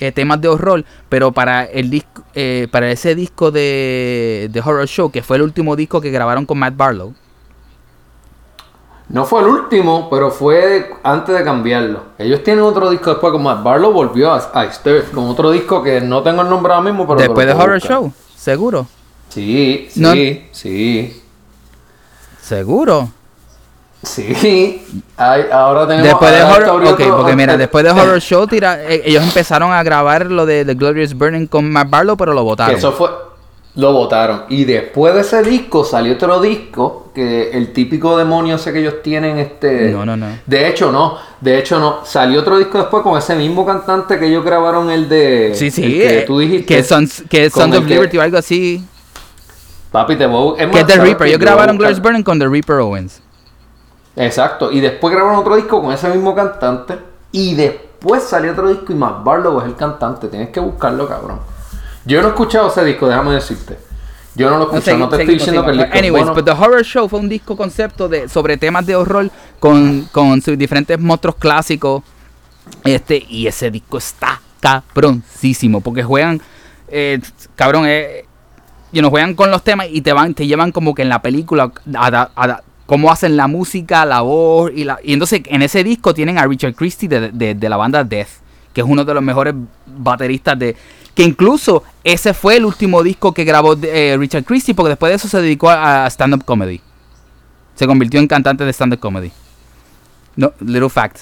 eh, 0.00 0.12
temas 0.12 0.40
de 0.40 0.48
horror, 0.48 0.84
pero 1.08 1.32
para 1.32 1.64
el 1.64 1.90
disco, 1.90 2.22
eh, 2.34 2.68
para 2.70 2.90
ese 2.90 3.14
disco 3.14 3.50
de, 3.50 4.48
de 4.50 4.60
Horror 4.60 4.86
Show, 4.86 5.10
que 5.10 5.22
fue 5.22 5.36
el 5.36 5.42
último 5.42 5.74
disco 5.76 6.00
que 6.00 6.10
grabaron 6.10 6.46
con 6.46 6.58
Matt 6.58 6.76
Barlow, 6.76 7.14
No 9.08 9.24
fue 9.24 9.40
el 9.40 9.46
último, 9.46 10.08
pero 10.10 10.30
fue 10.30 10.90
antes 11.02 11.34
de 11.38 11.42
cambiarlo. 11.42 12.02
Ellos 12.18 12.44
tienen 12.44 12.62
otro 12.62 12.90
disco 12.90 13.10
después, 13.10 13.32
como 13.32 13.44
Matt 13.48 13.62
Barlow 13.62 13.90
volvió 13.92 14.32
a 14.32 14.64
Stairs, 14.70 15.08
con 15.14 15.24
otro 15.28 15.50
disco 15.50 15.82
que 15.82 16.00
no 16.02 16.22
tengo 16.22 16.42
el 16.42 16.50
nombre 16.50 16.74
ahora 16.74 16.90
mismo, 16.90 17.06
pero... 17.06 17.18
después 17.20 17.46
de 17.46 17.54
Horror 17.54 17.74
buscar. 17.76 17.90
Show, 17.90 18.12
seguro, 18.36 18.86
Sí, 19.30 19.88
sí, 19.90 20.00
No- 20.00 20.12
sí. 20.52 21.22
seguro. 22.40 23.08
Sí, 24.02 24.82
Ay, 25.16 25.42
ahora 25.50 25.86
tenemos 25.86 26.06
Después 26.08 26.30
de 26.32 26.42
Horror, 26.44 26.82
ok, 26.84 26.90
otro- 26.92 27.16
porque 27.16 27.34
mira, 27.36 27.56
después 27.56 27.84
de 27.84 27.90
Horror 28.00 28.20
Show, 28.20 28.46
tira, 28.46 28.80
eh, 28.84 29.02
ellos 29.04 29.24
empezaron 29.24 29.72
a 29.72 29.82
grabar 29.82 30.26
lo 30.26 30.46
de 30.46 30.64
The 30.64 30.74
Glorious 30.74 31.14
Burning 31.14 31.46
con 31.46 31.68
Matt 31.70 31.90
Barlow, 31.90 32.16
pero 32.16 32.32
lo 32.32 32.44
votaron. 32.44 32.76
eso 32.76 32.92
fue 32.92 33.08
lo 33.74 33.92
votaron 33.92 34.44
y 34.48 34.64
después 34.64 35.14
de 35.14 35.20
ese 35.20 35.42
disco 35.44 35.84
salió 35.84 36.14
otro 36.14 36.40
disco 36.40 37.12
que 37.14 37.50
el 37.52 37.72
típico 37.72 38.16
demonio 38.16 38.56
ese 38.56 38.72
que 38.72 38.80
ellos 38.80 39.02
tienen 39.04 39.38
este 39.38 39.92
No, 39.92 40.04
no, 40.04 40.16
no. 40.16 40.26
de 40.46 40.66
hecho 40.68 40.90
no 40.90 41.16
de 41.40 41.58
hecho 41.58 41.78
no 41.78 42.00
salió 42.04 42.40
otro 42.40 42.58
disco 42.58 42.78
después 42.78 43.04
con 43.04 43.16
ese 43.16 43.36
mismo 43.36 43.64
cantante 43.64 44.18
que 44.18 44.26
ellos 44.26 44.44
grabaron 44.44 44.90
el 44.90 45.08
de 45.08 45.52
Sí, 45.54 45.70
sí, 45.70 45.84
el 45.84 45.90
que 46.08 46.18
eh, 46.20 46.22
tú 46.22 46.40
dijiste 46.40 46.74
que 46.74 46.82
Sons, 46.82 47.22
que 47.30 47.50
Sons 47.50 47.76
of 47.76 47.84
que- 47.86 47.90
Liberty 47.94 48.18
o 48.18 48.22
algo 48.22 48.38
así. 48.38 48.84
papi 49.92 50.16
te 50.16 50.26
voy 50.26 50.54
es 50.58 50.66
Que 50.66 50.72
más, 50.72 50.86
The 50.86 50.92
¿sabes 50.94 51.04
Reaper. 51.10 51.26
Ellos 51.28 51.38
grabaron 51.40 51.76
a 51.76 51.78
Glorious 51.78 52.00
Burning 52.02 52.22
con 52.24 52.38
The 52.40 52.48
Reaper 52.48 52.76
Owens. 52.76 53.20
Exacto 54.18 54.70
y 54.72 54.80
después 54.80 55.14
grabaron 55.14 55.38
otro 55.38 55.56
disco 55.56 55.80
con 55.80 55.92
ese 55.92 56.08
mismo 56.08 56.34
cantante 56.34 56.98
y 57.32 57.54
después 57.54 58.22
salió 58.24 58.52
otro 58.52 58.68
disco 58.68 58.92
y 58.92 58.96
más 58.96 59.22
Barlow 59.24 59.60
es 59.60 59.66
el 59.66 59.76
cantante 59.76 60.28
tienes 60.28 60.50
que 60.50 60.60
buscarlo 60.60 61.08
cabrón 61.08 61.40
yo 62.04 62.20
no 62.20 62.28
he 62.28 62.30
escuchado 62.30 62.68
ese 62.68 62.84
disco 62.84 63.08
déjame 63.08 63.32
decirte 63.34 63.78
yo 64.34 64.50
no 64.50 64.58
lo 64.58 64.64
he 64.76 64.92
No, 64.92 64.98
no 64.98 65.08
te 65.08 65.16
estoy 65.22 65.34
diciendo 65.34 65.64
que 65.64 65.70
el 65.72 65.78
disco 65.78 65.98
Anyways, 65.98 66.24
bueno. 66.26 66.34
but 66.34 66.44
The 66.44 66.52
Horror 66.52 66.84
Show 66.84 67.08
fue 67.08 67.18
un 67.18 67.28
disco 67.28 67.56
concepto 67.56 68.08
de, 68.08 68.28
sobre 68.28 68.56
temas 68.56 68.86
de 68.86 68.94
horror 68.94 69.30
con, 69.58 70.02
con 70.12 70.40
sus 70.40 70.56
diferentes 70.56 70.96
monstruos 71.00 71.34
clásicos. 71.36 72.04
Este, 72.84 73.24
y 73.28 73.48
ese 73.48 73.72
disco 73.72 73.98
está 73.98 74.40
cabroncísimo. 74.60 75.80
Porque 75.80 76.04
juegan, 76.04 76.40
eh, 76.86 77.18
cabrón, 77.56 77.84
eh, 77.88 78.26
you 78.92 79.00
know, 79.00 79.10
juegan 79.10 79.34
con 79.34 79.50
los 79.50 79.64
temas 79.64 79.88
y 79.90 80.02
te 80.02 80.12
van, 80.12 80.34
te 80.34 80.46
llevan 80.46 80.70
como 80.70 80.94
que 80.94 81.02
en 81.02 81.08
la 81.08 81.20
película, 81.20 81.72
ada- 81.96 82.30
ada- 82.36 82.62
cómo 82.88 83.12
hacen 83.12 83.36
la 83.36 83.46
música, 83.48 84.06
la 84.06 84.22
voz 84.22 84.72
y 84.74 84.84
la... 84.84 84.98
Y 85.04 85.12
entonces 85.12 85.42
en 85.44 85.60
ese 85.60 85.84
disco 85.84 86.14
tienen 86.14 86.38
a 86.38 86.46
Richard 86.46 86.74
Christie 86.74 87.06
de, 87.06 87.30
de- 87.30 87.54
de 87.54 87.68
la 87.68 87.76
banda 87.76 88.02
Death, 88.02 88.28
que 88.72 88.80
es 88.80 88.86
uno 88.88 89.04
de 89.04 89.12
los 89.12 89.22
mejores 89.22 89.54
bateristas 89.86 90.58
de... 90.58 90.74
Que 91.14 91.22
incluso 91.22 91.82
ese 92.02 92.32
fue 92.32 92.56
el 92.56 92.64
último 92.64 93.02
disco 93.02 93.34
que 93.34 93.44
grabó 93.44 93.74
eh, 93.82 94.16
Richard 94.18 94.44
Christie, 94.44 94.74
porque 94.74 94.88
después 94.90 95.10
de 95.10 95.16
eso 95.16 95.28
se 95.28 95.42
dedicó 95.42 95.68
a, 95.68 96.06
a 96.06 96.10
stand-up 96.10 96.44
comedy. 96.46 96.80
Se 97.74 97.86
convirtió 97.86 98.20
en 98.20 98.26
cantante 98.26 98.64
de 98.64 98.72
stand-up 98.72 99.00
comedy. 99.00 99.32
No, 100.36 100.52
little 100.60 100.88
fact. 100.88 101.18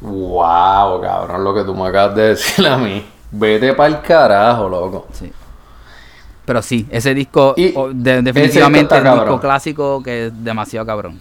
Wow, 0.00 1.00
cabrón, 1.00 1.42
lo 1.42 1.52
que 1.52 1.64
tú 1.64 1.74
me 1.74 1.88
acabas 1.88 2.14
de 2.14 2.22
decir 2.28 2.64
a 2.66 2.76
mí. 2.76 3.04
Vete 3.32 3.72
pa'l 3.72 4.02
carajo, 4.02 4.68
loco. 4.68 5.08
Sí. 5.12 5.32
Pero 6.46 6.62
sí, 6.62 6.86
ese 6.90 7.12
disco 7.12 7.52
Y 7.56 7.72
de- 7.92 8.22
definitivamente 8.22 8.94
el 8.94 9.02
está 9.04 9.14
disco 9.14 9.40
clásico 9.40 10.02
que 10.02 10.26
es 10.28 10.44
demasiado 10.44 10.86
cabrón. 10.86 11.20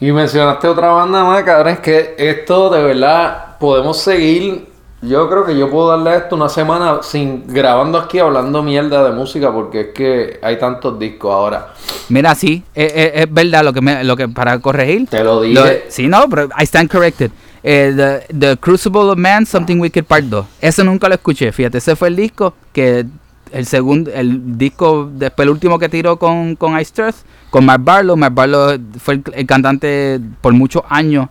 Y 0.00 0.10
mencionaste 0.12 0.66
otra 0.68 0.88
banda 0.88 1.24
más, 1.24 1.42
cabrón, 1.44 1.74
es 1.74 1.78
que 1.80 2.14
esto 2.18 2.70
de 2.70 2.82
verdad 2.82 3.56
podemos 3.58 3.98
seguir. 3.98 4.66
Yo 5.00 5.28
creo 5.28 5.44
que 5.44 5.56
yo 5.56 5.68
puedo 5.70 5.88
darle 5.88 6.10
a 6.10 6.16
esto 6.16 6.36
una 6.36 6.48
semana 6.48 6.98
sin 7.02 7.44
grabando 7.48 7.98
aquí 7.98 8.18
hablando 8.20 8.62
mierda 8.62 9.02
de 9.04 9.10
música 9.12 9.52
porque 9.52 9.80
es 9.80 9.86
que 9.94 10.38
hay 10.42 10.58
tantos 10.58 10.96
discos 10.98 11.32
ahora. 11.32 11.72
Mira, 12.08 12.34
sí, 12.36 12.62
es, 12.74 12.92
es- 12.94 13.10
es 13.14 13.32
verdad 13.32 13.64
lo 13.64 13.72
que 13.72 13.80
me, 13.80 14.04
lo 14.04 14.16
que 14.16 14.28
para 14.28 14.58
corregir. 14.60 15.08
Te 15.08 15.24
lo 15.24 15.40
dije. 15.40 15.54
Lo- 15.54 15.90
sí, 15.90 16.06
no, 16.08 16.28
pero 16.28 16.48
I 16.58 16.62
stand 16.64 16.88
corrected. 16.90 17.30
Eh, 17.64 17.92
the, 18.28 18.34
the 18.36 18.56
Crucible 18.56 19.02
of 19.10 19.16
Man, 19.18 19.46
Something 19.46 19.78
Wicked 19.78 20.04
Part 20.04 20.24
2. 20.24 20.46
Ese 20.60 20.82
nunca 20.84 21.08
lo 21.08 21.14
escuché, 21.14 21.52
fíjate, 21.52 21.78
ese 21.78 21.94
fue 21.94 22.08
el 22.08 22.16
disco 22.16 22.54
que 22.72 23.06
el 23.52 23.66
segundo, 23.66 24.10
el 24.12 24.56
disco, 24.58 25.08
después 25.12 25.44
el 25.46 25.50
último 25.50 25.78
que 25.78 25.88
tiró 25.88 26.16
con, 26.18 26.56
con 26.56 26.78
Ice 26.80 27.00
Earth, 27.02 27.16
con 27.50 27.64
Mark 27.64 27.82
Barlow. 27.84 28.16
Mark 28.16 28.34
Barlow 28.34 28.78
fue 28.98 29.14
el, 29.14 29.24
el 29.34 29.46
cantante 29.46 30.20
por 30.40 30.52
muchos 30.54 30.82
años 30.88 31.28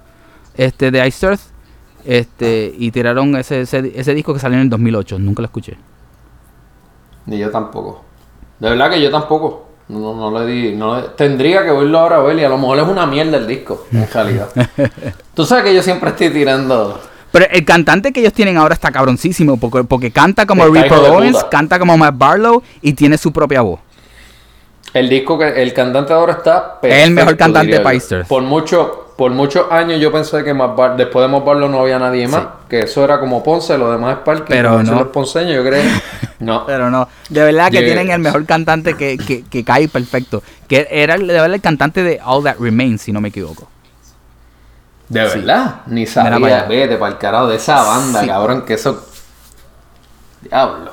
este, 0.55 0.91
de 0.91 1.07
Ice 1.07 1.25
Earth. 1.25 1.41
Este, 2.03 2.73
y 2.77 2.89
tiraron 2.91 3.35
ese, 3.35 3.61
ese, 3.61 3.91
ese 3.95 4.13
disco 4.15 4.33
que 4.33 4.39
salió 4.39 4.57
en 4.57 4.63
el 4.63 4.69
2008, 4.69 5.19
nunca 5.19 5.41
lo 5.41 5.45
escuché. 5.45 5.77
Ni 7.27 7.37
yo 7.37 7.51
tampoco. 7.51 8.03
De 8.59 8.69
verdad 8.69 8.89
que 8.89 9.01
yo 9.01 9.11
tampoco. 9.11 9.67
No, 9.89 10.15
no 10.15 10.39
le 10.39 10.45
di. 10.51 10.75
No 10.75 10.95
le- 10.99 11.09
tendría 11.09 11.63
que 11.63 11.71
verlo 11.71 11.99
ahora 11.99 12.17
a 12.17 12.21
ver 12.21 12.39
y 12.39 12.43
a 12.43 12.49
lo 12.49 12.57
mejor 12.57 12.79
es 12.79 12.87
una 12.87 13.05
mierda 13.05 13.37
el 13.37 13.45
disco, 13.47 13.85
en 13.91 14.07
realidad. 14.09 14.49
Tú 15.35 15.45
sabes 15.45 15.65
que 15.65 15.75
yo 15.75 15.81
siempre 15.83 16.09
estoy 16.11 16.29
tirando. 16.31 16.99
Pero 17.31 17.45
el 17.49 17.63
cantante 17.65 18.11
que 18.11 18.19
ellos 18.19 18.33
tienen 18.33 18.57
ahora 18.57 18.73
está 18.73 18.91
cabroncísimo 18.91 19.57
porque, 19.57 19.83
porque 19.83 20.11
canta 20.11 20.45
como 20.45 20.65
Está 20.65 20.81
Ripper 20.83 20.97
Owens, 21.11 21.43
canta 21.45 21.79
como 21.79 21.97
Matt 21.97 22.17
Barlow 22.17 22.61
y 22.81 22.93
tiene 22.93 23.17
su 23.17 23.31
propia 23.31 23.61
voz. 23.61 23.79
El 24.93 25.07
disco 25.07 25.39
que 25.39 25.61
el 25.61 25.73
cantante 25.73 26.11
ahora 26.11 26.33
está 26.33 26.79
Es 26.81 27.05
el 27.05 27.11
mejor 27.11 27.37
perfecto, 27.37 27.43
cantante 27.53 27.77
de. 27.77 27.79
Paisters. 27.79 28.27
Por 28.27 28.43
mucho, 28.43 29.13
por 29.17 29.31
muchos 29.31 29.71
años 29.71 30.01
yo 30.01 30.11
pensé 30.11 30.43
que 30.43 30.53
más 30.53 30.75
Bar- 30.75 30.97
después 30.97 31.25
de 31.25 31.31
Más 31.31 31.45
Barlow 31.45 31.69
no 31.69 31.79
había 31.79 31.97
nadie 31.97 32.27
más, 32.27 32.41
Sí. 32.41 32.47
que 32.69 32.79
eso 32.81 33.01
era 33.05 33.17
como 33.21 33.41
Ponce, 33.41 33.77
lo 33.77 33.89
demás 33.89 34.17
es 34.17 34.23
Parque, 34.23 34.45
Pero 34.49 34.83
no. 34.83 34.95
los 34.95 35.07
ponceños, 35.07 35.55
yo 35.55 35.63
creo. 35.63 35.81
No. 36.41 36.65
Pero 36.65 36.89
no, 36.89 37.07
de 37.29 37.43
verdad 37.43 37.69
que 37.69 37.83
tienen 37.83 38.09
el 38.09 38.17
mejor 38.19 38.47
cantante 38.47 38.95
que, 38.97 39.15
que, 39.15 39.43
que 39.43 39.63
cae 39.63 39.87
perfecto. 39.87 40.41
Que 40.67 40.87
era 40.89 41.15
de 41.15 41.23
verdad 41.23 41.53
el 41.53 41.61
cantante 41.61 42.01
de 42.01 42.19
All 42.25 42.43
That 42.43 42.55
Remains, 42.59 43.03
si 43.03 43.11
no 43.11 43.21
me 43.21 43.29
equivoco. 43.29 43.69
De 45.11 45.29
Sí. 45.29 45.39
verdad, 45.39 45.81
ni 45.87 46.01
Mira 46.05 46.13
para 46.23 46.29
sabía, 46.35 46.57
allá. 46.59 46.67
vete 46.67 46.95
para 46.97 47.11
el 47.11 47.17
carajo 47.17 47.47
de 47.47 47.57
esa 47.57 47.83
banda, 47.83 48.21
Sí. 48.21 48.27
cabrón, 48.27 48.61
que 48.65 48.73
eso. 48.75 49.05
Diablo. 50.41 50.91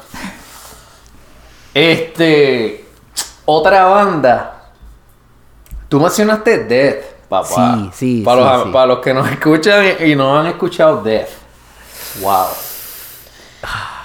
Este. 1.72 2.84
Otra 3.44 3.84
banda. 3.84 4.54
Tú 5.88 6.00
mencionaste 6.00 6.64
Death, 6.64 7.04
papá. 7.28 7.76
Sí, 7.76 7.90
sí, 7.94 8.22
Para, 8.24 8.42
sí, 8.42 8.48
los, 8.56 8.62
sí. 8.64 8.70
para 8.72 8.86
los 8.86 8.98
que 8.98 9.14
nos 9.14 9.30
escuchan 9.30 9.84
y 10.04 10.14
no 10.14 10.38
han 10.38 10.46
escuchado 10.46 11.02
Death. 11.02 11.28
Wow. 12.20 12.46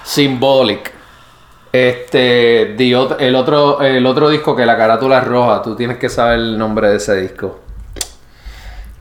Symbolic. 0.04 0.92
Este. 1.72 2.74
el, 2.76 3.34
otro, 3.34 3.80
el 3.82 4.06
otro 4.06 4.28
disco 4.30 4.54
que 4.54 4.64
la 4.64 4.76
carátula 4.76 5.18
es 5.18 5.24
roja. 5.24 5.60
Tú 5.60 5.74
tienes 5.74 5.98
que 5.98 6.08
saber 6.08 6.38
el 6.38 6.56
nombre 6.56 6.88
de 6.88 6.96
ese 6.96 7.16
disco. 7.16 7.58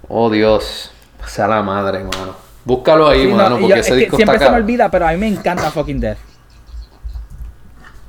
Oh 0.09 0.29
Dios, 0.29 0.91
sea 1.27 1.47
la 1.47 1.61
madre, 1.63 2.03
mano. 2.03 2.35
Búscalo 2.65 3.07
ahí, 3.09 3.27
mano, 3.27 3.57
porque 3.59 3.79
ese 3.79 3.95
disco 3.95 4.17
está 4.17 4.31
acá. 4.33 4.53
olvida, 4.53 4.89
pero 4.89 5.07
a 5.07 5.11
mí 5.11 5.17
me 5.17 5.27
encanta 5.27 5.69
fucking 5.71 5.99
Death. 5.99 6.17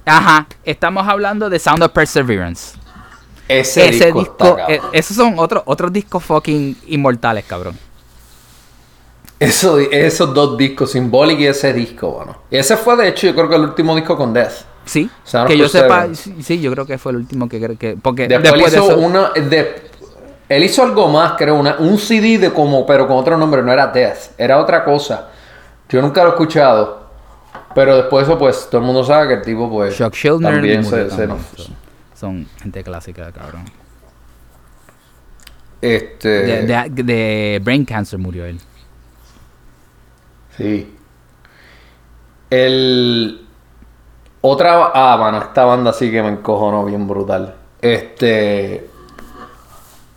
Ajá, 0.06 0.46
estamos 0.64 1.06
hablando 1.08 1.48
de 1.48 1.58
Sound 1.58 1.82
of 1.82 1.92
Perseverance. 1.92 2.76
Ese, 3.48 3.88
Ese 3.88 4.04
disco, 4.06 4.18
disco, 4.20 4.58
está 4.58 4.72
eh, 4.72 4.76
cabrón. 4.78 4.90
esos 4.94 5.16
son 5.16 5.34
otros 5.38 5.62
otros 5.66 5.92
discos 5.92 6.22
fucking 6.24 6.76
inmortales, 6.88 7.44
cabrón. 7.44 7.78
Eso- 9.38 9.78
esos 9.78 10.32
dos 10.32 10.56
discos, 10.56 10.92
Symbolic 10.92 11.40
y 11.40 11.46
ese 11.46 11.72
disco. 11.72 12.24
Y 12.50 12.56
ese 12.56 12.76
fue, 12.76 12.96
de 12.96 13.08
hecho, 13.08 13.26
yo 13.26 13.34
creo 13.34 13.48
que 13.48 13.56
el 13.56 13.62
último 13.62 13.94
disco 13.96 14.16
con 14.16 14.32
Death. 14.32 14.52
Sí, 14.86 15.10
Sound 15.24 15.48
que 15.48 15.56
yo 15.56 15.68
sepa, 15.68 16.08
sí, 16.14 16.36
sí, 16.42 16.60
yo 16.60 16.70
creo 16.70 16.86
que 16.86 16.98
fue 16.98 17.12
el 17.12 17.16
último 17.16 17.48
que 17.48 17.58
creo 17.60 17.76
que 17.78 17.96
porque 18.00 18.28
Después, 18.28 18.52
después, 18.52 18.74
él 18.74 18.80
de 18.80 18.84
hizo 18.86 18.92
eso 18.92 19.00
una. 19.00 19.30
de- 19.30 19.90
él 20.48 20.64
hizo 20.64 20.82
algo 20.82 21.08
más, 21.08 21.32
creo, 21.38 21.54
una, 21.56 21.76
un 21.78 21.98
CD 21.98 22.38
de 22.38 22.52
como, 22.52 22.84
pero 22.86 23.06
con 23.06 23.16
otro 23.16 23.36
nombre, 23.36 23.62
no 23.62 23.72
era 23.72 23.86
Death, 23.88 24.38
era 24.38 24.58
otra 24.58 24.84
cosa. 24.84 25.28
Yo 25.88 26.00
nunca 26.02 26.22
lo 26.22 26.28
he 26.28 26.32
escuchado. 26.32 27.04
Pero 27.74 27.96
después 27.96 28.26
de 28.26 28.32
eso, 28.32 28.38
pues, 28.38 28.68
todo 28.70 28.80
el 28.80 28.86
mundo 28.86 29.02
sabe 29.04 29.28
que 29.28 29.34
el 29.34 29.42
tipo, 29.42 29.68
pues. 29.70 29.96
Chuck 29.96 30.14
Schuldiner 30.14 30.52
también 30.54 30.84
se- 30.84 31.10
se- 31.10 31.16
también, 31.26 31.38
son, 31.56 31.74
son 32.14 32.48
gente 32.62 32.84
clásica, 32.84 33.32
cabrón. 33.32 33.64
Este. 35.80 36.28
De, 36.28 36.62
de- 36.88 37.02
de 37.02 37.60
brain 37.62 37.84
cancer 37.84 38.18
murió 38.18 38.44
él. 38.46 38.60
Sí. 40.56 40.94
El. 42.50 43.46
Otra. 44.40 44.90
Ah, 44.94 45.16
mano, 45.18 45.38
esta 45.38 45.64
banda 45.64 45.92
sí 45.92 46.10
que 46.10 46.22
me 46.22 46.28
encojonó 46.28 46.84
bien 46.84 47.06
brutal. 47.08 47.54
Este. 47.82 48.88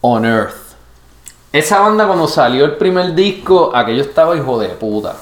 On 0.09 0.25
Earth. 0.25 0.53
Esa 1.51 1.79
banda 1.79 2.05
cuando 2.05 2.27
salió 2.27 2.65
el 2.65 2.75
primer 2.75 3.13
disco, 3.15 3.71
aquello 3.75 4.01
estaba 4.01 4.35
hijo 4.35 4.59
de 4.59 4.69
puta. 4.69 5.15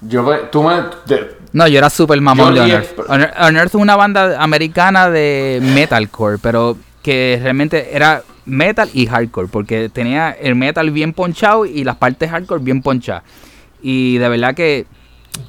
Yo 0.00 0.24
tú 0.50 0.62
me. 0.62 0.74
de- 1.06 1.36
No, 1.52 1.68
yo 1.68 1.78
era 1.78 1.88
super 1.90 2.20
mamón 2.20 2.54
de 2.54 2.60
Johnny 2.60 2.72
Unearth. 2.72 2.98
es- 2.98 3.08
Unearth 3.08 3.34
Unearth 3.48 3.68
es 3.68 3.74
una 3.74 3.96
banda 3.96 4.42
americana 4.42 5.08
de 5.10 5.60
metalcore, 5.62 6.38
pero 6.38 6.76
que 7.02 7.38
realmente 7.42 7.94
era 7.94 8.22
metal 8.44 8.88
y 8.92 9.06
hardcore, 9.06 9.46
porque 9.48 9.88
tenía 9.88 10.30
el 10.32 10.56
metal 10.56 10.90
bien 10.90 11.12
ponchado 11.12 11.64
y 11.64 11.84
las 11.84 11.96
partes 11.96 12.30
hardcore 12.30 12.60
bien 12.62 12.82
ponchadas. 12.82 13.22
Y 13.80 14.18
de 14.18 14.28
verdad 14.28 14.54
que 14.54 14.86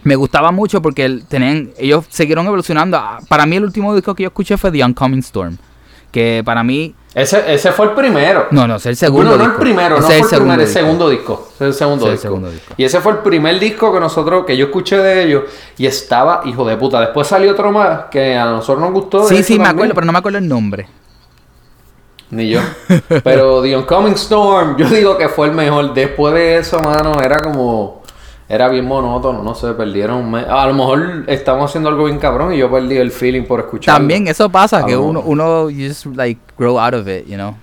me 0.03 0.15
gustaba 0.15 0.51
mucho 0.51 0.81
porque 0.81 1.05
el- 1.05 1.25
tenían, 1.25 1.71
ellos 1.77 2.05
siguieron 2.09 2.45
evolucionando. 2.45 2.97
Ah, 2.97 3.19
Para 3.27 3.45
mí 3.47 3.55
el 3.55 3.63
último 3.63 3.95
disco 3.95 4.13
que 4.13 4.23
yo 4.23 4.27
escuché 4.29 4.57
fue 4.57 4.71
The 4.71 4.83
Oncoming 4.83 5.19
Storm, 5.21 5.57
que 6.11 6.43
para 6.45 6.63
mí... 6.63 6.93
ese, 7.15 7.53
ese 7.53 7.71
fue 7.71 7.85
el 7.87 7.91
primero. 7.93 8.47
No, 8.51 8.67
no, 8.67 8.77
es 8.77 8.85
el 8.87 8.95
segundo 8.95 9.29
Bueno, 9.29 9.37
no 9.37 9.43
el 9.43 9.49
disco. 9.51 9.61
primero, 9.63 9.95
no 9.99 10.01
fue 10.07 10.15
es 10.17 10.21
el 10.23 10.39
primero, 10.39 10.53
el 10.61 10.67
disco. 10.67 10.79
segundo 10.79 11.09
disco. 11.09 11.47
Es 11.55 11.61
el 11.61 11.73
segundo 11.73 12.05
Ese 12.05 12.05
es 12.05 12.09
el 12.09 12.15
disco. 12.15 12.27
segundo 12.27 12.51
disco. 12.51 12.73
Y 12.77 12.83
ese 12.85 12.99
fue 13.01 13.11
el 13.11 13.17
primer 13.19 13.59
disco 13.59 13.93
que 13.93 13.99
nosotros, 13.99 14.45
que 14.45 14.57
yo 14.57 14.65
escuché 14.65 14.97
de 14.97 15.23
ellos, 15.23 15.43
y 15.77 15.85
estaba 15.85 16.41
hijo 16.45 16.65
de 16.65 16.75
puta. 16.77 16.99
Después 17.01 17.27
salió 17.27 17.51
otro 17.51 17.71
más 17.71 18.05
que 18.11 18.35
a 18.35 18.45
nosotros 18.45 18.81
nos 18.83 18.93
gustó. 18.93 19.27
Sí, 19.27 19.43
sí, 19.43 19.53
me 19.59 19.65
también. 19.65 19.75
acuerdo, 19.75 19.93
pero 19.95 20.05
no 20.05 20.11
me 20.11 20.17
acuerdo 20.19 20.37
el 20.39 20.47
nombre. 20.47 20.87
Ni 22.31 22.49
yo. 22.49 22.61
Pero 23.23 23.61
The 23.61 23.75
Oncoming 23.75 24.13
Storm, 24.15 24.75
yo 24.77 24.87
digo 24.89 25.17
que 25.17 25.29
fue 25.29 25.47
el 25.47 25.53
mejor. 25.53 25.93
Después 25.93 26.33
de 26.33 26.57
eso, 26.57 26.79
mano, 26.79 27.21
era 27.21 27.39
como. 27.39 28.02
Era 28.49 28.67
bien 28.69 28.85
monótono, 28.85 29.41
no 29.41 29.55
sé, 29.55 29.73
perdieron. 29.73 30.29
me- 30.29 30.41
A 30.41 30.67
lo 30.67 30.73
mejor 30.73 31.23
estamos 31.27 31.69
haciendo 31.69 31.89
algo 31.89 32.05
bien 32.05 32.19
cabrón 32.19 32.53
y 32.53 32.57
yo 32.57 32.69
perdí 32.69 32.97
el 32.97 33.11
feeling 33.11 33.43
por 33.43 33.61
escuchar. 33.61 33.95
También 33.95 34.27
eso 34.27 34.49
pasa, 34.49 34.85
que 34.85 34.91
no. 34.93 35.01
uno, 35.01 35.21
uno 35.21 35.69
you 35.69 35.87
just 35.87 36.05
like 36.07 36.39
grow 36.57 36.77
out 36.79 36.93
of 36.93 37.07
it, 37.07 37.25
you 37.25 37.35
know. 37.35 37.55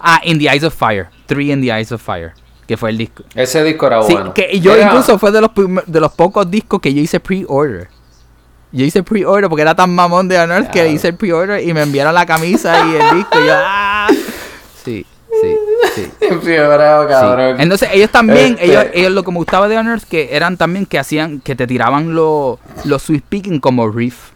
Ah, 0.00 0.20
In 0.22 0.38
the 0.38 0.48
Eyes 0.48 0.62
of 0.64 0.74
Fire. 0.74 1.08
Three 1.26 1.50
in 1.52 1.60
the 1.60 1.72
Eyes 1.72 1.90
of 1.92 2.00
Fire. 2.00 2.32
Que 2.66 2.76
fue 2.76 2.90
el 2.90 2.98
disco. 2.98 3.24
Ese 3.34 3.64
disco 3.64 3.86
era 3.86 4.02
Sí, 4.02 4.12
bueno. 4.12 4.34
que 4.34 4.60
yo 4.60 4.74
Era- 4.74 4.86
incluso 4.86 5.18
fue 5.18 5.32
de 5.32 5.40
los, 5.40 5.50
de 5.86 6.00
los 6.00 6.12
pocos 6.12 6.48
discos 6.50 6.80
que 6.80 6.92
yo 6.94 7.00
hice 7.00 7.18
pre-order. 7.18 7.88
Yo 8.70 8.84
hice 8.84 9.02
pre-order 9.02 9.48
porque 9.48 9.62
era 9.62 9.74
tan 9.74 9.94
mamón 9.94 10.28
de 10.28 10.38
Unearth 10.42 10.70
que 10.70 10.88
hice 10.90 11.08
el 11.08 11.14
pre-order 11.14 11.66
y 11.66 11.72
me 11.72 11.82
enviaron 11.82 12.12
la 12.14 12.26
camisa 12.26 12.86
y 12.86 12.94
el 12.96 13.16
disco. 13.16 13.40
Y 13.42 13.46
yo, 13.46 13.52
¡ah! 13.56 14.08
Sí, 14.84 15.06
sí, 15.94 16.10
Sí. 17.56 17.62
Entonces 17.62 17.88
ellos 17.92 18.10
también, 18.10 18.52
Este- 18.54 18.66
ellos, 18.66 18.84
ellos 18.92 19.12
lo 19.12 19.22
que 19.22 19.30
me 19.32 19.38
gustaba 19.38 19.68
de 19.68 19.78
Unearth 19.78 20.04
que 20.04 20.34
eran 20.36 20.56
también 20.56 20.86
que 20.86 20.98
hacían, 20.98 21.40
que 21.40 21.54
te 21.54 21.66
tiraban 21.66 22.14
los 22.14 22.58
los 22.84 23.02
sweet 23.02 23.24
speaking 23.24 23.60
como 23.60 23.88
riff. 23.88 24.30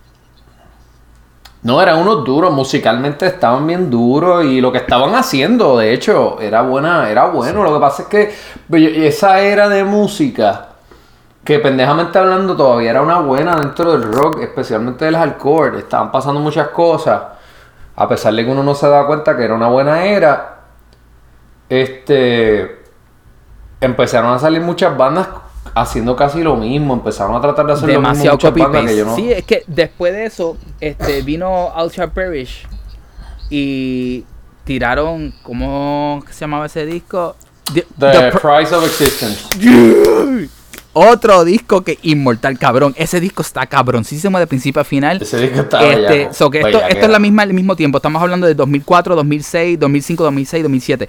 No, 1.62 1.80
eran 1.80 1.98
unos 2.00 2.24
duros, 2.24 2.52
musicalmente 2.52 3.24
estaban 3.26 3.64
bien 3.68 3.88
duros 3.88 4.44
y 4.44 4.60
lo 4.60 4.72
que 4.72 4.78
estaban 4.78 5.14
haciendo, 5.14 5.78
de 5.78 5.92
hecho, 5.92 6.40
era 6.40 6.62
buena, 6.62 7.08
era 7.08 7.26
bueno. 7.26 7.62
Lo 7.62 7.72
que 7.74 7.78
pasa 7.80 8.02
es 8.02 8.08
que 8.08 8.34
pues, 8.68 8.82
esa 8.96 9.40
era 9.40 9.68
de 9.68 9.84
música, 9.84 10.70
que 11.44 11.60
pendejamente 11.60 12.18
hablando 12.18 12.56
todavía 12.56 12.90
era 12.90 13.02
una 13.02 13.20
buena 13.20 13.54
dentro 13.60 13.92
del 13.92 14.12
rock, 14.12 14.40
especialmente 14.40 15.04
del 15.04 15.14
hardcore. 15.16 15.78
Estaban 15.78 16.10
pasando 16.10 16.40
muchas 16.40 16.68
cosas, 16.70 17.22
a 17.94 18.08
pesar 18.08 18.34
de 18.34 18.44
que 18.44 18.50
uno 18.50 18.64
no 18.64 18.74
se 18.74 18.88
da 18.88 19.06
cuenta 19.06 19.36
que 19.36 19.44
era 19.44 19.54
una 19.54 19.68
buena 19.68 20.04
era, 20.04 20.61
este, 21.80 22.82
empezaron 23.80 24.34
a 24.34 24.38
salir 24.38 24.60
muchas 24.60 24.94
bandas 24.94 25.28
haciendo 25.74 26.14
casi 26.14 26.42
lo 26.42 26.54
mismo, 26.54 26.92
empezaron 26.92 27.34
a 27.34 27.40
tratar 27.40 27.64
de 27.64 27.72
hacer 27.72 27.88
Demasiado 27.88 28.38
lo 28.42 28.52
mismo 28.52 28.84
que 28.84 28.96
yo 28.96 29.04
no... 29.06 29.16
Sí, 29.16 29.32
es 29.32 29.44
que 29.44 29.64
después 29.66 30.12
de 30.12 30.26
eso, 30.26 30.58
este, 30.80 31.22
vino 31.22 31.72
Ultra 31.74 32.08
Perish 32.08 32.66
y 33.48 34.26
tiraron, 34.64 35.32
¿cómo 35.42 36.22
se 36.30 36.40
llamaba 36.40 36.66
ese 36.66 36.84
disco? 36.84 37.36
The, 37.72 37.86
Price 38.32 38.74
of 38.74 38.84
Existence. 38.84 39.48
Otro 40.92 41.42
disco 41.46 41.80
que 41.80 41.98
inmortal, 42.02 42.58
cabrón. 42.58 42.92
Ese 42.98 43.18
disco 43.18 43.40
está 43.40 43.64
cabroncísimo 43.64 44.38
de 44.38 44.46
principio 44.46 44.82
a 44.82 44.84
final. 44.84 45.22
Ese 45.22 45.40
disco 45.40 45.60
está 45.60 45.90
este, 45.90 46.28
que 46.50 46.60
esto, 46.60 46.82
esto 46.86 47.06
es 47.06 47.08
la 47.08 47.18
misma, 47.18 47.44
el 47.44 47.54
mismo 47.54 47.74
tiempo. 47.76 47.96
Estamos 47.96 48.20
hablando 48.20 48.46
de 48.46 48.54
2004, 48.54 49.16
2006, 49.16 49.80
2005, 49.80 50.24
2006, 50.24 50.62
2007. 50.64 51.08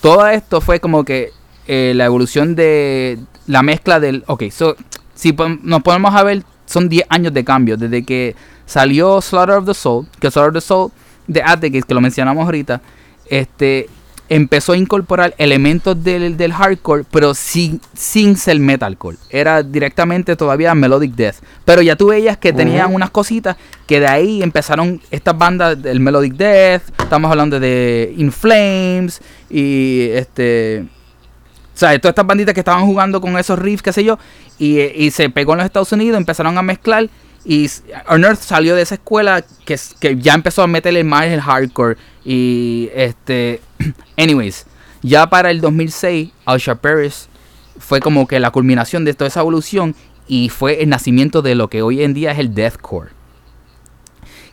Todo 0.00 0.26
esto 0.28 0.60
fue 0.60 0.80
como 0.80 1.04
que 1.04 1.32
eh, 1.66 1.92
la 1.94 2.06
evolución 2.06 2.54
de 2.54 3.18
la 3.46 3.62
mezcla 3.62 4.00
del... 4.00 4.24
Ok, 4.26 4.44
so, 4.50 4.76
si 5.14 5.36
nos 5.62 5.82
ponemos 5.82 6.14
a 6.14 6.22
ver, 6.22 6.42
son 6.66 6.88
10 6.88 7.06
años 7.10 7.34
de 7.34 7.44
cambio. 7.44 7.76
Desde 7.76 8.04
que 8.04 8.34
salió 8.64 9.20
Slaughter 9.20 9.56
of 9.56 9.66
the 9.66 9.74
Soul, 9.74 10.06
que 10.18 10.30
Slaughter 10.30 10.56
of 10.56 10.62
the 10.62 10.66
Soul 10.66 10.90
de 11.26 11.42
Atticus, 11.42 11.84
que 11.84 11.94
lo 11.94 12.00
mencionamos 12.00 12.44
ahorita, 12.44 12.80
este, 13.26 13.88
empezó 14.30 14.72
a 14.72 14.76
incorporar 14.76 15.34
elementos 15.38 16.02
del, 16.02 16.36
del 16.36 16.52
hardcore, 16.52 17.04
pero 17.10 17.34
sin, 17.34 17.80
sin 17.94 18.36
ser 18.36 18.58
metalcore. 18.60 19.18
Era 19.28 19.62
directamente 19.62 20.36
todavía 20.36 20.74
melodic 20.74 21.14
death. 21.14 21.36
Pero 21.64 21.82
ya 21.82 21.96
tú 21.96 22.06
veías 22.06 22.38
que 22.38 22.52
tenían 22.52 22.94
unas 22.94 23.10
cositas 23.10 23.56
que 23.86 23.98
de 23.98 24.06
ahí 24.06 24.42
empezaron 24.42 25.00
estas 25.10 25.36
bandas 25.36 25.82
del 25.82 25.98
melodic 25.98 26.34
death. 26.34 26.82
Estamos 27.00 27.30
hablando 27.30 27.58
de 27.58 28.14
In 28.16 28.30
Flames 28.30 29.20
y 29.50 30.08
este... 30.12 30.86
O 31.74 31.78
sea, 31.80 31.98
todas 31.98 32.12
estas 32.12 32.26
banditas 32.26 32.52
que 32.52 32.60
estaban 32.60 32.84
jugando 32.84 33.20
con 33.20 33.38
esos 33.38 33.58
riffs, 33.58 33.82
qué 33.82 33.92
sé 33.92 34.04
yo, 34.04 34.18
y, 34.58 35.10
se 35.12 35.30
pegó 35.30 35.52
en 35.52 35.58
los 35.58 35.64
Estados 35.64 35.90
Unidos, 35.92 36.18
empezaron 36.18 36.58
a 36.58 36.62
mezclar 36.62 37.08
y 37.44 37.70
Unearth 38.10 38.40
salió 38.40 38.76
de 38.76 38.82
esa 38.82 38.96
escuela 38.96 39.42
que, 39.64 39.78
que 39.98 40.16
ya 40.16 40.34
empezó 40.34 40.62
a 40.62 40.66
meterle 40.66 41.04
más 41.04 41.24
el 41.24 41.40
hardcore. 41.40 41.96
Y 42.24 42.90
este. 42.94 43.62
Anyways, 44.18 44.66
ya 45.02 45.28
para 45.30 45.50
el 45.50 45.62
2006, 45.62 46.32
Alsha 46.44 46.74
Paris 46.74 47.28
fue 47.78 48.00
como 48.00 48.26
que 48.26 48.38
la 48.40 48.50
culminación 48.50 49.06
de 49.06 49.14
toda 49.14 49.28
esa 49.28 49.40
evolución. 49.40 49.94
Y 50.28 50.48
fue 50.50 50.82
el 50.82 50.90
nacimiento 50.90 51.42
de 51.42 51.54
lo 51.54 51.68
que 51.68 51.82
hoy 51.82 52.02
en 52.02 52.14
día 52.14 52.32
es 52.32 52.38
el 52.38 52.54
deathcore. 52.54 53.10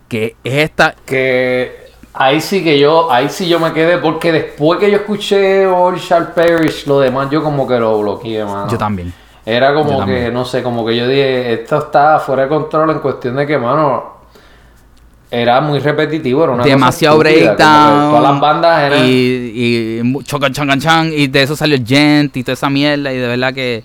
Que 0.08 0.36
es 0.44 0.54
esta. 0.64 0.96
Que 1.06 1.87
ahí 2.18 2.42
sí 2.42 2.64
que 2.64 2.80
yo, 2.80 3.12
ahí 3.12 3.30
sí 3.30 3.48
yo 3.48 3.60
me 3.60 3.72
quedé, 3.74 3.98
porque 4.00 4.32
después 4.32 4.80
que 4.80 4.90
yo 4.90 4.98
escuché 4.98 5.66
All 5.66 5.98
Shall 5.98 6.34
Perish, 6.34 6.88
lo 6.88 7.00
demás 7.00 7.30
yo 7.30 7.44
como 7.44 7.68
que 7.68 7.78
lo 7.78 8.00
bloqueé, 8.00 8.44
mano. 8.44 8.68
Yo 8.70 8.78
también. 8.78 9.14
Era 9.46 9.74
como 9.74 10.06
que, 10.06 10.30
no 10.30 10.44
sé, 10.44 10.62
como 10.62 10.86
que 10.86 10.98
yo 10.98 11.08
dije, 11.08 11.54
esto 11.54 11.78
está 11.78 12.20
fuera 12.20 12.44
de 12.44 12.50
control 12.50 12.90
en 12.92 13.00
cuestión 13.00 13.38
de 13.38 13.48
que, 13.48 13.58
mano, 13.58 14.18
era 15.32 15.62
muy 15.62 15.80
repetitivo, 15.80 16.44
era 16.44 16.54
una 16.54 16.64
Demasiado 16.66 17.18
breakdown. 17.18 18.10
Todas 18.10 18.24
las 18.24 18.40
bandas 18.42 18.82
eran... 18.84 19.06
Y, 19.06 19.10
y 19.10 20.24
chocan, 20.24 20.52
chan, 20.52 20.80
chan, 20.82 21.14
y 21.14 21.28
de 21.28 21.44
eso 21.44 21.56
salió 21.56 21.78
el 21.78 21.86
gent 21.86 22.36
y 22.36 22.44
toda 22.44 22.54
esa 22.54 22.70
mierda, 22.70 23.14
y 23.14 23.18
de 23.18 23.28
verdad 23.28 23.54
que... 23.54 23.84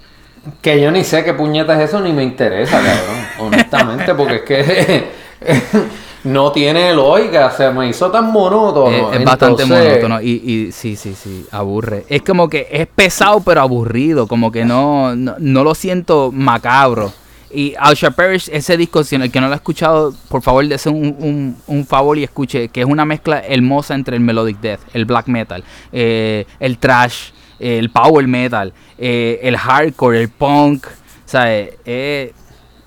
Que 0.61 0.81
yo 0.81 0.91
ni 0.91 1.05
sé 1.05 1.23
qué 1.23 1.35
puñeta 1.35 1.81
es 1.81 1.91
eso, 1.91 2.01
ni 2.01 2.13
me 2.13 2.25
interesa, 2.25 2.79
cabrón, 2.79 3.27
honestamente, 3.39 4.15
porque 4.15 4.35
es 4.37 4.43
que... 4.43 5.11
no 6.25 6.53
tiene 6.53 6.95
lógica, 6.95 7.51
se 7.51 7.71
me 7.71 7.89
hizo 7.89 8.11
tan 8.11 8.31
monótono. 8.31 9.13
Es, 9.13 9.25
bastante 9.25 9.65
monótono 9.65 10.21
y, 10.21 10.31
y, 10.31 10.73
sí, 10.73 10.97
sí, 10.97 11.15
sí, 11.15 11.47
aburre. 11.51 12.05
Es 12.09 12.23
como 12.23 12.49
que 12.49 12.69
es 12.71 12.87
pesado 12.87 13.41
pero 13.41 13.61
aburrido, 13.61 14.27
como 14.27 14.53
que 14.53 14.65
no, 14.65 15.15
no, 15.17 15.65
lo 15.65 15.75
siento 15.75 16.31
macabro. 16.33 17.13
Y 17.55 17.75
Alsha 17.79 18.11
Parish, 18.13 18.49
ese 18.51 18.79
disco, 18.79 19.05
si 19.05 19.17
el 19.17 19.31
que 19.31 19.41
no 19.41 19.49
lo 19.49 19.53
ha 19.53 19.57
escuchado, 19.57 20.15
por 20.29 20.41
favor, 20.41 20.67
dése 20.67 20.89
un, 20.89 21.57
un, 21.67 21.87
favor 21.87 22.17
y 22.17 22.25
escuche, 22.25 22.69
que 22.69 22.81
es 22.81 22.87
una 22.87 23.05
mezcla 23.05 23.41
hermosa 23.47 23.95
entre 23.95 24.17
el 24.17 24.23
melodic 24.23 24.59
death, 24.61 24.81
el 24.95 25.05
black 25.05 25.27
metal, 25.27 25.63
eh, 25.93 26.47
el 26.61 26.79
trash, 26.79 27.33
el 27.59 27.91
power 27.91 28.27
metal, 28.27 28.73
eh, 28.97 29.41
el 29.43 29.59
hardcore, 29.59 30.23
el 30.23 30.29
punk. 30.31 30.87
Sea, 31.27 31.45
eh, 31.85 32.33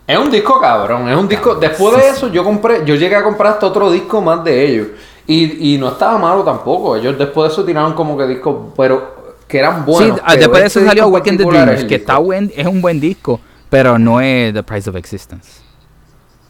es 0.08 0.18
un 0.18 0.30
disco 0.30 0.60
cabrón, 0.60 1.10
es 1.10 1.18
un 1.18 1.28
disco. 1.28 1.56
Después 1.56 1.98
de 1.98 2.10
eso, 2.10 2.28
yo 2.28 2.44
compré, 2.44 2.86
yo 2.86 2.96
llegué 2.96 3.16
a 3.16 3.24
comprar 3.24 3.54
hasta 3.54 3.66
otro 3.66 3.92
disco 3.92 4.22
más 4.22 4.44
de 4.44 4.66
ellos. 4.66 4.88
Y, 5.28 5.74
y 5.74 5.78
no 5.80 5.90
estaba 5.90 6.18
malo 6.18 6.44
tampoco. 6.44 6.96
Ellos 6.96 7.18
después 7.18 7.50
de 7.50 7.54
eso 7.54 7.66
tiraron 7.66 7.94
como 7.94 8.16
que 8.16 8.28
discos, 8.28 8.56
pero 8.78 9.16
que 9.48 9.60
eran 9.60 9.86
buenos. 9.86 10.20
Sí, 10.20 10.38
después 10.38 10.62
de 10.62 10.68
eso 10.68 10.80
este 10.80 10.90
salió 10.90 11.04
Awaken 11.06 11.38
the 11.38 11.44
Dreamers, 11.44 11.86
que 11.86 11.96
está 11.96 12.18
buen, 12.20 12.52
es 12.56 12.68
un 12.68 12.82
buen 12.82 13.00
disco, 13.00 13.40
pero 13.70 13.98
no 13.98 14.22
es 14.22 14.54
The 14.54 14.64
Price 14.64 14.90
of 14.90 14.96
Existence. 14.96 15.62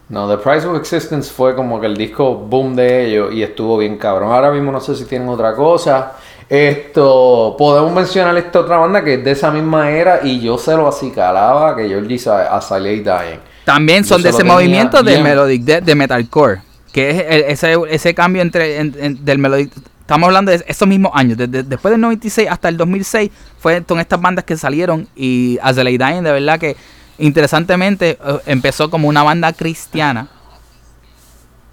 No, 0.07 0.29
The 0.29 0.37
Price 0.37 0.67
of 0.67 0.77
Existence 0.77 1.31
fue 1.31 1.55
como 1.55 1.79
que 1.79 1.87
el 1.87 1.97
disco 1.97 2.35
boom 2.35 2.75
de 2.75 3.07
ellos 3.07 3.33
y 3.33 3.41
estuvo 3.41 3.77
bien 3.77 3.97
cabrón. 3.97 4.31
Ahora 4.31 4.51
mismo 4.51 4.71
no 4.71 4.79
sé 4.79 4.95
si 4.95 5.05
tienen 5.05 5.27
otra 5.29 5.55
cosa. 5.55 6.13
Esto, 6.49 7.55
podemos 7.57 7.91
mencionar 7.91 8.37
esta 8.37 8.59
otra 8.59 8.77
banda 8.77 9.03
que 9.03 9.15
es 9.15 9.23
de 9.23 9.31
esa 9.31 9.49
misma 9.49 9.89
era 9.89 10.19
y 10.23 10.39
yo 10.39 10.57
se 10.57 10.75
lo 10.75 10.87
acicalaba 10.87 11.75
que 11.75 11.87
Georgie 11.87 12.19
a 12.29 12.61
Sally 12.61 12.99
Dying. 12.99 13.39
También 13.63 14.03
son 14.05 14.21
de 14.21 14.29
ese 14.29 14.43
movimiento 14.43 15.01
de 15.01 15.19
Melodic 15.21 15.63
de 15.63 15.95
Metalcore, 15.95 16.61
que 16.91 17.09
es 17.09 17.63
ese, 17.63 17.75
ese 17.89 18.13
cambio 18.13 18.43
entre 18.43 18.83
del 18.83 19.39
Melodic. 19.39 19.71
Estamos 20.01 20.27
hablando 20.27 20.51
de 20.51 20.63
esos 20.67 20.87
mismos 20.87 21.11
años, 21.15 21.35
después 21.35 21.91
del 21.91 21.99
96 21.99 22.47
hasta 22.47 22.69
el 22.69 22.77
2006, 22.77 23.31
fue 23.57 23.83
con 23.83 23.99
estas 23.99 24.21
bandas 24.21 24.45
que 24.45 24.55
salieron 24.55 25.07
y 25.15 25.57
Sally 25.63 25.97
Dying 25.97 26.23
de 26.23 26.31
verdad 26.31 26.59
que 26.59 26.75
interesantemente 27.17 28.19
eh, 28.23 28.37
empezó 28.45 28.91
como 28.91 29.07
una 29.07 29.23
banda 29.23 29.51
cristiana 29.51 30.27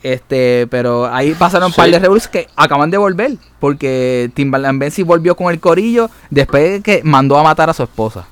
este, 0.03 0.67
pero 0.71 1.07
ahí 1.07 1.35
pasaron 1.35 1.69
un 1.69 1.73
par 1.73 1.91
de 1.91 1.99
revoluciones 1.99 2.29
que 2.29 2.49
acaban 2.57 2.91
de 2.91 2.99
volver. 2.99 3.33
Porque 3.61 4.31
Timbaland 4.35 4.79
Benzi 4.79 5.03
volvió 5.03 5.37
con 5.37 5.53
el 5.53 5.61
corillo 5.61 6.11
después 6.31 6.71
de 6.71 6.83
que 6.83 7.03
mandó 7.05 7.39
a 7.39 7.43
matar 7.43 7.71
a 7.71 7.75
su 7.75 7.83
esposa. 7.83 8.27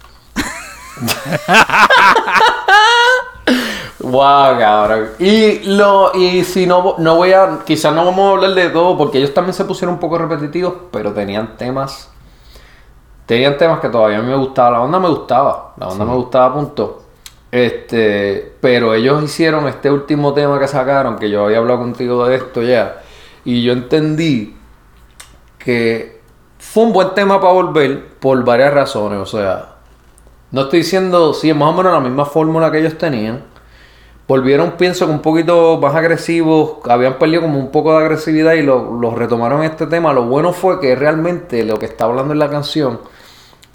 wow, 4.01 4.59
cabrón. 4.59 5.11
Y 5.19 5.61
lo, 5.61 6.15
y 6.15 6.45
si 6.45 6.67
no, 6.67 6.97
no 6.99 7.17
voy 7.17 7.33
a, 7.33 7.61
quizás 7.65 7.95
no 7.95 8.05
vamos 8.05 8.29
a 8.29 8.33
hablar 8.33 8.53
de 8.55 8.69
todo, 8.71 8.99
porque 8.99 9.19
ellos 9.19 9.33
también 9.33 9.55
se 9.55 9.65
pusieron 9.65 9.95
un 9.95 10.01
poco 10.01 10.19
repetitivos, 10.19 10.75
pero 10.91 11.13
tenían 11.13 11.57
temas. 11.57 12.11
Tenían 13.27 13.57
temas 13.57 13.79
que 13.81 13.89
todavía 13.89 14.19
a 14.19 14.23
mí 14.23 14.29
me 14.29 14.37
gustaba. 14.37 14.73
La 14.73 14.81
onda 14.81 14.99
me 14.99 15.09
gustaba. 15.09 15.75
La 15.77 15.87
onda 15.89 16.05
me 16.05 16.15
gustaba, 16.15 16.55
punto. 16.55 17.03
Este, 17.53 18.53
pero 18.61 18.95
ellos 18.95 19.23
hicieron 19.25 19.67
este 19.67 19.91
último 19.91 20.33
tema 20.35 20.61
que 20.61 20.69
sacaron, 20.69 21.19
que 21.19 21.31
yo 21.31 21.47
había 21.47 21.59
hablado 21.59 21.81
contigo 21.81 22.27
de 22.27 22.37
esto 22.37 22.63
ya, 22.63 23.03
y 23.45 23.63
yo 23.63 23.73
entendí 23.73 24.57
que 25.59 26.21
fue 26.59 26.85
un 26.85 26.93
buen 26.93 27.13
tema 27.15 27.41
para 27.41 27.53
volver 27.53 28.07
por 28.21 28.45
varias 28.45 28.73
razones, 28.73 29.19
o 29.19 29.27
sea, 29.27 29.77
no 30.53 30.63
estoy 30.63 30.81
diciendo 30.81 31.33
si 31.35 31.51
es 31.51 31.57
más 31.57 31.71
o 31.71 31.77
menos 31.77 31.93
la 31.93 32.01
misma 32.01 32.25
fórmula 32.25 32.71
que 32.73 32.79
ellos 32.79 32.99
tenían. 32.99 33.45
Volvieron, 34.27 34.73
pienso 34.73 35.07
que 35.07 35.13
un 35.13 35.23
poquito 35.23 35.79
más 35.81 35.95
agresivos, 35.95 36.79
habían 36.89 37.19
perdido 37.19 37.43
como 37.43 37.59
un 37.59 37.71
poco 37.71 37.93
de 37.93 38.05
agresividad 38.05 38.55
y 38.55 38.63
lo, 38.63 38.95
lo 39.01 39.15
retomaron 39.15 39.63
este 39.65 39.87
tema. 39.87 40.13
Lo 40.13 40.25
bueno 40.25 40.53
fue 40.53 40.81
que 40.81 40.95
realmente 40.95 41.65
lo 41.65 41.79
que 41.79 41.87
está 41.87 42.05
hablando 42.05 42.33
en 42.33 42.39
la 42.39 42.51
canción 42.51 43.01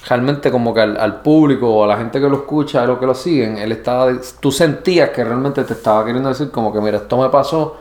realmente 0.08 0.52
como 0.52 0.74
que 0.74 0.82
al, 0.82 1.22
público 1.22 1.68
o 1.68 1.84
a 1.84 1.88
la 1.88 1.98
gente 1.98 2.20
que 2.20 2.30
lo 2.30 2.38
escucha, 2.38 2.84
a 2.84 2.86
los 2.86 3.00
que 3.00 3.06
lo 3.06 3.16
siguen, 3.16 3.58
él 3.58 3.72
estaba, 3.72 4.12
tú 4.40 4.52
sentías 4.52 5.10
que 5.10 5.24
realmente 5.24 5.64
te 5.64 5.74
estaba 5.74 6.06
queriendo 6.06 6.30
decir 6.30 6.52
como 6.52 6.72
que 6.72 6.80
mira, 6.80 6.98
esto 6.98 7.18
me 7.18 7.30
pasó 7.30 7.78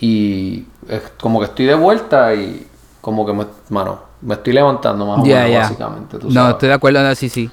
y 0.00 0.64
es 0.88 1.02
como 1.20 1.38
que 1.38 1.46
estoy 1.46 1.66
de 1.66 1.74
vuelta 1.74 2.34
y 2.34 2.66
como 3.00 3.24
que 3.24 3.32
me, 3.32 3.46
mano, 3.68 4.00
me 4.22 4.34
estoy 4.34 4.52
levantando 4.52 5.06
más 5.06 5.20
o 5.20 5.22
menos 5.22 5.60
básicamente. 5.60 6.18
no, 6.22 6.50
estoy 6.50 6.68
de 6.68 6.74
acuerdo, 6.74 7.14
sí, 7.14 7.28
sí. 7.28 7.50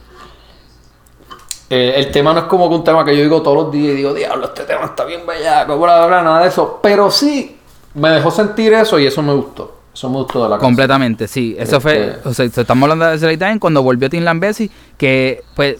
Eh, 1.70 1.94
el 1.96 2.12
tema 2.12 2.34
no 2.34 2.40
es 2.42 2.46
como 2.48 2.68
que 2.68 2.76
un 2.76 2.84
tema 2.84 3.06
que 3.06 3.16
yo 3.16 3.24
digo 3.24 3.42
todos 3.42 3.64
los 3.64 3.72
días 3.72 3.94
y 3.94 3.98
digo, 3.98 4.14
diablo, 4.14 4.48
este 4.48 4.64
tema 4.64 4.86
está 4.86 5.06
bien 5.06 5.26
bellaco, 5.26 5.78
bla, 5.78 6.06
bla, 6.06 6.22
nada 6.22 6.42
de 6.42 6.50
eso. 6.50 6.80
Pero 6.82 7.10
sí, 7.10 7.58
me 7.94 8.10
dejó 8.10 8.30
sentir 8.32 8.74
eso 8.74 9.00
y 9.00 9.06
eso 9.06 9.22
me 9.22 9.34
gustó. 9.34 9.81
Somos 9.94 10.28
toda 10.28 10.48
la 10.48 10.58
Completamente, 10.58 11.28
sí. 11.28 11.56
Eso 11.58 11.82
fue. 11.82 12.12
Este 12.12 12.30
o 12.30 12.34
sea, 12.34 12.46
estamos 12.46 12.84
hablando 12.84 13.06
de 13.06 13.20
Slay 13.20 13.38
Time 13.38 13.60
cuando 13.60 13.84
volvió 13.84 14.10
Tim 14.10 14.24
Lambesi, 14.24 14.72
que 14.98 15.44
pues. 15.56 15.78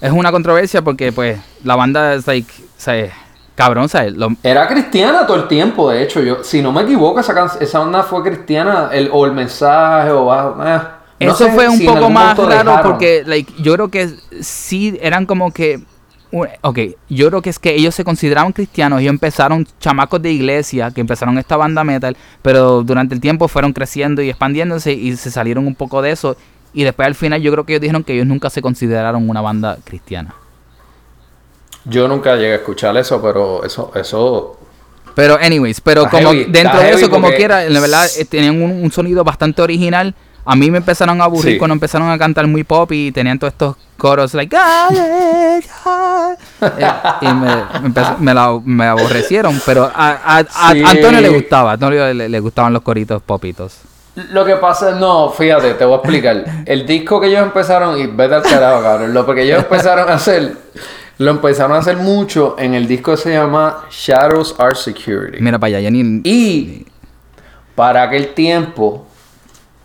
Es 0.00 0.12
una 0.12 0.32
controversia 0.32 0.80
porque 0.80 1.12
pues 1.12 1.38
la 1.62 1.76
banda 1.76 2.14
es 2.14 2.26
like. 2.26 2.50
¿sabes? 2.76 3.12
Cabrón, 3.54 3.90
¿sabes? 3.90 4.14
Era 4.42 4.66
cristiana 4.66 5.26
todo 5.26 5.36
el 5.36 5.48
tiempo, 5.48 5.90
de 5.90 6.02
hecho. 6.02 6.22
yo 6.22 6.42
Si 6.42 6.62
no 6.62 6.72
me 6.72 6.82
equivoco, 6.82 7.20
esa, 7.20 7.58
esa 7.60 7.80
banda 7.80 8.02
fue 8.02 8.22
cristiana. 8.22 8.88
El, 8.90 9.10
o 9.12 9.26
el 9.26 9.32
mensaje, 9.32 10.10
o. 10.10 10.32
Eh, 10.66 10.80
Eso 11.18 11.50
fue 11.50 11.68
un 11.68 11.84
poco 11.84 12.08
más 12.08 12.38
raro 12.38 12.80
porque 12.82 13.22
like, 13.26 13.52
yo 13.58 13.74
creo 13.74 13.88
que 13.88 14.08
sí 14.40 14.98
eran 15.02 15.26
como 15.26 15.52
que 15.52 15.80
ok, 16.32 16.78
yo 17.08 17.28
creo 17.28 17.42
que 17.42 17.50
es 17.50 17.58
que 17.58 17.74
ellos 17.74 17.94
se 17.94 18.04
consideraban 18.04 18.52
cristianos, 18.52 19.00
ellos 19.00 19.10
empezaron 19.10 19.66
chamacos 19.80 20.22
de 20.22 20.30
iglesia, 20.30 20.90
que 20.90 21.00
empezaron 21.00 21.38
esta 21.38 21.56
banda 21.56 21.82
metal, 21.84 22.16
pero 22.42 22.82
durante 22.82 23.14
el 23.14 23.20
tiempo 23.20 23.48
fueron 23.48 23.72
creciendo 23.72 24.22
y 24.22 24.28
expandiéndose 24.28 24.92
y 24.92 25.16
se 25.16 25.30
salieron 25.30 25.66
un 25.66 25.74
poco 25.74 26.02
de 26.02 26.12
eso. 26.12 26.36
Y 26.72 26.84
después 26.84 27.06
al 27.06 27.14
final 27.14 27.42
yo 27.42 27.50
creo 27.50 27.64
que 27.64 27.72
ellos 27.72 27.82
dijeron 27.82 28.04
que 28.04 28.14
ellos 28.14 28.26
nunca 28.26 28.48
se 28.48 28.62
consideraron 28.62 29.28
una 29.28 29.40
banda 29.40 29.78
cristiana. 29.84 30.34
Yo 31.84 32.06
nunca 32.06 32.36
llegué 32.36 32.52
a 32.52 32.56
escuchar 32.56 32.96
eso, 32.96 33.20
pero 33.20 33.64
eso, 33.64 33.90
eso 33.94 34.58
Pero 35.14 35.36
anyways, 35.40 35.80
pero 35.80 36.08
como 36.08 36.30
heavy, 36.30 36.44
dentro 36.44 36.78
de 36.78 36.90
eso, 36.90 37.10
como 37.10 37.30
quiera, 37.30 37.64
la 37.68 37.80
verdad 37.80 38.06
eh, 38.18 38.24
tenían 38.24 38.62
un, 38.62 38.70
un 38.84 38.92
sonido 38.92 39.24
bastante 39.24 39.62
original. 39.62 40.14
A 40.50 40.56
mí 40.56 40.70
me 40.70 40.78
empezaron 40.78 41.20
a 41.20 41.24
aburrir 41.24 41.52
Sí. 41.54 41.58
cuando 41.58 41.74
empezaron 41.74 42.10
a 42.10 42.18
cantar 42.18 42.46
muy 42.46 42.64
pop 42.64 42.90
y 42.92 43.12
tenían 43.12 43.38
todos 43.38 43.52
estos 43.52 43.76
coros 43.96 44.34
like. 44.34 44.56
Eh, 46.62 46.86
y 47.22 47.26
me, 47.28 47.52
empezó- 47.84 48.16
me 48.18 48.34
la- 48.34 48.60
me 48.64 48.84
aborrecieron, 48.84 49.60
pero 49.64 49.84
a, 49.84 50.10
a- 50.10 50.38
a- 50.38 50.72
Sí. 50.72 50.82
a 50.82 50.90
Antonio 50.90 51.20
le 51.20 51.28
gustaba, 51.30 51.70
a 51.70 51.74
Antonio 51.74 52.12
le, 52.12 52.28
le 52.28 52.40
gustaban 52.40 52.72
los 52.72 52.82
coritos 52.82 53.22
popitos. 53.22 53.78
Lo 54.32 54.44
que 54.44 54.56
pasa 54.56 54.90
es, 54.90 54.96
no, 54.96 55.30
fíjate, 55.30 55.74
te 55.74 55.84
voy 55.84 55.94
a 55.94 55.96
explicar. 55.98 56.44
El 56.66 56.84
disco 56.86 57.20
que 57.20 57.28
ellos 57.28 57.42
empezaron, 57.42 57.98
y 57.98 58.06
vete 58.08 58.34
al 58.34 58.42
carajo, 58.42 58.82
cabrón, 58.82 59.14
lo 59.14 59.24
que 59.26 59.42
ellos 59.42 59.58
empezaron 59.60 60.08
a 60.10 60.14
hacer, 60.14 60.56
lo 61.18 61.30
empezaron 61.30 61.76
a 61.76 61.78
hacer 61.80 61.96
mucho 61.96 62.56
en 62.58 62.74
el 62.74 62.86
disco 62.86 63.12
que 63.12 63.16
se 63.18 63.32
llama 63.32 63.84
Shadows 63.90 64.54
Are 64.58 64.74
Security. 64.74 65.38
Mira 65.40 65.58
para 65.58 65.68
allá, 65.78 65.80
ya 65.80 65.90
ni- 65.90 66.20
Y 66.24 66.86
para 67.74 68.02
aquel 68.02 68.34
tiempo, 68.34 69.06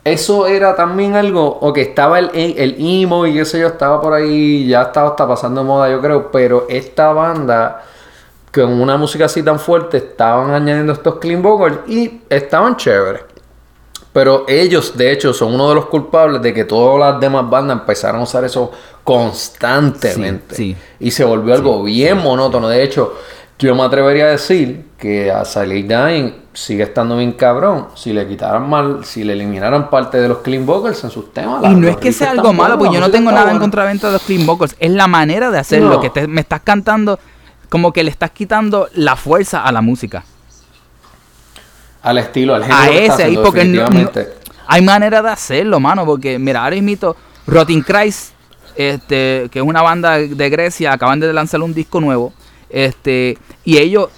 eso 0.06 0.46
era 0.46 0.76
también 0.76 1.16
algo, 1.16 1.58
o 1.60 1.72
que 1.72 1.82
estaba 1.82 2.20
el, 2.20 2.30
el 2.32 2.76
emo 2.78 3.26
y 3.26 3.34
qué 3.34 3.44
sé 3.44 3.58
yo, 3.58 3.66
estaba 3.66 4.00
por 4.00 4.14
ahí, 4.14 4.68
ya 4.68 4.82
estaba 4.82 5.08
hasta 5.08 5.26
pasando 5.26 5.64
moda, 5.64 5.90
yo 5.90 6.00
creo, 6.00 6.30
pero 6.30 6.66
esta 6.68 7.12
banda, 7.12 7.82
con 8.54 8.80
una 8.80 8.96
música 8.96 9.24
así 9.24 9.42
tan 9.42 9.58
fuerte, 9.58 9.96
estaban 9.96 10.52
añadiendo 10.52 10.92
estos 10.92 11.16
clean 11.16 11.42
vocals 11.42 11.80
y 11.88 12.20
estaban 12.30 12.76
chéveres. 12.76 13.22
Pero 14.12 14.44
ellos, 14.46 14.96
de 14.96 15.10
hecho, 15.10 15.34
son 15.34 15.54
uno 15.54 15.70
de 15.70 15.74
los 15.74 15.86
culpables 15.86 16.40
de 16.40 16.54
que 16.54 16.64
todas 16.64 17.00
las 17.00 17.20
demás 17.20 17.50
bandas 17.50 17.80
empezaron 17.80 18.20
a 18.20 18.24
usar 18.24 18.44
eso 18.44 18.70
constantemente. 19.02 20.54
Sí, 20.54 20.74
sí. 20.74 20.76
Y 21.00 21.10
se 21.10 21.24
volvió 21.24 21.52
algo 21.52 21.82
bien 21.82 22.18
monótono. 22.18 22.68
De 22.68 22.82
hecho, 22.82 23.12
yo 23.58 23.74
me 23.74 23.82
atrevería 23.82 24.26
a 24.26 24.30
decir 24.30 24.86
que 24.96 25.32
a 25.32 25.44
Silent 25.44 25.90
Dying 25.90 26.45
sigue 26.56 26.84
estando 26.84 27.16
bien 27.18 27.32
cabrón. 27.32 27.88
Si 27.94 28.12
le 28.12 28.26
quitaran 28.26 28.68
mal, 28.68 29.04
si 29.04 29.22
le 29.24 29.34
eliminaran 29.34 29.90
parte 29.90 30.18
de 30.18 30.26
los 30.28 30.38
clean 30.38 30.64
vocals 30.64 31.04
en 31.04 31.10
sus 31.10 31.32
temas. 31.32 31.62
Y 31.64 31.74
no 31.74 31.86
es 31.86 31.96
que 31.98 32.12
sea 32.12 32.30
algo 32.30 32.52
malo, 32.52 32.78
porque 32.78 32.94
yo 32.94 33.00
no 33.00 33.10
tengo 33.10 33.30
nada 33.30 33.42
en 33.42 33.58
buena. 33.58 33.60
contra 33.60 33.84
de 33.86 33.94
los 34.12 34.22
clean 34.22 34.46
vocals. 34.46 34.74
Es 34.78 34.90
la 34.90 35.06
manera 35.06 35.50
de 35.50 35.58
hacerlo, 35.58 35.90
No. 35.94 36.00
que 36.00 36.10
te- 36.10 36.26
me 36.26 36.40
estás 36.40 36.62
cantando, 36.62 37.18
como 37.68 37.92
que 37.92 38.02
le 38.02 38.10
estás 38.10 38.30
quitando 38.30 38.88
la 38.94 39.16
fuerza 39.16 39.62
a 39.64 39.70
la 39.72 39.82
música. 39.82 40.24
Al 42.02 42.18
estilo, 42.18 42.54
al 42.54 42.62
género 42.64 42.80
a 42.82 42.86
que 42.86 42.98
ese 43.06 43.12
ahí 43.12 43.20
haciendo, 43.22 43.42
porque 43.42 43.64
no, 43.64 43.72
no- 43.82 43.88
definitivamente. 43.90 44.34
hay 44.66 44.82
manera 44.82 45.22
de 45.22 45.30
hacerlo, 45.30 45.80
mano, 45.80 46.04
porque 46.06 46.38
mira, 46.38 46.64
ahora 46.64 46.80
mismo 46.80 47.16
Rotting 47.46 47.82
Christ, 47.82 48.30
este, 48.76 49.48
que 49.50 49.58
es 49.58 49.64
una 49.64 49.82
banda 49.82 50.18
de 50.18 50.50
Grecia, 50.50 50.92
acaban 50.92 51.18
de 51.20 51.32
lanzar 51.32 51.60
un 51.62 51.74
disco 51.74 52.00
nuevo, 52.00 52.32
este, 52.70 53.38
y 53.64 53.78
ellos 53.78 54.08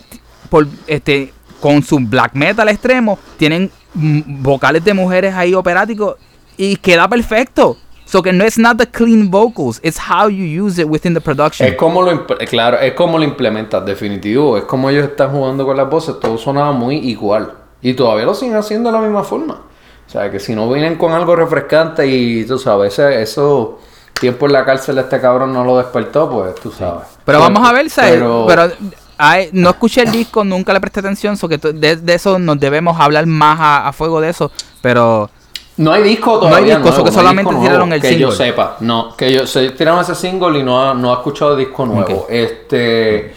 por 0.50 0.66
este 0.86 1.32
con 1.60 1.82
su 1.82 1.98
black 2.00 2.34
metal 2.34 2.68
extremo 2.68 3.18
tienen 3.36 3.70
vocales 3.94 4.84
de 4.84 4.94
mujeres 4.94 5.34
ahí 5.34 5.54
operáticos 5.54 6.16
y 6.56 6.76
queda 6.76 7.08
perfecto. 7.08 7.76
So 8.04 8.22
que 8.22 8.32
no 8.32 8.42
es 8.42 8.56
not 8.58 8.78
the 8.78 8.86
clean 8.86 9.30
vocals, 9.30 9.80
it's 9.82 9.98
how 9.98 10.28
you 10.30 10.64
use 10.64 10.80
it 10.80 10.88
within 10.88 11.12
the 11.12 11.20
production. 11.20 11.68
Es 11.68 11.74
como 11.76 12.00
lo 12.00 12.26
claro, 12.48 12.78
es 12.80 12.94
como 12.94 13.18
lo 13.18 13.24
implementas, 13.24 13.84
definitivo. 13.84 14.56
Es 14.56 14.64
como 14.64 14.88
ellos 14.88 15.04
están 15.04 15.30
jugando 15.30 15.66
con 15.66 15.76
las 15.76 15.90
voces, 15.90 16.18
todo 16.18 16.38
sonaba 16.38 16.72
muy 16.72 16.96
igual. 16.96 17.52
Y 17.82 17.92
todavía 17.92 18.24
lo 18.24 18.32
siguen 18.34 18.56
haciendo 18.56 18.90
de 18.90 18.96
la 18.98 19.02
misma 19.02 19.24
forma. 19.24 19.60
O 20.06 20.10
sea, 20.10 20.30
que 20.30 20.40
si 20.40 20.54
no 20.54 20.70
vienen 20.72 20.96
con 20.96 21.12
algo 21.12 21.36
refrescante 21.36 22.06
y 22.06 22.46
tú 22.46 22.58
sabes, 22.58 22.98
eso 22.98 23.78
tiempo 24.18 24.46
en 24.46 24.52
la 24.54 24.64
cárcel 24.64 24.94
de 24.94 25.02
este 25.02 25.20
cabrón 25.20 25.52
no 25.52 25.62
lo 25.64 25.76
despertó, 25.76 26.30
pues 26.30 26.54
tú 26.54 26.70
sabes. 26.72 27.06
Pero 27.26 27.40
vamos 27.40 27.68
a 27.68 27.72
ver. 27.74 27.88
Pero- 27.94 28.46
Pero, 28.48 28.62
ay, 29.18 29.50
no 29.52 29.70
escuché 29.70 30.02
el 30.02 30.10
disco, 30.12 30.44
nunca 30.44 30.72
le 30.72 30.80
presté 30.80 31.00
atención, 31.00 31.36
so 31.36 31.48
que 31.48 31.58
de, 31.58 31.96
de 31.96 32.14
eso 32.14 32.38
nos 32.38 32.58
debemos 32.58 32.98
hablar 33.00 33.26
más 33.26 33.58
a, 33.60 33.88
a 33.88 33.92
fuego 33.92 34.20
de 34.20 34.30
eso. 34.30 34.50
Pero 34.80 35.28
No 35.76 35.92
hay 35.92 36.02
disco 36.02 36.34
No 36.34 36.40
todavía. 36.40 36.58
hay 36.58 36.64
disco, 36.64 36.80
nuevo, 36.80 36.96
so 36.96 37.04
que 37.04 37.10
no 37.10 37.14
solamente 37.16 37.50
disco 37.50 37.62
tiraron 37.62 37.88
nuevo, 37.88 37.94
el 37.96 38.00
que 38.02 38.08
single. 38.08 38.26
yo 38.26 38.32
sepa. 38.32 38.76
No, 38.80 39.16
que 39.16 39.32
yo 39.32 39.46
se 39.46 39.70
tiraron 39.70 40.00
ese 40.00 40.14
single 40.14 40.58
y 40.58 40.62
no 40.62 40.82
ha, 40.82 40.94
no 40.94 41.10
ha 41.12 41.14
escuchado 41.18 41.54
disco 41.56 41.84
nuevo. 41.86 42.14
Ok. 42.22 42.26
Este. 42.30 43.34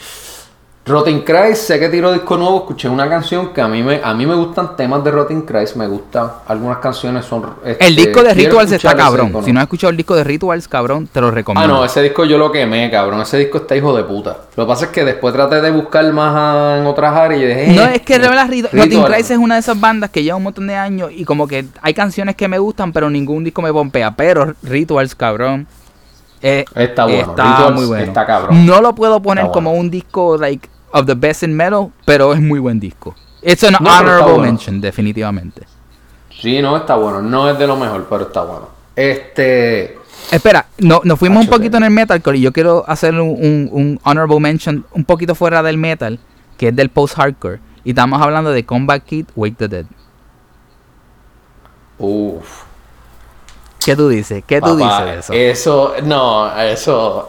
Rotten 0.83 1.21
Christ, 1.21 1.67
sé 1.67 1.79
que 1.79 1.89
tiró 1.89 2.11
disco 2.11 2.37
nuevo, 2.37 2.57
escuché 2.57 2.89
una 2.89 3.07
canción 3.07 3.53
que 3.53 3.61
a 3.61 3.67
mí 3.67 3.83
me, 3.83 4.01
a 4.03 4.15
mí 4.15 4.25
me 4.25 4.33
gustan 4.33 4.75
temas 4.75 5.03
de 5.03 5.11
Rotten 5.11 5.43
Christ, 5.43 5.75
me 5.75 5.85
gustan, 5.85 6.27
algunas 6.47 6.79
canciones 6.79 7.23
son... 7.23 7.45
este, 7.63 7.85
el 7.85 7.95
disco 7.95 8.23
de 8.23 8.33
Rituals 8.33 8.71
está 8.71 8.95
cabrón. 8.95 9.27
disco, 9.27 9.43
Si 9.43 9.53
no 9.53 9.59
has 9.59 9.65
escuchado 9.65 9.91
el 9.91 9.97
disco 9.97 10.15
de 10.15 10.23
Rituals, 10.23 10.67
cabrón, 10.67 11.05
te 11.07 11.21
lo 11.21 11.27
Ah, 11.27 11.31
recomiendo. 11.31 11.67
no, 11.75 11.85
ese 11.85 12.01
disco 12.01 12.25
yo 12.25 12.39
lo 12.39 12.51
quemé, 12.51 12.89
cabrón. 12.89 13.21
Ese 13.21 13.37
disco 13.37 13.59
está 13.59 13.75
hijo 13.75 13.95
de 13.95 14.03
puta. 14.03 14.37
Lo 14.55 14.65
que 14.65 14.67
pasa 14.67 14.85
es 14.85 14.91
que 14.91 15.05
después 15.05 15.33
traté 15.35 15.61
de 15.61 15.69
buscar 15.69 16.11
más 16.13 16.33
ah, 16.35 16.77
en 16.79 16.87
otras 16.87 17.15
áreas 17.15 17.41
y 17.41 17.45
dije. 17.45 17.67
No, 17.75 17.83
eh, 17.83 17.95
es 17.97 18.01
que 18.01 18.17
de 18.17 18.27
verdad 18.27 18.47
Ritual. 18.49 19.13
Christ 19.13 19.31
es 19.31 19.37
una 19.37 19.55
de 19.55 19.59
esas 19.61 19.79
bandas 19.79 20.09
que 20.09 20.23
lleva 20.23 20.37
un 20.37 20.43
montón 20.43 20.65
de 20.65 20.75
años 20.75 21.11
y 21.15 21.25
como 21.25 21.47
que 21.47 21.65
hay 21.83 21.93
canciones 21.93 22.35
que 22.35 22.47
me 22.47 22.57
gustan, 22.57 22.91
pero 22.91 23.07
ningún 23.09 23.43
disco 23.43 23.61
me 23.61 23.71
pompea. 23.71 24.15
Pero 24.15 24.55
Rituals, 24.63 25.13
cabrón. 25.13 25.67
Eh, 26.41 26.65
Está 26.75 27.05
bueno, 27.05 27.19
Está 27.31 27.43
Rituals 27.57 27.75
muy 27.75 27.85
bueno. 27.85 28.03
está 28.03 28.25
cabrón. 28.25 28.65
No 28.65 28.81
lo 28.81 28.93
puedo 28.95 29.21
poner 29.21 29.47
como 29.51 29.73
un 29.73 29.89
disco 29.89 30.37
like 30.37 30.67
of 30.91 31.05
the 31.05 31.13
best 31.15 31.43
in 31.43 31.55
metal, 31.55 31.91
pero 32.05 32.33
es 32.33 32.41
muy 32.41 32.59
buen 32.59 32.79
disco. 32.79 33.15
It's 33.43 33.63
an 33.63 33.75
No, 33.79 33.89
honorable 33.89 34.23
bueno. 34.33 34.43
mention, 34.43 34.81
definitivamente. 34.81 35.63
Sí, 36.29 36.61
no, 36.61 36.77
está 36.77 36.95
bueno. 36.95 37.21
No 37.21 37.49
es 37.49 37.57
de 37.57 37.67
lo 37.67 37.75
mejor, 37.75 38.07
pero 38.09 38.23
está 38.23 38.41
bueno. 38.43 38.67
Este. 38.95 39.97
Espera, 40.31 40.65
no, 40.77 41.01
nos 41.03 41.17
fuimos 41.17 41.43
un 41.45 41.49
poquito 41.49 41.77
en 41.77 41.83
el 41.83 41.89
metalcore 41.91 42.37
y 42.37 42.41
yo 42.41 42.51
quiero 42.51 42.83
hacer 42.87 43.13
un, 43.15 43.21
un- 43.29 43.69
un 43.71 43.99
honorable 44.03 44.39
mention 44.39 44.85
un 44.93 45.03
poquito 45.05 45.33
fuera 45.35 45.63
del 45.63 45.77
metal, 45.77 46.19
que 46.57 46.67
es 46.69 46.75
del 46.75 46.89
post-hardcore. 46.89 47.59
Y 47.83 47.89
estamos 47.91 48.21
hablando 48.21 48.51
de 48.51 48.63
Combat 48.65 49.03
Kid, 49.03 49.25
Wake 49.35 49.55
the 49.57 49.67
Dead. 49.67 49.85
Uff. 51.97 52.63
¿Qué 53.83 53.95
tú 53.95 54.09
dices? 54.09 54.43
¿Qué 54.45 54.61
tú 54.61 54.77
Papá, 54.77 55.05
dices 55.05 55.27
de 55.27 55.49
eso? 55.49 55.61
Eso, 55.61 55.93
no, 56.03 56.59
eso. 56.61 57.25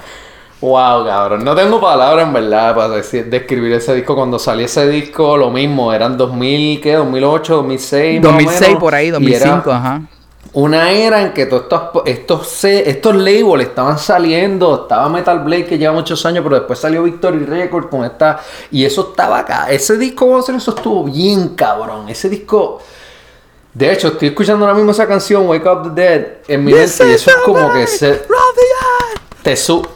wow, 0.60 1.04
cabrón. 1.04 1.44
No 1.44 1.54
tengo 1.54 1.80
palabras 1.80 2.26
en 2.26 2.32
verdad 2.32 2.74
para 2.74 2.88
decir- 2.96 3.26
describir 3.26 3.72
ese 3.72 3.94
disco. 3.94 4.14
Cuando 4.14 4.38
salió 4.38 4.64
ese 4.66 4.88
disco, 4.88 5.36
lo 5.36 5.50
mismo. 5.50 5.92
Eran 5.92 6.16
2000, 6.16 6.80
¿qué? 6.80 6.94
2008, 6.94 7.56
2006. 7.56 8.20
más 8.22 8.30
o 8.30 8.32
2006 8.32 8.60
menos, 8.60 8.80
por 8.80 8.94
ahí, 8.94 9.08
y 9.08 9.10
2005, 9.10 9.70
era 9.70 9.78
ajá. 9.78 10.02
Una 10.52 10.90
era 10.90 11.22
en 11.22 11.32
que 11.32 11.46
todos 11.46 11.62
estos, 11.64 12.02
estos, 12.06 12.64
estos 12.64 13.14
labels 13.14 13.62
estaban 13.68 13.98
saliendo. 13.98 14.82
Estaba 14.82 15.08
Metal 15.08 15.38
Blade 15.40 15.66
que 15.66 15.78
lleva 15.78 15.92
muchos 15.92 16.24
años, 16.26 16.42
pero 16.42 16.56
después 16.56 16.78
salió 16.78 17.02
Victory 17.04 17.44
Record 17.44 17.88
con 17.88 18.04
esta. 18.04 18.40
Y 18.70 18.84
eso 18.84 19.10
estaba 19.10 19.40
acá. 19.40 19.70
Ese 19.70 19.96
disco, 19.96 20.26
vamos 20.26 20.40
a 20.40 20.44
hacer 20.44 20.54
eso, 20.56 20.74
estuvo 20.74 21.04
bien 21.04 21.50
cabrón. 21.50 22.08
Ese 22.08 22.28
disco. 22.28 22.80
De 23.72 23.92
hecho, 23.92 24.08
estoy 24.08 24.28
escuchando 24.28 24.64
ahora 24.64 24.76
mismo 24.76 24.90
esa 24.90 25.06
canción, 25.06 25.46
Wake 25.48 25.66
Up 25.68 25.94
the 25.94 26.00
Dead, 26.02 26.26
en 26.48 26.64
mi 26.64 26.72
mente. 26.72 27.08
Y 27.08 27.12
eso 27.12 27.30
es 27.30 27.36
como 27.44 27.72
que 27.72 27.86
se, 27.86 28.20
te, 29.42 29.56
su, 29.56 29.86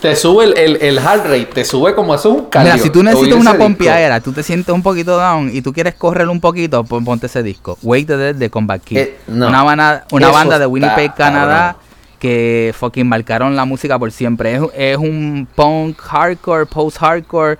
te 0.00 0.14
sube 0.14 0.44
el, 0.44 0.56
el, 0.56 0.76
el 0.76 0.98
heart 1.00 1.24
rate, 1.24 1.46
te 1.46 1.64
sube 1.64 1.94
como 1.96 2.14
eso 2.14 2.30
es 2.30 2.38
un 2.38 2.44
cardio. 2.46 2.72
Mira, 2.74 2.82
si 2.84 2.90
tú 2.90 3.02
necesitas 3.02 3.40
una 3.40 3.50
disco. 3.52 3.64
pompeadera, 3.64 4.20
tú 4.20 4.32
te 4.32 4.42
sientes 4.44 4.72
un 4.72 4.82
poquito 4.82 5.16
down 5.18 5.50
y 5.52 5.62
tú 5.62 5.72
quieres 5.72 5.94
correr 5.94 6.28
un 6.28 6.40
poquito, 6.40 6.84
pon- 6.84 7.04
ponte 7.04 7.26
ese 7.26 7.42
disco. 7.42 7.76
Wake 7.82 8.06
the 8.06 8.16
Dead 8.16 8.34
de 8.36 8.50
Combat 8.50 8.80
Kid. 8.82 8.98
Eh, 8.98 9.18
no. 9.26 9.48
una 9.48 9.62
banda, 9.64 10.06
una 10.12 10.28
banda 10.30 10.58
de 10.58 10.64
está 10.64 10.68
Winnipeg, 10.68 11.14
Canadá, 11.14 11.72
cabrón. 11.72 11.82
que 12.20 12.74
fucking 12.78 13.08
marcaron 13.08 13.56
la 13.56 13.64
música 13.64 13.98
por 13.98 14.12
siempre. 14.12 14.54
Es, 14.54 14.62
es 14.76 14.96
un 14.96 15.48
punk 15.56 15.98
hardcore, 16.00 16.66
post-hardcore. 16.66 17.58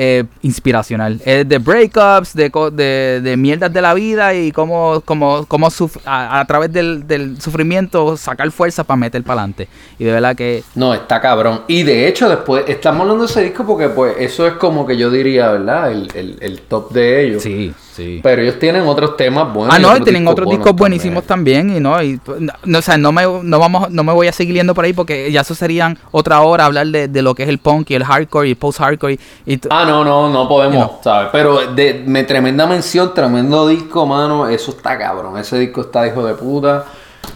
Eh, 0.00 0.22
inspiracional. 0.42 1.20
Es 1.24 1.48
de 1.48 1.58
breakups, 1.58 2.32
de, 2.32 2.50
de, 2.72 3.20
de 3.20 3.36
mierdas 3.36 3.72
de 3.72 3.82
la 3.82 3.94
vida 3.94 4.32
y 4.32 4.52
cómo, 4.52 5.02
cómo, 5.04 5.44
cómo 5.48 5.68
a, 6.04 6.38
a 6.38 6.44
través 6.44 6.72
del, 6.72 7.04
del 7.04 7.40
sufrimiento 7.40 8.16
sacar 8.16 8.48
fuerza 8.52 8.84
para 8.84 8.96
meter 8.96 9.24
para 9.24 9.40
adelante. 9.40 9.68
Y 9.98 10.04
de 10.04 10.12
verdad 10.12 10.36
que 10.36 10.62
No, 10.76 10.94
está 10.94 11.20
cabrón. 11.20 11.62
Y 11.66 11.82
de 11.82 12.06
hecho, 12.06 12.28
después, 12.28 12.64
estamos 12.68 13.00
hablando 13.00 13.24
de 13.24 13.30
ese 13.30 13.42
disco 13.42 13.66
porque, 13.66 13.88
pues, 13.88 14.14
eso 14.20 14.46
es 14.46 14.52
como 14.54 14.86
que 14.86 14.96
yo 14.96 15.10
diría, 15.10 15.50
¿verdad? 15.50 15.90
El, 15.90 16.08
el, 16.14 16.36
el 16.40 16.60
top 16.60 16.92
de 16.92 17.24
ellos. 17.24 17.42
sí, 17.42 17.74
sí. 17.98 18.20
Pero 18.22 18.42
ellos 18.42 18.58
tienen 18.58 18.82
otros 18.86 19.16
temas 19.16 19.52
buenos. 19.52 19.74
Ah, 19.74 19.78
no, 19.78 19.88
y 19.88 19.90
otros 19.90 20.04
tienen 20.04 20.22
discos 20.22 20.32
otros 20.32 20.50
discos 20.50 20.76
buenísimos 20.76 21.24
también. 21.24 21.76
y 21.76 21.80
no, 21.80 22.00
y 22.02 22.20
no, 22.38 22.52
no, 22.64 22.78
o 22.78 22.82
sea, 22.82 22.96
no 22.96 23.12
me, 23.12 23.22
no 23.42 23.58
vamos, 23.58 23.90
no 23.90 24.04
me 24.04 24.12
voy 24.12 24.28
a 24.28 24.32
seguir 24.32 24.54
yendo 24.54 24.74
por 24.74 24.84
ahí 24.84 24.92
porque 24.92 25.30
ya 25.32 25.40
eso 25.40 25.54
serían 25.54 25.98
otra 26.12 26.40
hora 26.42 26.64
hablar 26.64 26.86
de, 26.86 27.08
de 27.08 27.22
lo 27.22 27.34
que 27.34 27.42
es 27.42 27.48
el 27.48 27.58
punk 27.58 27.90
y 27.90 27.94
el 27.94 28.04
hardcore 28.04 28.48
y 28.48 28.50
el 28.52 28.56
post-hardcore 28.56 29.18
y, 29.46 29.54
y 29.54 29.60
Ah, 29.70 29.84
no, 29.86 30.04
no, 30.04 30.30
no 30.30 30.48
podemos, 30.48 30.76
No. 30.76 31.00
¿sabes? 31.02 31.28
Pero 31.32 31.72
de, 31.74 32.02
me, 32.06 32.24
tremenda 32.24 32.66
mención, 32.66 33.12
tremendo 33.12 33.66
disco, 33.66 34.06
mano. 34.06 34.48
Eso 34.48 34.70
está 34.70 34.96
cabrón. 34.96 35.36
Ese 35.38 35.58
disco 35.58 35.82
está 35.82 36.06
hijo 36.06 36.24
de 36.24 36.34
puta. 36.34 36.84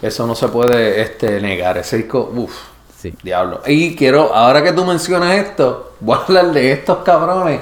Eso 0.00 0.26
no 0.26 0.34
se 0.34 0.48
puede 0.48 1.00
este, 1.02 1.40
negar. 1.40 1.78
Ese 1.78 1.96
disco, 1.98 2.32
uff. 2.34 2.52
Sí. 2.96 3.12
Diablo. 3.20 3.62
Y 3.66 3.96
quiero, 3.96 4.32
ahora 4.32 4.62
que 4.62 4.72
tú 4.72 4.84
mencionas 4.84 5.34
esto, 5.34 5.94
voy 5.98 6.16
a 6.16 6.22
hablar 6.22 6.52
de 6.52 6.70
estos 6.70 6.98
cabrones 6.98 7.58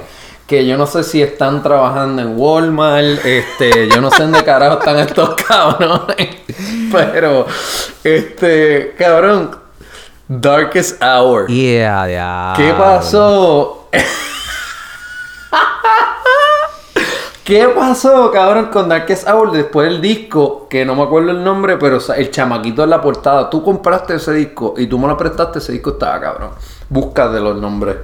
que 0.51 0.65
yo 0.65 0.77
no 0.77 0.85
sé 0.85 1.05
si 1.05 1.21
están 1.21 1.63
trabajando 1.63 2.21
en 2.21 2.37
Walmart, 2.37 3.25
este, 3.25 3.87
yo 3.87 4.01
no 4.01 4.11
sé 4.11 4.23
dónde 4.23 4.43
carajo 4.43 4.79
están 4.79 4.99
estos 4.99 5.33
cabrones, 5.47 6.27
pero, 6.91 7.45
este, 8.03 8.93
cabrón, 8.97 9.55
Darkest 10.27 11.01
Hour. 11.01 11.47
Yeah, 11.47 12.05
yeah. 12.05 12.53
¿Qué 12.57 12.73
pasó? 12.73 13.87
¿Qué 17.45 17.69
pasó, 17.69 18.29
cabrón, 18.29 18.65
con 18.73 18.89
Darkest 18.89 19.29
Hour 19.29 19.53
después 19.53 19.89
del 19.89 20.01
disco? 20.01 20.67
Que 20.69 20.83
no 20.83 20.95
me 20.95 21.03
acuerdo 21.03 21.31
el 21.31 21.41
nombre, 21.41 21.77
pero 21.77 21.95
o 21.95 22.01
sea, 22.01 22.17
el 22.17 22.29
chamaquito 22.29 22.83
en 22.83 22.89
la 22.89 23.01
portada. 23.01 23.49
Tú 23.49 23.63
compraste 23.63 24.15
ese 24.15 24.33
disco 24.33 24.73
y 24.75 24.87
tú 24.87 24.99
me 24.99 25.07
lo 25.07 25.15
prestaste, 25.15 25.59
ese 25.59 25.71
disco 25.71 25.91
estaba, 25.91 26.19
cabrón. 26.19 26.49
Busca 26.89 27.29
de 27.29 27.39
los 27.39 27.55
nombres. 27.55 27.95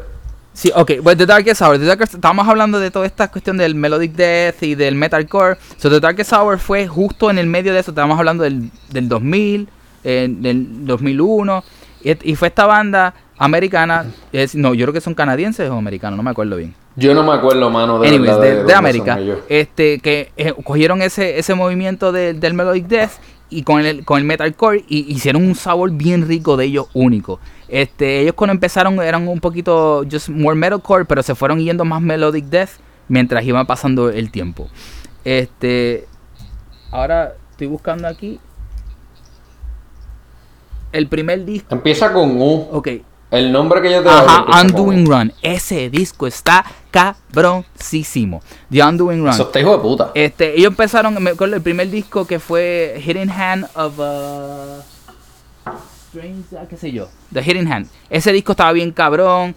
Sí, 0.57 0.71
ok, 0.73 0.91
pues 1.03 1.15
The 1.15 1.27
Darkest 1.27 1.61
Hour. 1.61 1.77
The 1.77 1.85
Darkest, 1.85 2.15
estábamos 2.15 2.47
hablando 2.47 2.79
de 2.79 2.89
toda 2.89 3.05
esta 3.05 3.27
cuestión 3.27 3.57
del 3.57 3.75
Melodic 3.75 4.13
Death 4.13 4.63
y 4.63 4.73
del 4.73 4.95
Metalcore. 4.95 5.57
So, 5.77 5.87
The 5.87 5.99
Darkest 5.99 6.33
Hour 6.33 6.57
fue 6.57 6.87
justo 6.87 7.29
en 7.29 7.37
el 7.37 7.45
medio 7.45 7.73
de 7.73 7.79
eso. 7.79 7.91
Estábamos 7.91 8.17
hablando 8.17 8.43
del, 8.43 8.71
del 8.89 9.07
2000, 9.07 9.69
eh, 10.03 10.27
del 10.27 10.83
2001. 10.87 11.63
Y, 12.03 12.31
y 12.31 12.35
fue 12.35 12.47
esta 12.47 12.65
banda 12.65 13.13
americana. 13.37 14.07
Es, 14.31 14.55
no, 14.55 14.73
yo 14.73 14.85
creo 14.85 14.93
que 14.93 15.01
son 15.01 15.13
canadienses 15.13 15.69
o 15.69 15.73
americanos, 15.77 16.17
no 16.17 16.23
me 16.23 16.31
acuerdo 16.31 16.55
bien. 16.55 16.73
Yo 16.95 17.13
no 17.13 17.21
me 17.23 17.33
acuerdo, 17.33 17.69
mano, 17.69 17.99
de 17.99 18.07
Anyways, 18.07 18.39
de, 18.39 18.55
de 18.55 18.61
son 18.63 18.71
América. 18.73 19.19
Este, 19.49 19.99
que 19.99 20.31
eh, 20.37 20.55
cogieron 20.63 21.03
ese, 21.03 21.37
ese 21.37 21.53
movimiento 21.53 22.11
de- 22.11 22.33
del 22.33 22.55
Melodic 22.55 22.87
Death 22.87 23.11
y 23.49 23.63
con 23.63 23.85
el, 23.85 24.03
con 24.05 24.19
el 24.19 24.25
Metalcore 24.25 24.83
y 24.87 25.11
hicieron 25.11 25.45
un 25.45 25.55
sabor 25.55 25.91
bien 25.91 26.27
rico 26.27 26.57
de 26.57 26.65
ellos 26.65 26.87
único. 26.93 27.39
Este, 27.67 28.21
ellos 28.21 28.33
cuando 28.35 28.53
empezaron 28.53 29.01
eran 29.01 29.27
un 29.27 29.39
poquito 29.39 30.03
just 30.09 30.29
more 30.29 30.55
metalcore, 30.55 31.05
pero 31.05 31.21
se 31.23 31.35
fueron 31.35 31.59
yendo 31.59 31.85
más 31.85 32.01
Melodic 32.01 32.45
Death 32.45 32.71
mientras 33.07 33.43
iba 33.45 33.63
pasando 33.65 34.09
el 34.09 34.31
tiempo. 34.31 34.69
Este, 35.23 36.07
ahora 36.91 37.35
estoy 37.51 37.67
buscando 37.67 38.07
aquí 38.07 38.39
el 40.91 41.07
primer 41.07 41.45
disco. 41.45 41.73
Empieza 41.73 42.13
con 42.13 42.41
U. 42.41 42.69
Ok, 42.71 42.87
El 43.29 43.51
nombre 43.51 43.81
que 43.81 43.91
yo 43.91 44.01
te 44.01 44.09
Ajá. 44.09 44.61
Undoing 44.61 45.05
Run. 45.05 45.33
Ese 45.41 45.89
disco 45.89 46.27
está 46.27 46.65
cabroncísimo. 46.97 48.41
The 48.71 48.83
Undoing 48.83 49.19
Run. 49.19 49.29
Eso 49.29 49.51
hijo 49.59 49.71
de 49.77 49.79
puta. 49.79 50.11
Este, 50.13 50.57
ellos 50.57 50.71
empezaron, 50.71 51.21
me 51.21 51.31
acuerdo 51.31 51.55
el 51.55 51.61
primer 51.61 51.89
disco 51.89 52.25
que 52.25 52.39
fue 52.39 53.01
Hidden 53.05 53.29
Hand 53.29 53.65
of 53.75 53.99
uh, 53.99 54.81
Strange, 56.09 56.57
ah, 56.57 56.65
qué 56.69 56.77
sé 56.77 56.91
yo, 56.91 57.09
The 57.33 57.41
Hidden 57.43 57.71
Hand. 57.71 57.87
Ese 58.09 58.31
disco 58.31 58.53
estaba 58.53 58.71
bien 58.71 58.91
cabrón, 58.91 59.55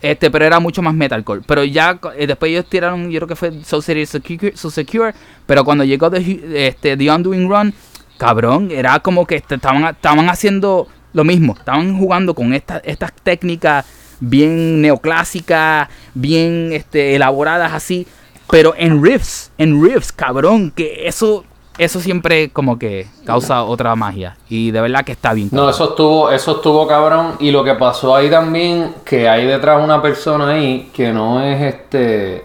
este, 0.00 0.30
pero 0.30 0.44
era 0.44 0.60
mucho 0.60 0.82
más 0.82 0.94
metalcore. 0.94 1.42
Pero 1.46 1.64
ya 1.64 1.98
eh, 2.16 2.26
después 2.26 2.50
ellos 2.50 2.66
tiraron, 2.66 3.10
yo 3.10 3.18
creo 3.20 3.28
que 3.28 3.36
fue 3.36 3.64
So 3.64 3.82
Serious 3.82 4.10
Secure, 4.10 4.56
So 4.56 4.70
Secure, 4.70 5.12
pero 5.46 5.64
cuando 5.64 5.84
llegó 5.84 6.10
The, 6.10 6.66
este, 6.68 6.96
The 6.96 7.10
Undoing 7.10 7.48
Run, 7.48 7.74
cabrón, 8.16 8.70
era 8.70 8.98
como 9.00 9.26
que 9.26 9.36
estaban, 9.36 9.84
estaban 9.84 10.28
haciendo 10.30 10.88
lo 11.12 11.24
mismo, 11.24 11.54
estaban 11.58 11.98
jugando 11.98 12.34
con 12.34 12.54
esta- 12.54 12.78
estas 12.84 13.12
técnicas 13.12 13.84
bien 14.22 14.80
neoclásicas, 14.80 15.88
bien 16.14 16.70
este, 16.72 17.16
elaboradas 17.16 17.72
así, 17.72 18.06
pero 18.48 18.72
en 18.76 19.02
riffs, 19.02 19.50
en 19.58 19.82
riffs, 19.82 20.12
cabrón, 20.12 20.70
que 20.70 21.08
eso, 21.08 21.44
eso 21.76 22.00
siempre 22.00 22.50
como 22.50 22.78
que 22.78 23.08
causa 23.26 23.64
otra 23.64 23.96
magia. 23.96 24.36
Y 24.48 24.70
de 24.70 24.80
verdad 24.80 25.04
que 25.04 25.12
está 25.12 25.32
bien. 25.32 25.48
No, 25.50 25.68
eso 25.68 25.90
estuvo, 25.90 26.30
eso 26.30 26.56
estuvo 26.56 26.86
cabrón. 26.86 27.36
Y 27.40 27.50
lo 27.50 27.64
que 27.64 27.74
pasó 27.74 28.14
ahí 28.14 28.30
también, 28.30 28.94
que 29.04 29.28
hay 29.28 29.46
detrás 29.46 29.82
una 29.82 30.00
persona 30.00 30.50
ahí 30.50 30.90
que 30.94 31.12
no 31.12 31.42
es 31.42 31.74
este. 31.74 32.44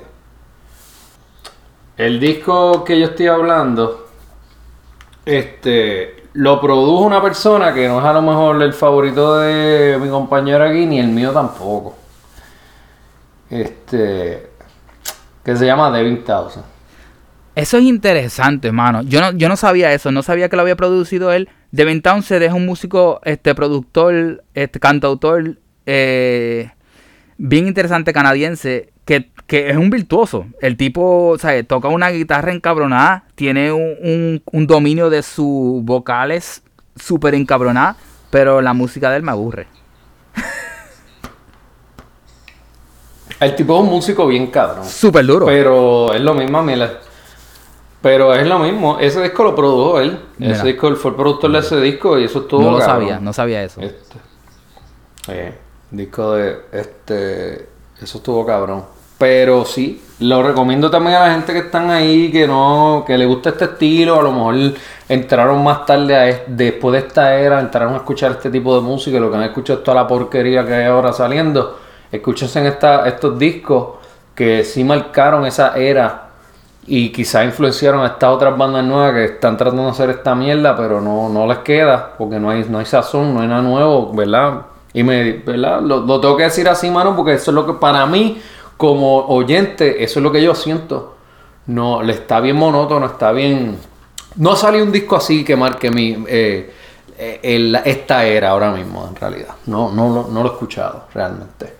El 1.95 2.19
disco 2.19 2.83
que 2.83 2.99
yo 2.99 3.07
estoy 3.07 3.27
hablando, 3.27 4.07
este, 5.25 6.26
lo 6.37 6.61
produjo 6.61 7.03
una 7.03 7.19
persona 7.19 7.73
que 7.73 7.87
no 7.87 7.97
es 7.99 8.05
a 8.05 8.13
lo 8.13 8.21
mejor 8.21 8.61
el 8.61 8.71
favorito 8.71 9.39
de 9.39 9.97
mi 9.99 10.07
compañero 10.07 10.65
aquí, 10.65 10.85
ni 10.85 10.99
el 10.99 11.07
mío 11.07 11.31
tampoco. 11.31 11.95
Este, 13.49 14.51
que 15.43 15.55
se 15.55 15.65
llama 15.65 15.89
Devin 15.89 16.23
Townsend. 16.23 16.63
Eso 17.55 17.77
es 17.77 17.83
interesante, 17.85 18.71
mano. 18.71 19.01
Yo 19.01 19.19
no, 19.19 19.31
yo 19.31 19.49
no 19.49 19.57
sabía 19.57 19.91
eso, 19.93 20.11
no 20.11 20.21
sabía 20.21 20.47
que 20.47 20.55
lo 20.55 20.61
había 20.61 20.75
producido 20.75 21.31
él. 21.31 21.49
Devin 21.71 22.03
Townsend 22.03 22.43
es 22.43 22.53
un 22.53 22.67
músico, 22.67 23.19
este, 23.23 23.55
productor, 23.55 24.43
este, 24.53 24.79
cantautor, 24.79 25.57
eh, 25.87 26.69
bien 27.37 27.67
interesante 27.67 28.13
canadiense, 28.13 28.89
que, 29.05 29.29
que 29.47 29.69
es 29.69 29.77
un 29.77 29.89
virtuoso. 29.89 30.45
El 30.61 30.75
tipo, 30.77 31.29
o 31.29 31.37
sea, 31.37 31.61
toca 31.63 31.87
una 31.87 32.09
guitarra 32.09 32.51
encabronada, 32.51 33.23
tiene 33.35 33.71
un, 33.71 33.95
un- 34.01 34.43
un 34.51 34.67
dominio 34.67 35.09
de 35.09 35.21
sus 35.23 35.83
vocales 35.83 36.63
súper 36.95 37.35
encabronada, 37.35 37.95
pero 38.31 38.61
la 38.61 38.73
música 38.73 39.09
de 39.11 39.17
él 39.17 39.23
me 39.23 39.31
aburre. 39.31 39.67
El 43.39 43.55
tipo 43.55 43.75
es 43.75 43.81
un 43.83 43.89
músico 43.89 44.25
bien 44.27 44.47
cabrón. 44.47 44.83
Súper 44.85 45.25
duro. 45.25 45.45
Pero 45.45 46.11
es 46.13 46.21
lo 46.21 46.33
mismo, 46.33 46.63
Mila. 46.63 46.93
Pero 48.01 48.33
es 48.33 48.47
lo 48.47 48.57
mismo. 48.59 48.97
Ese 48.99 49.21
disco 49.21 49.43
lo 49.43 49.53
produjo 49.55 49.99
él. 49.99 50.19
Mira. 50.39 50.53
Ese 50.55 50.65
disco, 50.67 50.87
él 50.87 50.95
fue 50.95 51.11
el 51.11 51.17
productor 51.17 51.51
de 51.51 51.59
ese 51.59 51.79
disco 51.81 52.17
y 52.17 52.23
eso 52.23 52.39
estuvo. 52.41 52.61
no 52.63 52.71
lo 52.71 52.79
cabrón. 52.79 52.95
sabía, 52.99 53.19
no 53.19 53.33
sabía 53.33 53.63
eso. 53.63 53.81
Este. 53.81 54.17
eh, 55.29 55.57
disco 55.91 56.33
de. 56.33 56.57
Este. 56.71 57.69
Eso 58.01 58.17
estuvo 58.19 58.45
cabrón. 58.45 58.83
Pero 59.17 59.65
sí, 59.65 59.99
lo 60.19 60.43
recomiendo 60.43 60.91
también 60.91 61.15
a 61.17 61.21
la 61.27 61.31
gente 61.33 61.51
que 61.51 61.59
están 61.59 61.89
ahí, 61.89 62.31
que 62.31 62.45
no, 62.45 63.03
que 63.07 63.17
le 63.17 63.25
gusta 63.25 63.49
este 63.49 63.65
estilo, 63.65 64.19
a 64.19 64.21
lo 64.21 64.31
mejor 64.31 64.55
entraron 65.09 65.63
más 65.63 65.87
tarde 65.87 66.15
a 66.15 66.27
es- 66.29 66.41
después 66.45 66.93
de 66.93 67.07
esta 67.07 67.33
era, 67.35 67.59
entraron 67.59 67.95
a 67.95 67.97
escuchar 67.97 68.33
este 68.33 68.51
tipo 68.51 68.75
de 68.75 68.81
música, 68.81 69.19
lo 69.19 69.31
que 69.31 69.37
han 69.37 69.43
escuchado 69.43 69.79
es 69.79 69.83
toda 69.83 69.95
la 70.03 70.07
porquería 70.07 70.63
que 70.63 70.73
hay 70.75 70.85
ahora 70.85 71.11
saliendo. 71.13 71.79
Escúchense 72.11 72.59
en 72.59 72.67
esta, 72.67 73.07
estos 73.07 73.39
discos 73.39 73.95
que 74.35 74.63
sí 74.63 74.83
marcaron 74.83 75.47
esa 75.47 75.75
era 75.75 76.27
y 76.85 77.11
quizás 77.11 77.43
influenciaron 77.45 78.01
a 78.03 78.07
estas 78.09 78.29
otras 78.29 78.55
bandas 78.55 78.83
nuevas 78.83 79.13
que 79.13 79.25
están 79.25 79.57
tratando 79.57 79.85
de 79.85 79.89
hacer 79.89 80.11
esta 80.11 80.35
mierda, 80.35 80.75
pero 80.77 81.01
no, 81.01 81.27
no 81.27 81.47
les 81.47 81.57
queda, 81.59 82.13
porque 82.19 82.39
no 82.39 82.51
hay, 82.51 82.65
no 82.69 82.77
hay 82.77 82.85
sazón, 82.85 83.33
no 83.33 83.41
hay 83.41 83.47
nada 83.47 83.63
nuevo, 83.63 84.13
¿verdad? 84.13 84.61
Y 84.93 85.03
me, 85.03 85.33
¿verdad? 85.33 85.81
Lo, 85.81 85.99
lo 86.01 86.19
tengo 86.19 86.35
que 86.37 86.43
decir 86.43 86.67
así, 86.69 86.89
mano, 86.89 87.15
porque 87.15 87.33
eso 87.33 87.51
es 87.51 87.55
lo 87.55 87.65
que 87.65 87.73
para 87.73 88.05
mí, 88.05 88.41
como 88.77 89.25
oyente, 89.27 90.03
eso 90.03 90.19
es 90.19 90.23
lo 90.23 90.31
que 90.31 90.41
yo 90.41 90.55
siento. 90.55 91.15
No, 91.67 92.01
le 92.01 92.13
está 92.13 92.39
bien 92.39 92.55
monótono, 92.55 93.05
está 93.05 93.31
bien. 93.31 93.77
No 94.37 94.55
salió 94.55 94.83
un 94.83 94.91
disco 94.91 95.15
así 95.17 95.43
que 95.43 95.55
marque 95.55 95.91
mi 95.91 96.23
eh, 96.27 96.71
eh, 97.17 97.81
esta 97.85 98.23
era 98.25 98.51
ahora 98.51 98.71
mismo, 98.71 99.05
en 99.09 99.15
realidad. 99.15 99.55
No, 99.65 99.91
no, 99.91 100.07
lo- 100.13 100.27
no 100.31 100.43
lo 100.43 100.49
he 100.49 100.53
escuchado 100.53 101.05
realmente. 101.13 101.73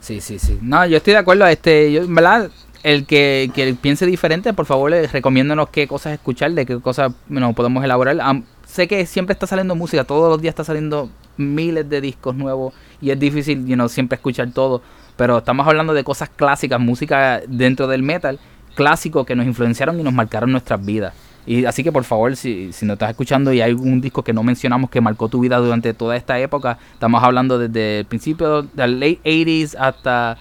Sí, 0.00 0.20
sí, 0.20 0.38
sí. 0.38 0.58
No, 0.60 0.84
yo 0.86 0.96
estoy 0.98 1.12
de 1.14 1.18
acuerdo. 1.20 1.46
Este, 1.46 2.00
¿verdad? 2.08 2.50
El 2.82 3.04
que, 3.04 3.50
que 3.54 3.74
piense 3.74 4.06
diferente, 4.06 4.54
por 4.54 4.64
favor, 4.64 4.92
eh, 4.94 5.06
recomiéndanos 5.06 5.68
qué 5.68 5.86
cosas 5.86 6.14
escuchar, 6.14 6.52
de 6.52 6.64
qué 6.64 6.80
cosas 6.80 7.12
bueno, 7.28 7.52
podemos 7.52 7.84
elaborar. 7.84 8.18
Am- 8.22 8.44
sé 8.66 8.88
que 8.88 9.04
siempre 9.04 9.34
está 9.34 9.46
saliendo 9.46 9.74
música, 9.74 10.04
todos 10.04 10.30
los 10.30 10.40
días 10.40 10.52
está 10.52 10.64
saliendo 10.64 11.10
miles 11.36 11.88
de 11.90 12.00
discos 12.00 12.34
nuevos 12.34 12.72
y 13.02 13.10
es 13.10 13.18
difícil, 13.20 13.66
you 13.66 13.74
know, 13.74 13.88
siempre 13.88 14.16
escuchar 14.16 14.50
todo. 14.52 14.80
Pero 15.16 15.38
estamos 15.38 15.66
hablando 15.66 15.92
de 15.92 16.04
cosas 16.04 16.30
clásicas, 16.30 16.80
música 16.80 17.42
dentro 17.46 17.86
del 17.86 18.02
metal, 18.02 18.38
clásico 18.74 19.26
que 19.26 19.34
nos 19.36 19.44
influenciaron 19.44 20.00
y 20.00 20.02
nos 20.02 20.14
marcaron 20.14 20.50
nuestras 20.50 20.82
vidas. 20.82 21.12
Y 21.46 21.66
así 21.66 21.82
que 21.82 21.92
por 21.92 22.04
favor, 22.04 22.34
si, 22.36 22.72
si 22.72 22.86
nos 22.86 22.94
estás 22.94 23.10
escuchando 23.10 23.52
y 23.52 23.60
hay 23.60 23.72
un 23.72 24.00
disco 24.00 24.22
que 24.22 24.32
no 24.32 24.42
mencionamos 24.42 24.88
que 24.88 25.02
marcó 25.02 25.28
tu 25.28 25.40
vida 25.40 25.58
durante 25.58 25.92
toda 25.92 26.16
esta 26.16 26.38
época, 26.38 26.78
estamos 26.94 27.22
hablando 27.22 27.58
desde 27.58 28.00
el 28.00 28.04
principio 28.06 28.62
del 28.62 29.00
late 29.00 29.20
80s 29.24 29.74
hasta 29.78 30.38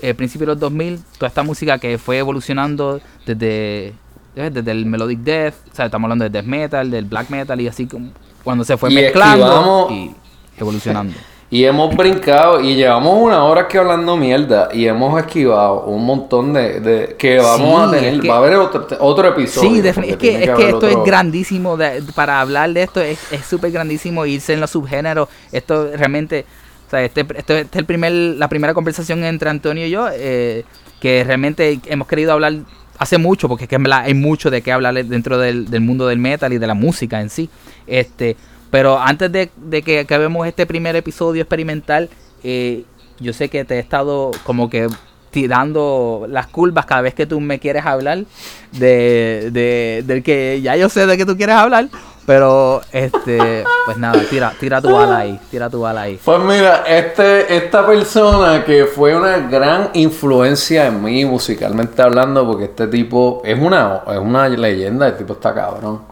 el 0.00 0.14
principio 0.14 0.46
de 0.46 0.52
los 0.54 0.60
2000, 0.60 1.00
toda 1.18 1.28
esta 1.28 1.42
música 1.42 1.78
que 1.78 1.98
fue 1.98 2.18
evolucionando 2.18 3.00
desde, 3.26 3.88
eh, 4.36 4.50
desde 4.52 4.70
el 4.70 4.86
melodic 4.86 5.18
death, 5.20 5.54
o 5.72 5.74
sea, 5.76 5.86
estamos 5.86 6.06
hablando 6.06 6.24
del 6.24 6.32
death 6.32 6.44
metal, 6.46 6.90
del 6.90 7.04
black 7.04 7.28
metal 7.30 7.60
y 7.60 7.68
así 7.68 7.86
como 7.86 8.10
cuando 8.42 8.64
se 8.64 8.76
fue 8.76 8.90
Y 8.90 8.94
mezclando 8.94 9.88
esquivamos- 9.88 9.92
y 9.92 10.14
evolucionando. 10.60 11.14
Y 11.52 11.64
hemos 11.66 11.94
brincado 11.94 12.62
y 12.62 12.76
llevamos 12.76 13.14
una 13.20 13.44
hora 13.44 13.60
aquí 13.62 13.76
hablando 13.76 14.16
mierda 14.16 14.70
y 14.72 14.86
hemos 14.86 15.20
esquivado 15.20 15.84
un 15.84 16.02
montón 16.06 16.54
de, 16.54 16.80
de- 16.80 17.16
que 17.18 17.36
vamos 17.40 17.90
Sí, 17.90 17.94
a 17.94 17.98
tener. 17.98 18.14
es 18.14 18.20
que- 18.22 18.28
va 18.30 18.36
a 18.36 18.38
haber 18.38 18.54
otro, 18.56 18.86
otro 19.00 19.28
episodio. 19.28 19.70
Sí, 19.70 19.86
es 19.86 20.16
que, 20.16 20.44
es 20.44 20.48
esto 20.48 20.76
otro- 20.78 20.88
es 20.88 20.96
grandísimo. 21.04 21.76
de- 21.76 22.02
para 22.14 22.40
hablar 22.40 22.72
de 22.72 22.84
esto 22.84 23.02
es 23.02 23.18
es 23.30 23.44
súper 23.44 23.70
grandísimo. 23.70 24.24
Irse 24.24 24.54
en 24.54 24.60
los 24.60 24.70
subgéneros. 24.70 25.28
Esto 25.52 25.90
realmente. 25.94 26.46
Sea, 26.92 27.04
este, 27.04 27.22
esto, 27.22 27.54
este 27.54 27.60
es 27.60 27.76
el 27.76 27.86
primer, 27.86 28.12
la 28.12 28.48
primera 28.48 28.74
conversación 28.74 29.24
entre 29.24 29.48
Antonio 29.48 29.86
y 29.86 29.90
yo. 29.90 30.08
eh, 30.12 30.64
que 31.00 31.24
realmente 31.24 31.80
hemos 31.86 32.06
querido 32.06 32.32
hablar 32.32 32.54
hace 32.96 33.18
mucho. 33.18 33.48
Porque 33.48 33.64
es 33.64 33.68
que 33.68 33.78
hay 33.90 34.14
mucho 34.14 34.50
de 34.50 34.62
qué 34.62 34.70
hablar 34.70 34.94
dentro 35.04 35.38
del, 35.38 35.66
mundo 35.80 36.06
del 36.06 36.18
metal 36.18 36.52
y 36.52 36.58
de 36.58 36.66
la 36.66 36.74
música 36.74 37.20
en 37.20 37.30
sí. 37.30 37.50
Este. 37.86 38.36
Pero 38.70 39.00
antes 39.00 39.32
de, 39.32 39.50
que 39.82 40.00
acabemos 40.00 40.46
este 40.46 40.66
primer 40.66 40.94
episodio 40.94 41.42
experimental, 41.42 42.08
eh, 42.44 42.84
yo 43.18 43.32
sé 43.32 43.48
que 43.48 43.64
te 43.64 43.76
he 43.76 43.78
estado 43.78 44.30
como 44.44 44.70
que 44.70 44.86
tirando 45.30 46.26
las 46.28 46.46
curvas 46.46 46.84
cada 46.84 47.00
vez 47.00 47.14
que 47.14 47.26
tú 47.26 47.40
me 47.40 47.58
quieres 47.58 47.86
hablar 47.86 48.24
de, 48.72 49.48
de 49.50 50.04
del 50.06 50.22
que 50.22 50.60
ya 50.62 50.76
yo 50.76 50.90
sé 50.90 51.06
de 51.06 51.16
que 51.16 51.24
tú 51.24 51.38
quieres 51.38 51.56
hablar 51.56 51.88
pero 52.26 52.80
este 52.92 53.64
pues 53.84 53.96
nada 53.96 54.22
tira 54.30 54.52
tira 54.58 54.80
tu 54.80 54.92
bala 54.92 55.18
ahí 55.18 55.40
tira 55.50 55.68
tu 55.68 55.80
bala 55.80 56.02
ahí 56.02 56.20
Pues 56.24 56.40
mira, 56.40 56.84
este, 56.86 57.56
esta 57.56 57.86
persona 57.86 58.64
que 58.64 58.86
fue 58.86 59.16
una 59.16 59.38
gran 59.38 59.90
influencia 59.94 60.86
en 60.86 61.02
mí 61.02 61.24
musicalmente 61.24 62.00
hablando, 62.02 62.46
porque 62.46 62.64
este 62.64 62.86
tipo 62.86 63.42
es 63.44 63.58
una, 63.58 64.02
es 64.08 64.18
una 64.18 64.48
leyenda, 64.48 65.08
el 65.08 65.16
tipo 65.16 65.34
está 65.34 65.54
cabrón. 65.54 66.02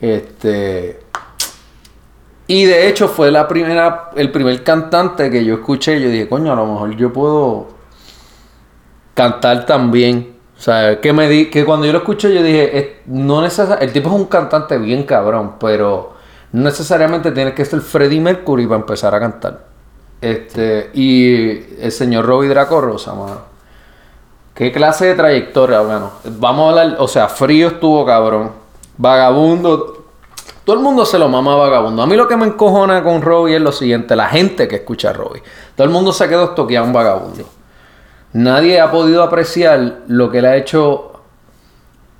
Este. 0.00 1.00
Y 2.46 2.64
de 2.64 2.88
hecho 2.88 3.08
fue 3.08 3.30
la 3.30 3.48
primera, 3.48 4.10
el 4.16 4.30
primer 4.30 4.62
cantante 4.62 5.30
que 5.30 5.44
yo 5.44 5.54
escuché. 5.54 6.00
Yo 6.00 6.08
dije, 6.08 6.28
coño, 6.28 6.52
a 6.52 6.56
lo 6.56 6.66
mejor 6.66 6.96
yo 6.96 7.12
puedo 7.12 7.68
cantar 9.14 9.64
también. 9.64 10.33
O 10.56 10.60
sea, 10.60 11.00
que 11.00 11.64
cuando 11.66 11.84
yo 11.86 11.92
lo 11.92 11.98
escuché 11.98 12.32
yo 12.34 12.42
dije, 12.42 13.02
no 13.06 13.42
necesar- 13.42 13.82
el 13.82 13.92
tipo 13.92 14.08
es 14.08 14.14
un 14.14 14.26
cantante 14.26 14.78
bien 14.78 15.02
cabrón, 15.02 15.54
pero 15.58 16.14
no 16.52 16.62
necesariamente 16.62 17.32
tiene 17.32 17.52
que 17.54 17.64
ser 17.64 17.80
Freddie 17.80 18.20
Mercury 18.20 18.66
para 18.66 18.80
empezar 18.80 19.14
a 19.14 19.20
cantar. 19.20 19.64
Este, 20.20 20.90
y 20.94 21.82
el 21.82 21.92
señor 21.92 22.24
Robbie 22.24 22.48
Draco 22.48 22.80
Rosa. 22.80 23.12
¿Qué 24.54 24.70
clase 24.72 25.06
de 25.06 25.14
trayectoria, 25.16 25.80
bueno? 25.80 26.12
Vamos 26.38 26.66
a 26.66 26.68
hablar, 26.80 26.96
o 27.00 27.08
sea, 27.08 27.28
frío 27.28 27.68
estuvo 27.68 28.06
cabrón. 28.06 28.52
Vagabundo. 28.96 30.04
Todo 30.64 30.76
el 30.76 30.82
mundo 30.82 31.04
se 31.04 31.18
lo 31.18 31.28
mama 31.28 31.54
a 31.54 31.56
Vagabundo. 31.56 32.00
A 32.02 32.06
mí 32.06 32.14
lo 32.16 32.26
que 32.28 32.36
me 32.36 32.46
encojona 32.46 33.02
con 33.02 33.20
Robbie 33.20 33.56
es 33.56 33.60
lo 33.60 33.72
siguiente, 33.72 34.14
la 34.16 34.28
gente 34.28 34.66
que 34.68 34.76
escucha 34.76 35.10
a 35.10 35.12
Robbie. 35.12 35.42
Todo 35.76 35.84
el 35.86 35.92
mundo 35.92 36.12
se 36.12 36.26
quedó 36.28 36.44
estoqueado 36.44 36.86
en 36.86 36.92
Vagabundo. 36.92 37.44
Nadie 38.34 38.80
ha 38.80 38.90
podido 38.90 39.22
apreciar 39.22 40.02
lo 40.08 40.30
que 40.30 40.38
él 40.38 40.44
ha 40.44 40.56
hecho 40.56 41.12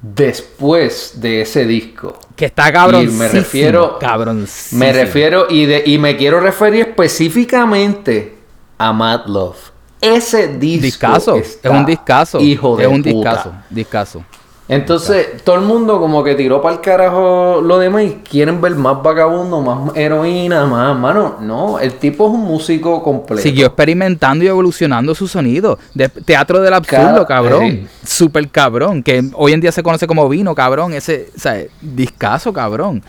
después 0.00 1.12
de 1.20 1.42
ese 1.42 1.64
disco. 1.64 2.18
que 2.36 2.46
está 2.46 2.72
cabrón 2.72 3.04
Y 3.04 3.06
me 3.08 3.28
refiero- 3.28 3.98
cabrón 3.98 4.46
Me 4.72 4.92
refiero 4.92 5.46
y, 5.48 5.66
de, 5.66 5.82
y 5.86 5.98
me 5.98 6.16
quiero 6.16 6.40
referir 6.40 6.88
específicamente 6.88 8.36
a 8.78 8.92
Mad 8.92 9.26
Love. 9.26 9.56
Ese 10.00 10.48
disco 10.48 10.82
discazo 10.82 11.36
es 11.36 11.58
un 11.64 11.86
discazo 11.86 12.40
Hijo 12.40 12.76
de 12.76 12.82
es 12.84 12.88
un 12.90 13.02
puta. 13.02 13.30
discazo 13.30 13.52
discazo 13.70 14.24
Entonces, 14.66 15.42
todo 15.44 15.56
el 15.56 15.62
mundo 15.62 16.00
como 16.00 16.24
que 16.24 16.34
tiró 16.34 16.62
para 16.62 16.76
el 16.76 16.80
carajo 16.80 17.60
lo 17.62 17.78
demás 17.78 18.04
y 18.04 18.10
quieren 18.28 18.62
ver 18.62 18.74
más 18.76 19.02
vagabundo, 19.02 19.60
más 19.60 19.94
heroína, 19.94 20.64
más, 20.64 20.98
mano. 20.98 21.36
No, 21.40 21.78
el 21.78 21.92
tipo 21.94 22.26
es 22.28 22.32
un 22.32 22.40
músico 22.44 23.02
completo. 23.02 23.42
Siguió 23.42 23.66
experimentando 23.66 24.42
y 24.42 24.48
evolucionando 24.48 25.14
su 25.14 25.28
sonido. 25.28 25.78
De 25.92 26.08
teatro 26.08 26.62
del 26.62 26.72
absurdo, 26.72 27.02
Cada- 27.04 27.26
cabrón. 27.26 27.70
sí. 27.70 27.86
Super 28.06 28.48
cabrón. 28.48 29.02
Que 29.02 29.22
hoy 29.34 29.52
en 29.52 29.60
día 29.60 29.70
se 29.70 29.82
conoce 29.82 30.06
como 30.06 30.26
vino, 30.30 30.54
cabrón. 30.54 30.94
Ese, 30.94 31.28
o 31.36 31.38
sea, 31.38 31.62
discazo, 31.82 32.50
cabrón. 32.52 33.02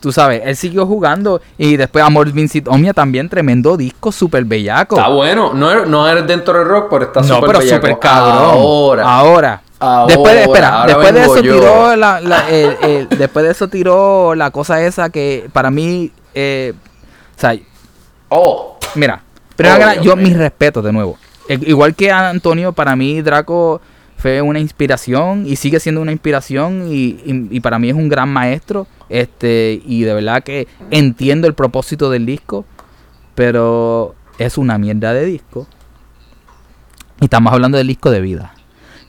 Tú 0.00 0.10
sabes, 0.12 0.42
él 0.44 0.54
siguió 0.56 0.86
jugando 0.86 1.40
y 1.56 1.76
después 1.76 2.04
Amor 2.04 2.30
Vincit 2.30 2.68
Omnia 2.68 2.92
también, 2.92 3.28
tremendo 3.28 3.76
disco, 3.76 4.12
super 4.12 4.44
bellaco. 4.44 4.96
Está 4.96 5.08
bueno, 5.08 5.52
no, 5.54 5.86
no 5.86 6.06
eres 6.08 6.26
dentro 6.26 6.58
del 6.58 6.68
rock, 6.68 6.88
pero 6.90 7.04
está 7.04 7.20
no, 7.22 7.26
súper 7.26 7.46
pero 7.46 7.58
bellaco. 7.60 7.86
super 7.86 7.98
cabrón. 7.98 8.34
Ahora. 8.42 9.04
Ahora. 9.16 9.62
Ahora, 9.80 10.06
Después, 10.14 10.34
de- 10.34 10.42
espera, 10.42 10.84
después 10.86 11.14
de 11.14 11.22
eso 11.22 11.36
yo. 11.42 11.54
tiró 11.54 11.96
la, 11.96 12.20
la- 12.20 12.48
el- 12.48 12.76
el- 12.82 13.08
después 13.18 13.44
de 13.44 13.50
eso 13.52 13.68
tiró 13.68 14.34
la 14.34 14.50
cosa 14.50 14.82
esa 14.82 15.10
que 15.10 15.48
para 15.52 15.70
mí, 15.70 16.10
eh, 16.34 16.72
o 17.36 17.40
sea, 17.40 17.56
Oh, 18.28 18.78
Mira, 18.94 19.22
primero 19.56 19.76
Oh, 19.76 19.78
que 19.78 19.84
nada, 19.84 19.92
Dios 20.00 20.04
yo 20.04 20.16
mis 20.16 20.36
respetos 20.36 20.82
de 20.84 20.92
nuevo. 20.92 21.18
E- 21.48 21.58
Igual 21.66 21.94
que 21.94 22.10
Antonio, 22.10 22.72
para 22.72 22.96
mí 22.96 23.20
Draco 23.20 23.80
fue 24.16 24.40
una 24.40 24.58
inspiración 24.58 25.44
y 25.46 25.56
sigue 25.56 25.78
siendo 25.80 26.00
una 26.00 26.12
inspiración 26.12 26.86
y, 26.88 27.20
y- 27.24 27.48
y 27.50 27.60
para 27.60 27.78
mí 27.78 27.90
es 27.90 27.94
un 27.94 28.08
gran 28.08 28.28
maestro. 28.32 28.86
Este, 29.10 29.82
y 29.84 30.02
de 30.04 30.14
verdad 30.14 30.42
que 30.42 30.66
entiendo 30.90 31.46
el 31.46 31.54
propósito 31.54 32.08
del 32.10 32.24
disco, 32.24 32.64
pero 33.34 34.14
es 34.38 34.56
una 34.56 34.78
mierda 34.78 35.12
de 35.12 35.26
disco. 35.26 35.66
Y 37.20 37.24
estamos 37.24 37.52
hablando 37.52 37.76
del 37.78 37.86
disco 37.88 38.10
de 38.10 38.20
vida. 38.20 38.53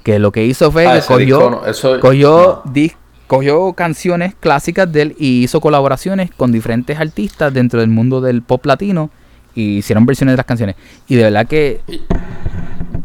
Que 0.05 0.19
lo 0.19 0.31
que 0.31 0.45
hizo 0.45 0.71
fue 0.71 0.85
Ah, 0.87 0.99
que 1.01 1.05
cogió, 1.05 1.37
disco 1.39 1.49
no, 1.49 1.65
eso- 1.65 1.99
cogió, 1.99 2.61
no. 2.63 2.71
dis- 2.71 2.95
cogió 3.27 3.73
canciones 3.73 4.35
clásicas 4.39 4.89
de 4.91 5.01
él 5.01 5.15
y 5.17 5.43
hizo 5.43 5.59
colaboraciones 5.59 6.29
con 6.37 6.51
diferentes 6.51 6.99
artistas 6.99 7.51
dentro 7.53 7.79
del 7.79 7.89
mundo 7.89 8.21
del 8.21 8.43
pop 8.43 8.63
latino 8.67 9.09
y 9.55 9.77
hicieron 9.79 10.05
versiones 10.05 10.33
de 10.33 10.37
las 10.37 10.45
canciones. 10.45 10.75
Y 11.07 11.15
de 11.15 11.23
verdad 11.23 11.47
que. 11.47 11.81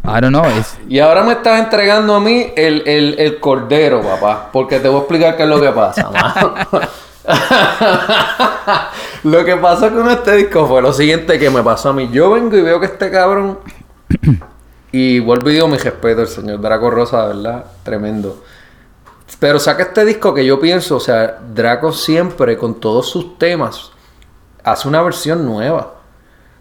I 0.03 0.21
don't 0.21 0.29
know, 0.29 0.45
es, 0.45 0.79
Y 0.89 0.99
ahora 0.99 1.23
me 1.25 1.33
estás 1.33 1.59
entregando 1.61 2.15
a 2.17 2.21
mí 2.21 2.47
el, 2.57 2.83
el, 2.87 3.15
el 3.19 3.41
cordero, 3.41 4.03
papá. 4.03 4.51
Porque 4.53 4.79
te 4.79 4.89
voy 4.89 4.99
a 4.99 5.01
explicar 5.01 5.37
qué 5.37 5.45
es 5.45 5.49
lo 5.49 5.61
que 5.61 5.71
pasa, 5.71 6.11
lo 9.25 9.45
que 9.45 9.57
pasó 9.57 9.91
con 9.91 10.11
este 10.11 10.37
disco 10.37 10.67
fue 10.67 10.83
lo 10.83 10.93
siguiente 10.93 11.39
que 11.39 11.49
me 11.51 11.63
pasó 11.63 11.91
a 11.91 11.93
mí. 11.93 12.09
Yo 12.13 12.31
vengo 12.31 12.57
y 12.57 12.63
veo 12.63 12.79
que 12.81 12.87
este 12.87 13.11
cabrón. 13.11 13.59
Y 14.93 15.21
vuelvo 15.21 15.51
y 15.51 15.55
digo 15.55 15.69
mi 15.69 15.77
respeto 15.79 16.23
al 16.23 16.29
señor 16.29 16.61
Draco 16.61 16.91
Rosa, 16.91 17.29
de 17.29 17.35
verdad, 17.35 17.65
tremendo. 17.83 18.43
Pero 19.39 19.59
saca 19.61 19.85
este 19.85 20.05
disco 20.05 20.35
que 20.35 20.45
yo 20.45 20.59
pienso, 20.61 20.97
o 20.97 21.01
sea, 21.01 21.39
Draco 21.55 21.93
siempre 21.93 22.57
con 22.59 22.81
todos 22.81 23.09
sus 23.09 23.39
temas 23.39 23.93
hace 24.65 24.89
una 24.89 25.01
versión 25.03 25.45
nueva. 25.47 25.95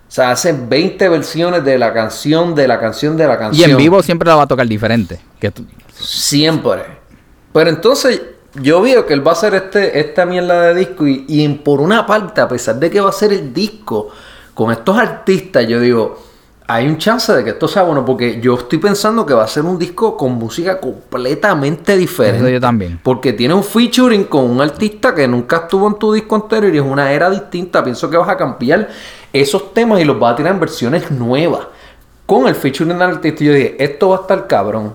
O 0.07 0.11
sea, 0.11 0.32
hace 0.32 0.53
20 0.53 1.09
versiones 1.09 1.63
de 1.63 1.77
la 1.77 1.93
canción, 1.93 2.55
de 2.55 2.67
la 2.67 2.80
canción, 2.80 3.15
de 3.17 3.27
la 3.27 3.36
y 3.36 3.38
canción. 3.38 3.71
en 3.71 3.77
vivo 3.77 4.01
siempre 4.01 4.27
la 4.30 4.36
va 4.36 4.43
a 4.43 4.47
tocar 4.47 4.67
diferente. 4.67 5.19
Que 5.39 5.51
tú- 5.51 5.65
Siempre. 5.93 6.84
Pero 7.53 7.69
entonces 7.69 8.21
yo 8.55 8.82
veo 8.82 9.05
que 9.05 9.13
él 9.13 9.25
va 9.25 9.32
a 9.32 9.34
hacer 9.34 9.53
este, 9.55 9.99
esta 9.99 10.25
mierda 10.25 10.61
de 10.67 10.75
disco 10.75 11.05
y, 11.07 11.25
y 11.27 11.47
por 11.49 11.82
una 11.82 12.05
parte, 12.07 12.41
a 12.41 12.47
pesar 12.47 12.75
de 12.75 12.89
que 12.89 13.01
va 13.01 13.09
a 13.09 13.13
ser 13.13 13.34
el 13.34 13.53
disco 13.53 14.09
con 14.53 14.71
estos 14.71 14.97
artistas, 14.97 15.67
yo 15.67 15.80
digo, 15.80 16.19
hay 16.72 16.86
un 16.88 16.99
chance 16.99 17.34
de 17.34 17.43
que 17.43 17.49
esto 17.49 17.67
sea 17.67 17.82
bueno 17.82 18.05
porque 18.05 18.39
yo 18.39 18.53
estoy 18.53 18.78
pensando 18.78 19.26
que 19.26 19.34
va 19.34 19.43
a 19.43 19.47
ser 19.47 19.63
un 19.65 19.80
disco 19.80 20.15
con 20.15 20.34
música 20.34 20.80
completamente 20.80 21.97
diferente. 21.97 22.38
Eso 22.41 22.49
yo 22.49 22.61
también. 22.61 22.99
Porque 23.01 23.34
tiene 23.34 23.55
un 23.55 23.63
featuring 23.63 24.26
con 24.26 24.47
un 24.47 24.61
artista 24.61 25.15
que 25.15 25.28
nunca 25.28 25.57
estuvo 25.63 25.88
en 25.88 25.95
tu 25.97 26.13
disco 26.13 26.36
anterior 26.36 26.72
y 26.74 26.78
es 26.78 26.84
una 26.84 27.11
era 27.11 27.28
distinta. 27.32 27.84
Pienso 27.84 28.07
que 28.07 28.17
vas 28.17 28.30
a 28.30 28.38
cambiar 28.38 28.88
esos 29.34 29.74
temas 29.74 29.99
y 29.99 30.05
los 30.05 30.20
vas 30.20 30.34
a 30.34 30.36
tirar 30.36 30.53
en 30.53 30.59
versiones 30.59 31.09
nuevas. 31.09 31.61
Con 32.28 32.47
el 32.47 32.53
featuring 32.53 32.93
del 32.99 33.01
artista. 33.01 33.43
Y 33.43 33.47
yo 33.47 33.53
dije, 33.53 33.76
esto 33.84 34.09
va 34.09 34.17
a 34.17 34.22
estar 34.22 34.45
cabrón. 34.45 34.93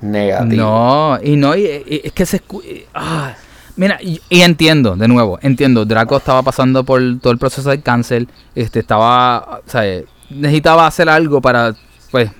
Negativo. 0.00 0.62
No, 0.62 1.18
y 1.22 1.36
no, 1.36 1.54
y, 1.56 1.62
y- 1.64 2.00
es 2.04 2.12
que 2.12 2.26
se 2.26 2.42
escu- 2.42 2.62
y- 2.64 2.84
ah, 2.94 3.32
mira, 3.76 3.98
y, 4.02 4.20
y 4.28 4.42
entiendo, 4.42 4.94
de 4.96 5.08
nuevo, 5.08 5.38
entiendo, 5.40 5.84
Draco 5.86 6.16
estaba 6.18 6.42
pasando 6.42 6.84
por 6.84 7.00
todo 7.20 7.32
el 7.32 7.38
proceso 7.38 7.70
del 7.70 7.82
cáncer, 7.82 8.26
este, 8.54 8.80
estaba, 8.80 9.60
o 9.66 9.70
sea, 9.70 9.84
necesitaba 10.30 10.86
hacer 10.86 11.08
algo 11.08 11.40
para, 11.40 11.74
pues, 12.10 12.30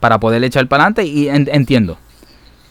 para 0.00 0.18
poder 0.18 0.42
echar 0.44 0.66
para 0.68 0.84
adelante 0.84 1.04
y 1.04 1.28
en- 1.28 1.48
entiendo. 1.52 1.96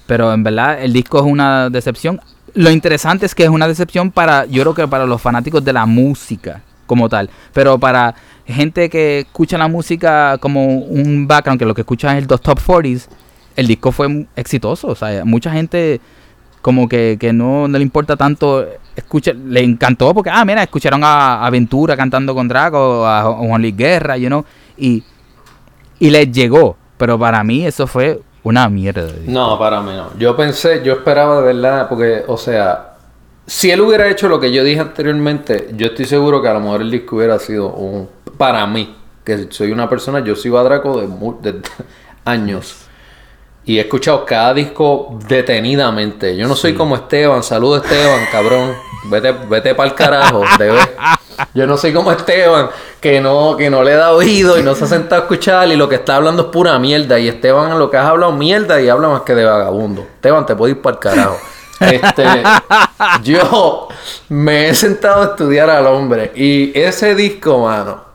Pero 0.07 0.33
en 0.33 0.43
verdad 0.43 0.81
el 0.83 0.93
disco 0.93 1.19
es 1.19 1.25
una 1.25 1.69
decepción. 1.69 2.19
Lo 2.53 2.69
interesante 2.69 3.25
es 3.25 3.33
que 3.33 3.43
es 3.43 3.49
una 3.49 3.67
decepción 3.67 4.11
para, 4.11 4.45
yo 4.45 4.61
creo 4.63 4.73
que 4.75 4.87
para 4.87 5.05
los 5.05 5.21
fanáticos 5.21 5.63
de 5.63 5.73
la 5.73 5.85
música 5.85 6.61
como 6.85 7.09
tal. 7.09 7.29
Pero 7.53 7.79
para 7.79 8.13
gente 8.45 8.89
que 8.89 9.19
escucha 9.21 9.57
la 9.57 9.67
música 9.67 10.37
como 10.39 10.65
un 10.79 11.25
background, 11.27 11.57
que 11.59 11.65
lo 11.65 11.73
que 11.73 11.81
escucha 11.81 12.15
es 12.17 12.29
los 12.29 12.41
top 12.41 12.59
40s, 12.59 13.07
el 13.55 13.67
disco 13.67 13.91
fue 13.91 14.27
exitoso. 14.35 14.87
O 14.89 14.95
sea, 14.95 15.23
mucha 15.25 15.51
gente 15.51 16.01
como 16.63 16.87
que, 16.87 17.17
que 17.19 17.33
no, 17.33 17.67
no 17.67 17.77
le 17.77 17.83
importa 17.83 18.15
tanto, 18.15 18.65
escucha, 18.95 19.33
le 19.33 19.61
encantó 19.61 20.13
porque, 20.13 20.29
ah, 20.31 20.45
mira, 20.45 20.63
escucharon 20.63 21.03
a 21.03 21.45
Aventura 21.45 21.97
cantando 21.97 22.33
con 22.33 22.47
Draco, 22.47 23.05
a 23.05 23.23
Juan 23.23 23.61
Luis 23.61 23.75
Guerra, 23.75 24.15
you 24.15 24.27
know, 24.27 24.45
y, 24.77 25.03
y 25.99 26.09
les 26.09 26.31
llegó. 26.31 26.77
Pero 26.97 27.19
para 27.19 27.43
mí 27.43 27.65
eso 27.65 27.85
fue 27.85 28.21
una 28.43 28.69
mierda. 28.69 29.09
No, 29.27 29.59
para 29.59 29.81
mí 29.81 29.91
no. 29.91 30.17
Yo 30.17 30.37
pensé, 30.37 30.81
yo 30.85 30.93
esperaba 30.93 31.41
de 31.41 31.53
verdad, 31.53 31.89
porque, 31.89 32.23
o 32.27 32.37
sea, 32.37 32.93
si 33.45 33.69
él 33.69 33.81
hubiera 33.81 34.09
hecho 34.09 34.29
lo 34.29 34.39
que 34.39 34.53
yo 34.53 34.63
dije 34.63 34.79
anteriormente, 34.79 35.71
yo 35.75 35.87
estoy 35.87 36.05
seguro 36.05 36.41
que 36.41 36.47
a 36.47 36.53
lo 36.53 36.61
mejor 36.61 36.81
el 36.81 36.89
disco 36.89 37.17
hubiera 37.17 37.39
sido 37.39 37.73
un. 37.73 38.07
Para 38.37 38.65
mí, 38.67 38.95
que 39.25 39.47
soy 39.51 39.73
una 39.73 39.89
persona, 39.89 40.21
yo 40.21 40.37
sigo 40.37 40.57
a 40.57 40.63
Draco 40.63 41.01
de 41.41 41.61
años. 42.23 42.82
Y 43.65 43.77
he 43.77 43.81
escuchado 43.81 44.25
cada 44.25 44.53
disco 44.53 45.17
detenidamente. 45.27 46.35
Yo 46.35 46.47
no 46.47 46.55
soy 46.55 46.73
como 46.73 46.95
Esteban. 46.95 47.43
Saludo 47.43 47.77
Esteban, 47.77 48.25
cabrón. 48.31 48.75
Vete, 49.05 49.31
vete 49.31 49.75
para 49.75 49.89
el 49.89 49.95
carajo. 49.95 50.43
debe. 50.57 50.79
Yo 51.53 51.65
no 51.65 51.77
soy 51.77 51.93
como 51.93 52.11
Esteban, 52.11 52.69
que 52.99 53.19
no, 53.19 53.55
que 53.57 53.69
no 53.69 53.83
le 53.83 53.93
da 53.93 54.11
oído 54.11 54.59
y 54.59 54.63
no 54.63 54.75
se 54.75 54.83
ha 54.83 54.87
sentado 54.87 55.21
a 55.21 55.25
escuchar 55.25 55.67
y 55.69 55.75
lo 55.75 55.89
que 55.89 55.95
está 55.95 56.17
hablando 56.17 56.43
es 56.43 56.49
pura 56.49 56.77
mierda. 56.79 57.17
Y 57.19 57.27
Esteban 57.27 57.77
lo 57.79 57.89
que 57.89 57.97
has 57.97 58.05
hablado 58.05 58.31
mierda 58.33 58.81
y 58.81 58.89
habla 58.89 59.09
más 59.09 59.21
que 59.21 59.33
de 59.33 59.45
vagabundo. 59.45 60.01
Esteban, 60.01 60.45
te 60.45 60.55
puedo 60.55 60.71
ir 60.71 60.81
para 60.81 60.95
el 60.95 60.99
carajo. 60.99 61.37
Este, 61.79 62.43
yo 63.23 63.87
me 64.29 64.69
he 64.69 64.75
sentado 64.75 65.21
a 65.21 65.25
estudiar 65.25 65.69
al 65.69 65.87
hombre 65.87 66.31
y 66.35 66.77
ese 66.79 67.15
disco, 67.15 67.59
mano, 67.59 68.12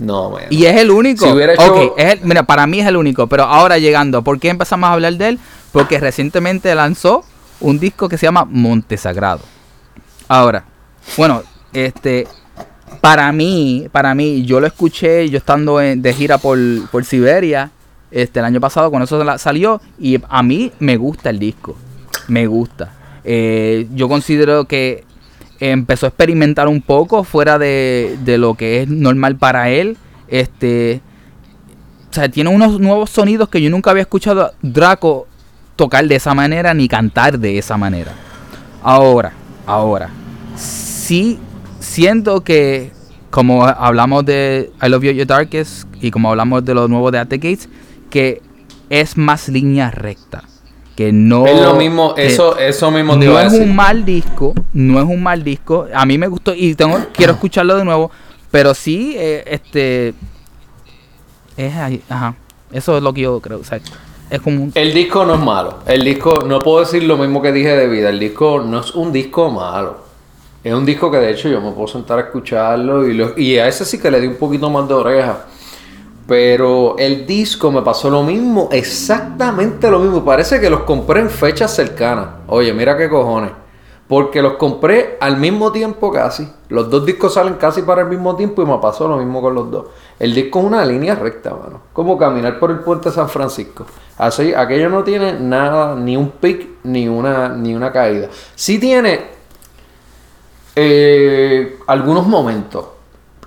no, 0.00 0.30
man. 0.30 0.42
Y 0.50 0.64
es 0.64 0.76
el 0.76 0.90
único. 0.90 1.24
Si 1.26 1.32
hubiera 1.32 1.54
hecho- 1.54 1.72
Ok, 1.74 1.92
es 1.96 2.14
el- 2.14 2.20
mira, 2.24 2.42
para 2.42 2.66
mí 2.66 2.80
es 2.80 2.86
el 2.86 2.96
único. 2.96 3.26
Pero 3.26 3.44
ahora 3.44 3.78
llegando, 3.78 4.22
¿por 4.22 4.38
qué 4.40 4.48
empezamos 4.48 4.88
a 4.88 4.92
hablar 4.94 5.14
de 5.14 5.28
él? 5.28 5.38
Porque 5.72 6.00
recientemente 6.00 6.74
lanzó 6.74 7.24
un 7.60 7.78
disco 7.78 8.08
que 8.08 8.18
se 8.18 8.26
llama 8.26 8.44
Montesagrado. 8.48 9.40
Ahora, 10.28 10.64
bueno, 11.16 11.42
este, 11.72 12.26
para 13.00 13.30
mí, 13.32 13.86
para 13.92 14.14
mí, 14.14 14.44
yo 14.44 14.60
lo 14.60 14.66
escuché, 14.66 15.28
yo 15.28 15.38
estando 15.38 15.80
en- 15.80 16.02
de 16.02 16.12
gira 16.12 16.38
por, 16.38 16.58
por 16.90 17.04
Siberia, 17.04 17.70
este, 18.10 18.40
el 18.40 18.44
año 18.46 18.60
pasado, 18.60 18.90
cuando 18.90 19.04
eso 19.04 19.38
salió, 19.38 19.80
y 19.98 20.18
a 20.28 20.42
mí 20.42 20.72
me 20.80 20.96
gusta 20.96 21.30
el 21.30 21.38
disco, 21.38 21.76
me 22.28 22.46
gusta. 22.46 22.92
Eh, 23.24 23.86
yo 23.94 24.08
considero 24.08 24.64
que 24.64 25.04
empezó 25.60 26.06
a 26.06 26.08
experimentar 26.08 26.68
un 26.68 26.80
poco 26.80 27.24
fuera 27.24 27.58
de, 27.58 28.18
de 28.24 28.38
lo 28.38 28.54
que 28.54 28.82
es 28.82 28.88
normal 28.88 29.36
para 29.36 29.70
él. 29.70 29.96
Este, 30.28 31.00
o 32.10 32.14
sea, 32.14 32.28
tiene 32.28 32.50
unos 32.50 32.80
nuevos 32.80 33.10
sonidos 33.10 33.48
que 33.48 33.62
yo 33.62 33.70
nunca 33.70 33.90
había 33.90 34.02
escuchado 34.02 34.42
a 34.46 34.52
Draco 34.62 35.28
tocar 35.76 36.06
de 36.06 36.16
esa 36.16 36.34
manera 36.34 36.74
ni 36.74 36.88
cantar 36.88 37.38
de 37.38 37.58
esa 37.58 37.76
manera. 37.76 38.12
Ahora, 38.82 39.32
ahora, 39.66 40.10
sí 40.56 41.38
siento 41.78 42.42
que 42.42 42.92
como 43.30 43.64
hablamos 43.64 44.24
de 44.24 44.72
I 44.82 44.88
Love 44.88 45.04
You 45.04 45.12
Your 45.12 45.26
Darkest 45.26 45.86
y 46.00 46.10
como 46.10 46.30
hablamos 46.30 46.64
de 46.64 46.74
lo 46.74 46.88
nuevo 46.88 47.10
de 47.10 47.18
At 47.18 47.30
Gates, 47.30 47.68
que 48.10 48.42
es 48.88 49.16
más 49.16 49.48
línea 49.48 49.90
recta. 49.90 50.42
Que 51.00 51.12
no 51.14 51.46
es 51.46 51.58
lo 51.62 51.76
mismo, 51.76 52.14
que- 52.14 52.26
eso, 52.26 52.58
eso 52.58 52.90
mismo 52.90 53.14
te 53.18 53.24
no 53.24 53.30
iba 53.32 53.40
a 53.40 53.46
es 53.46 53.52
decir. 53.52 53.66
un 53.66 53.74
mal 53.74 54.04
disco, 54.04 54.52
no 54.74 54.98
es 54.98 55.04
un 55.06 55.22
mal 55.22 55.42
disco. 55.42 55.86
A 55.94 56.04
mí 56.04 56.18
me 56.18 56.26
gustó 56.26 56.52
y 56.54 56.74
tengo, 56.74 56.98
quiero 57.14 57.32
escucharlo 57.32 57.74
de 57.76 57.86
nuevo, 57.86 58.10
pero 58.50 58.74
sí, 58.74 59.14
eh, 59.16 59.42
este, 59.46 60.12
es 61.56 61.74
ahí, 61.74 62.02
ajá. 62.06 62.34
Eso 62.70 62.98
es 62.98 63.02
lo 63.02 63.14
que 63.14 63.22
yo 63.22 63.40
creo. 63.40 63.60
O 63.60 63.64
sea, 63.64 63.80
es 64.28 64.40
como 64.42 64.64
un, 64.64 64.72
El 64.74 64.92
disco 64.92 65.24
no 65.24 65.36
es 65.36 65.40
malo. 65.40 65.78
El 65.86 66.04
disco, 66.04 66.40
no 66.46 66.58
puedo 66.60 66.80
decir 66.80 67.02
lo 67.04 67.16
mismo 67.16 67.40
que 67.40 67.50
dije 67.50 67.74
de 67.74 67.88
vida. 67.88 68.10
El 68.10 68.18
disco 68.20 68.60
no 68.60 68.80
es 68.80 68.94
un 68.94 69.10
disco 69.10 69.50
malo. 69.50 70.04
Es 70.62 70.74
un 70.74 70.84
disco 70.84 71.10
que 71.10 71.16
de 71.16 71.30
hecho 71.30 71.48
yo 71.48 71.62
me 71.62 71.72
puedo 71.72 71.88
sentar 71.88 72.18
a 72.18 72.22
escucharlo 72.24 73.08
y, 73.08 73.14
lo- 73.14 73.38
y 73.38 73.56
a 73.56 73.66
ese 73.66 73.86
sí 73.86 73.98
que 73.98 74.10
le 74.10 74.20
di 74.20 74.26
un 74.26 74.36
poquito 74.36 74.68
más 74.68 74.86
de 74.86 74.92
oreja. 74.92 75.46
Pero 76.30 76.94
el 76.96 77.26
disco 77.26 77.72
me 77.72 77.82
pasó 77.82 78.08
lo 78.08 78.22
mismo, 78.22 78.68
exactamente 78.70 79.90
lo 79.90 79.98
mismo. 79.98 80.24
Parece 80.24 80.60
que 80.60 80.70
los 80.70 80.84
compré 80.84 81.18
en 81.22 81.28
fechas 81.28 81.74
cercanas. 81.74 82.28
Oye, 82.46 82.72
mira 82.72 82.96
qué 82.96 83.08
cojones. 83.08 83.50
Porque 84.06 84.40
los 84.40 84.52
compré 84.52 85.18
al 85.20 85.38
mismo 85.38 85.72
tiempo 85.72 86.12
casi. 86.12 86.48
Los 86.68 86.88
dos 86.88 87.04
discos 87.04 87.34
salen 87.34 87.54
casi 87.54 87.82
para 87.82 88.02
el 88.02 88.06
mismo 88.06 88.36
tiempo 88.36 88.62
y 88.62 88.64
me 88.64 88.78
pasó 88.78 89.08
lo 89.08 89.16
mismo 89.16 89.42
con 89.42 89.56
los 89.56 89.72
dos. 89.72 89.86
El 90.20 90.32
disco 90.32 90.60
es 90.60 90.66
una 90.66 90.84
línea 90.84 91.16
recta, 91.16 91.50
mano. 91.50 91.80
Como 91.92 92.16
caminar 92.16 92.60
por 92.60 92.70
el 92.70 92.78
puente 92.78 93.08
de 93.08 93.14
San 93.16 93.28
Francisco. 93.28 93.84
Así, 94.16 94.54
aquello 94.54 94.88
no 94.88 95.02
tiene 95.02 95.32
nada, 95.32 95.96
ni 95.96 96.16
un 96.16 96.30
pic, 96.30 96.64
ni 96.84 97.08
una, 97.08 97.48
ni 97.48 97.74
una 97.74 97.90
caída. 97.90 98.28
Sí 98.54 98.78
tiene 98.78 99.20
eh, 100.76 101.76
algunos 101.88 102.24
momentos. 102.24 102.99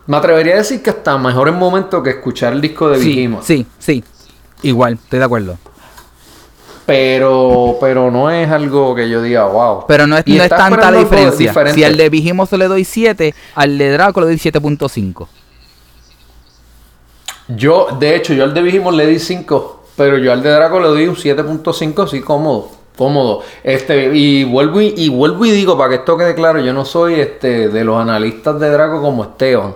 Me 0.06 0.18
atrevería 0.18 0.56
a 0.56 0.58
decir 0.58 0.84
que 0.84 0.90
hasta 0.90 1.18
mejores 1.18 1.54
momentos 1.54 2.04
que 2.04 2.10
escuchar 2.10 2.54
el 2.54 2.62
disco 2.62 2.90
de 2.90 3.00
sí, 3.00 3.08
Vigimos. 3.08 3.46
sí, 3.46 3.66
sí. 3.80 4.04
Igual, 4.62 4.94
estoy 4.94 5.20
de 5.20 5.26
acuerdo. 5.26 5.58
Pero, 6.86 7.78
pero 7.80 8.12
no 8.12 8.30
es 8.30 8.50
algo 8.50 8.94
que 8.94 9.10
yo 9.10 9.22
diga, 9.22 9.46
wow. 9.46 9.86
Pero 9.88 10.06
no 10.06 10.18
es, 10.18 10.28
no 10.28 10.44
es 10.44 10.50
tanta 10.50 10.92
la 10.92 11.00
diferencia. 11.00 11.54
Si 11.74 11.84
al 11.84 11.96
de 11.96 12.10
Vigimos 12.10 12.52
le 12.52 12.68
doy 12.68 12.84
7, 12.84 13.34
al 13.56 13.78
de 13.78 13.92
Draco 13.92 14.20
le 14.20 14.28
doy 14.28 14.36
7.5. 14.36 15.28
Yo, 17.50 17.88
de 18.00 18.16
hecho, 18.16 18.34
yo 18.34 18.44
al 18.44 18.54
de 18.54 18.62
Vigimos 18.62 18.94
le 18.94 19.06
di 19.06 19.20
5, 19.20 19.86
pero 19.96 20.18
yo 20.18 20.34
al 20.34 20.44
de 20.44 20.50
Draco 20.50 20.80
le 20.80 20.88
doy 20.88 21.08
un 21.08 21.16
7.5, 21.16 22.08
sí, 22.10 22.22
cómodo. 22.22 22.70
Cómodo. 22.98 23.42
Este, 23.64 24.14
y 24.14 24.44
vuelvo 24.44 24.82
y, 24.82 24.94
y 24.98 25.10
vuelvo 25.10 25.46
y 25.46 25.52
digo, 25.52 25.78
para 25.78 25.90
que 25.90 25.96
esto 25.96 26.18
quede 26.18 26.36
claro, 26.36 26.60
yo 26.60 26.74
no 26.74 26.86
soy 26.86 27.16
este 27.16 27.70
de 27.70 27.84
los 27.84 28.00
analistas 28.00 28.60
de 28.60 28.70
Draco 28.70 29.02
como 29.02 29.24
Esteban. 29.24 29.76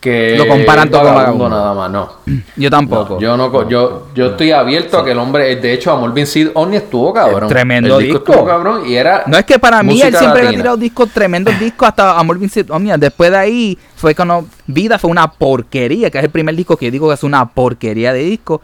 Que 0.00 0.36
Lo 0.38 0.46
comparan 0.46 0.88
todo 0.90 1.02
con 1.02 1.14
vagabundo 1.14 1.48
nada 1.48 1.74
más, 1.74 1.90
no. 1.90 2.12
Yo 2.56 2.70
tampoco. 2.70 3.14
No, 3.14 3.20
yo 3.20 3.36
no, 3.36 3.68
yo, 3.68 4.08
yo 4.14 4.26
estoy 4.26 4.52
abierto 4.52 4.98
a 4.98 5.04
que 5.04 5.10
el 5.10 5.18
hombre, 5.18 5.56
de 5.56 5.72
hecho, 5.72 5.90
Amor 5.90 6.14
Vincid 6.14 6.50
Omni 6.54 6.76
estuvo 6.76 7.12
cabrón. 7.12 7.48
Tremendo 7.48 7.98
el 7.98 8.04
disco. 8.04 8.18
disco. 8.18 8.32
estuvo 8.32 8.46
cabrón 8.46 8.82
y 8.86 8.94
era. 8.94 9.24
No 9.26 9.36
es 9.36 9.44
que 9.44 9.58
para 9.58 9.82
mí 9.82 10.00
él 10.00 10.10
siempre 10.10 10.28
había 10.28 10.42
latina. 10.44 10.62
tirado 10.62 10.76
discos, 10.76 11.10
tremendos 11.10 11.58
discos, 11.60 11.88
hasta 11.88 12.16
Amor 12.16 12.38
Vincent 12.38 12.70
Omnia. 12.70 12.96
Después 12.96 13.32
de 13.32 13.38
ahí 13.38 13.78
fue 13.96 14.14
cuando 14.14 14.46
Vida 14.66 14.98
fue 15.00 15.10
una 15.10 15.32
porquería, 15.32 16.10
que 16.10 16.18
es 16.18 16.24
el 16.24 16.30
primer 16.30 16.54
disco 16.54 16.76
que 16.76 16.86
yo 16.86 16.92
digo 16.92 17.08
que 17.08 17.14
es 17.14 17.24
una 17.24 17.46
porquería 17.48 18.12
de 18.12 18.20
disco. 18.20 18.62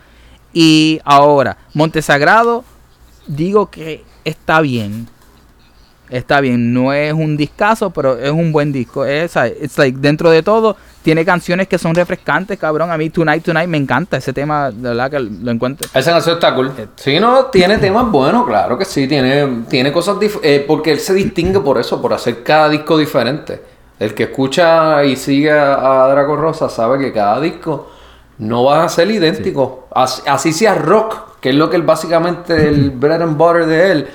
Y 0.53 1.01
ahora, 1.05 1.57
Montesagrado, 1.73 2.65
digo 3.27 3.71
que 3.71 4.05
está 4.25 4.61
bien. 4.61 5.09
Está 6.15 6.41
bien, 6.41 6.73
no 6.73 6.93
es 6.93 7.13
un 7.13 7.37
discazo, 7.37 7.91
pero 7.91 8.17
es 8.17 8.31
un 8.31 8.53
buen 8.53 8.71
disco. 8.71 9.05
Es, 9.05 9.35
it's 9.61 9.77
like, 9.79 9.99
dentro 9.99 10.31
de 10.31 10.45
todo, 10.45 10.77
tiene 11.03 11.25
canciones 11.25 11.67
que 11.67 11.77
son 11.77 11.93
refrescantes, 11.93 12.57
cabrón. 12.57 12.93
A 12.93 12.97
mí 12.97 13.11
Tonight 13.11 13.43
Tonight 13.43 13.69
me 13.69 13.79
encanta 13.79 14.19
ese 14.19 14.33
tema, 14.33 14.71
de 14.71 14.91
verdad 14.91 15.11
que 15.11 15.19
lo 15.19 15.51
encuentro. 15.51 15.89
Esa 15.93 16.13
canción 16.13 16.37
está 16.37 16.55
cool. 16.55 16.71
Sí, 16.95 17.19
no, 17.19 17.47
tiene 17.47 17.79
temas 17.79 18.09
buenos, 18.13 18.47
claro 18.47 18.79
que 18.79 18.85
sí. 18.85 19.09
Tiene, 19.09 19.65
tiene 19.69 19.91
cosas 19.91 20.17
eh, 20.45 20.65
porque 20.65 20.93
él 20.93 21.01
se 21.01 21.15
distingue 21.15 21.59
por 21.59 21.79
eso, 21.79 22.01
por 22.01 22.13
hacer 22.13 22.45
cada 22.45 22.69
disco 22.69 22.97
diferente. 22.97 23.61
El 23.99 24.15
que 24.15 24.23
escucha 24.23 25.05
y 25.05 25.17
sigue 25.17 25.51
a, 25.51 26.05
a 26.05 26.09
Draco 26.11 26.37
Rosa 26.37 26.69
sabe 26.69 27.01
que 27.01 27.13
cada 27.13 27.41
disco 27.41 27.91
no 28.39 28.63
va 28.63 28.85
a 28.85 28.89
ser 28.89 29.11
idéntico. 29.11 29.89
Así, 29.93 30.23
así 30.27 30.53
sea 30.53 30.77
rock, 30.77 31.41
que 31.41 31.51
es 31.51 31.57
lo 31.57 31.69
que 31.69 31.75
él 31.75 31.83
básicamente, 31.83 32.69
el 32.69 32.91
bread 32.95 33.21
and 33.21 33.37
butter 33.37 33.67
de 33.67 33.91
él. 33.91 34.09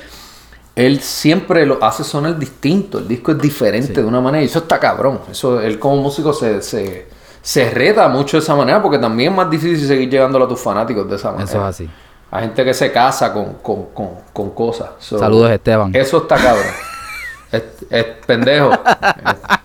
Él 0.79 1.01
siempre 1.01 1.65
lo 1.65 1.83
hace 1.83 2.05
sonar 2.05 2.39
distinto. 2.39 2.99
El 2.99 3.07
disco 3.09 3.33
es 3.33 3.37
diferente 3.37 4.01
de 4.01 4.07
una 4.07 4.21
manera. 4.21 4.41
Y 4.41 4.45
eso 4.45 4.59
está 4.59 4.79
cabrón. 4.79 5.19
Eso, 5.29 5.59
él 5.59 5.77
como 5.77 5.97
músico 5.97 6.31
se, 6.31 6.61
se, 6.61 7.05
se 7.41 7.69
reta 7.69 8.07
mucho 8.07 8.37
de 8.37 8.43
esa 8.43 8.55
manera. 8.55 8.81
Porque 8.81 8.97
también 8.97 9.33
es 9.33 9.37
más 9.37 9.49
difícil 9.49 9.85
seguir 9.85 10.09
llegándolo 10.09 10.45
a 10.45 10.47
tus 10.47 10.61
fanáticos 10.61 11.09
de 11.09 11.17
esa 11.17 11.31
manera. 11.31 11.49
Eso 11.49 11.57
es 11.57 11.63
así. 11.65 11.89
Hay 12.31 12.43
gente 12.43 12.63
que 12.63 12.73
se 12.73 12.93
casa 12.93 13.33
con, 13.33 13.55
con, 13.55 13.87
con, 13.87 14.09
con 14.31 14.51
cosas. 14.51 14.91
So, 14.99 15.19
Saludos, 15.19 15.51
Esteban. 15.51 15.93
Eso 15.93 16.19
está 16.19 16.37
cabrón. 16.37 16.73
es, 17.51 17.63
es 17.89 18.05
pendejo. 18.25 18.71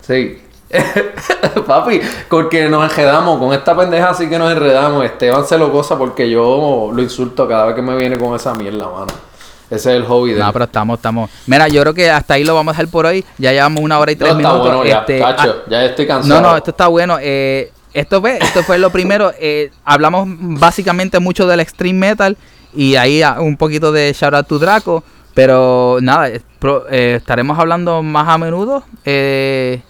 sí. 0.01 0.41
Papi, 1.69 2.01
porque 2.29 2.69
nos 2.69 2.91
enredamos 2.91 3.39
con 3.39 3.53
esta 3.55 3.77
pendeja, 3.77 4.11
así 4.11 4.29
que 4.29 4.37
nos 4.37 4.51
enredamos. 4.51 5.05
Esteban 5.05 5.47
se 5.47 5.57
lo 5.59 5.71
goza 5.71 5.97
porque 5.97 6.29
yo 6.29 6.91
lo 6.93 7.01
insulto 7.01 7.47
cada 7.47 7.67
vez 7.67 7.77
que 7.77 7.83
me 7.83 7.95
viene 7.95 8.19
con 8.19 8.35
esa 8.35 8.53
mierda, 8.55 8.89
mano. 8.89 9.34
Ese 9.71 9.91
es 9.91 9.97
el 9.97 10.05
hobby 10.05 10.33
de 10.33 10.41
No, 10.41 10.47
él. 10.47 10.53
pero 10.53 10.65
estamos, 10.67 10.99
estamos. 10.99 11.31
Mira, 11.47 11.69
yo 11.69 11.81
creo 11.83 11.95
que 11.95 12.11
hasta 12.11 12.35
ahí 12.35 12.45
lo 12.45 12.55
vamos 12.55 12.73
a 12.73 12.77
dejar 12.77 12.91
por 12.93 13.07
hoy. 13.07 13.25
Ya 13.39 13.53
llevamos 13.53 13.83
una 13.83 13.99
hora 13.99 14.12
y 14.12 14.15
No, 14.15 14.19
tres 14.19 14.31
está 14.33 14.39
minutos. 14.39 14.61
bueno 14.67 14.85
ya, 14.85 14.99
Este, 15.01 15.19
cacho, 15.19 15.57
ah, 15.67 15.69
ya 15.71 15.85
estoy 15.85 16.07
cansado. 16.07 16.41
no, 16.41 16.49
no, 16.51 16.57
esto 16.57 16.71
está 16.71 16.87
bueno. 16.89 17.17
Eh, 17.21 17.73
esto, 17.93 18.21
fue, 18.21 18.39
esto 18.39 18.62
fue 18.62 18.79
lo 18.79 18.91
primero. 18.91 19.33
Eh, 19.39 19.71
hablamos 19.85 20.27
básicamente 20.29 21.19
mucho 21.21 21.47
del 21.47 21.61
extreme 21.61 21.99
metal 22.11 22.37
y 22.75 22.97
ahí 22.97 23.23
ah, 23.23 23.37
un 23.41 23.57
poquito 23.57 23.91
de 23.93 24.12
shout 24.12 24.35
out 24.35 24.47
to 24.47 24.59
Draco. 24.59 25.03
Pero 25.33 25.99
nada, 26.01 26.29
eh, 26.29 26.41
pro- 26.59 26.85
eh, 26.91 27.15
estaremos 27.17 27.59
hablando 27.59 28.03
más 28.03 28.29
a 28.29 28.39
menudo. 28.39 28.85
eh, 29.05 29.81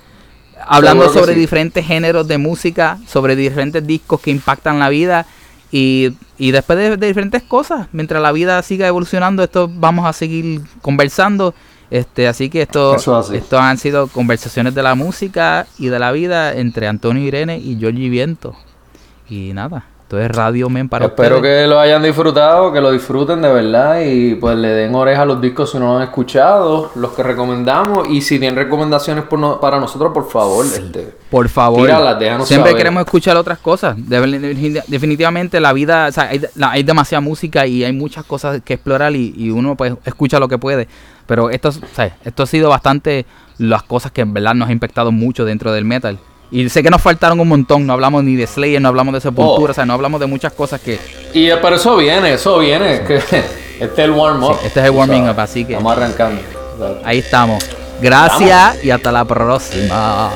hablando 0.66 1.12
sobre 1.12 1.35
sí. 1.35 1.41
diferentes 1.41 1.85
géneros 1.87 2.27
de 2.27 2.39
música, 2.39 2.99
sobre 3.07 3.37
diferentes 3.37 3.87
discos 3.87 4.20
que 4.20 4.31
impactan 4.31 4.79
la 4.79 4.89
vida. 4.89 5.27
Y, 5.77 6.16
y 6.39 6.53
después 6.53 6.79
de, 6.79 6.97
de 6.97 7.09
diferentes 7.09 7.43
cosas, 7.43 7.89
mientras 7.91 8.22
la 8.22 8.31
vida 8.31 8.62
siga 8.62 8.87
evolucionando, 8.87 9.43
esto 9.43 9.68
vamos 9.68 10.07
a 10.07 10.12
seguir 10.12 10.61
conversando. 10.81 11.53
Este, 11.91 12.29
así 12.29 12.49
que 12.49 12.62
esto, 12.62 12.95
esto 13.33 13.59
han 13.59 13.77
sido 13.79 14.07
conversaciones 14.07 14.77
de 14.77 14.85
la 14.85 14.95
música 14.95 15.66
y 15.77 15.89
de 15.89 15.99
la 15.99 16.12
vida 16.12 16.53
entre 16.55 16.87
Antonio 16.87 17.25
Irene 17.25 17.59
y 17.59 17.77
Georgie 17.77 18.09
Viento. 18.09 18.55
Y 19.29 19.53
nada, 19.53 19.85
esto 20.19 20.31
es 20.31 20.37
Radio 20.37 20.69
Men 20.69 20.89
para 20.89 21.07
Espero 21.07 21.37
ustedes. 21.37 21.62
que 21.65 21.67
lo 21.69 21.79
hayan 21.81 22.03
disfrutado, 22.03 22.73
que 22.73 22.81
lo 22.81 22.91
disfuten 22.93 23.43
de 23.43 23.53
verdad 23.53 24.01
y 24.05 24.35
pues 24.37 24.57
le 24.57 24.69
den 24.69 24.95
oreja 24.95 25.23
a 25.23 25.25
los 25.27 25.41
discos 25.41 25.71
si 25.73 25.79
no 25.79 25.87
lo 25.87 25.97
han 25.99 26.03
escuchado, 26.05 26.91
los 26.95 27.12
que 27.12 27.23
recomendamos 27.23 28.09
y 28.09 28.21
si 28.23 28.39
tienen 28.39 28.57
recomendaciones 28.57 29.25
por 29.25 29.39
no- 29.39 29.61
para 29.61 29.81
nosotros, 29.81 30.12
por 30.12 30.29
favor, 30.29 30.65
este, 30.67 31.15
Por 31.31 31.49
favor, 31.49 31.83
Tíralas, 31.83 32.19
déjanos 32.19 32.47
siempre 32.49 32.71
saber. 32.71 32.79
queremos 32.83 33.01
escuchar 33.05 33.37
otras 33.37 33.59
cosas. 33.59 33.97
De- 33.97 34.83
definitivamente 34.89 35.61
la 35.61 35.73
vida, 35.73 36.07
o 36.09 36.12
sea, 36.12 36.31
hay, 36.71 36.83
demasiada 36.83 37.21
música 37.21 37.67
y 37.67 37.83
hay 37.85 37.93
muchas 37.93 38.25
cosas 38.25 38.61
que 38.65 38.75
explorar 38.75 39.15
y, 39.17 39.35
y 39.37 39.51
uno 39.51 39.75
pues 39.77 39.95
escucha 40.05 40.39
lo 40.39 40.49
que 40.49 40.59
puede. 40.59 40.89
Pero 41.27 41.51
esto, 41.51 41.71
es- 41.71 41.79
o 41.79 41.95
sea, 41.95 42.17
esto 42.25 42.43
ha 42.43 42.47
sido 42.47 42.69
bastante 42.69 43.27
las 43.59 43.83
cosas 43.83 44.12
que 44.12 44.21
en 44.21 44.35
verdad 44.35 44.55
nos 44.55 44.69
ha 44.69 44.73
impactado 44.73 45.11
mucho 45.12 45.45
dentro 45.45 45.73
del 45.73 45.85
metal. 45.85 46.19
Y 46.57 46.68
sé 46.68 46.84
que 46.84 46.90
nos 46.90 47.02
faltaron 47.02 47.40
un 47.40 47.48
montón, 47.48 47.84
no 47.84 47.92
hablamos 47.94 48.22
ni 48.22 48.36
de 48.36 48.46
Slayer, 48.46 48.80
no 48.80 48.86
hablamos 48.88 49.12
de 49.12 49.20
Sepultura, 49.20 49.70
Oh. 49.70 49.72
o 49.72 49.74
sea, 49.74 49.84
no 49.84 49.92
hablamos 49.92 50.20
de 50.20 50.26
muchas 50.26 50.52
cosas 50.52 50.80
que... 50.80 51.00
Y 51.32 51.48
pero 51.61 51.74
eso 51.74 51.96
viene, 51.96 52.34
eso 52.34 52.59
viene. 52.61 53.00
que 53.02 53.16
este 53.18 53.42
es 53.80 53.98
el 53.98 54.12
warm-up. 54.12 54.59
Sí, 54.61 54.66
este 54.68 54.78
es 54.80 54.86
el 54.86 54.92
warming 54.92 55.28
up, 55.28 55.40
así 55.40 55.64
que- 55.64 55.72
Estamos 55.72 55.96
arrancando. 55.96 56.40
Ahí 57.05 57.18
estamos. 57.18 57.64
Gracias 58.00 58.84
y 58.84 58.90
hasta 58.90 59.11
la 59.11 59.24
próxima. 59.24 60.30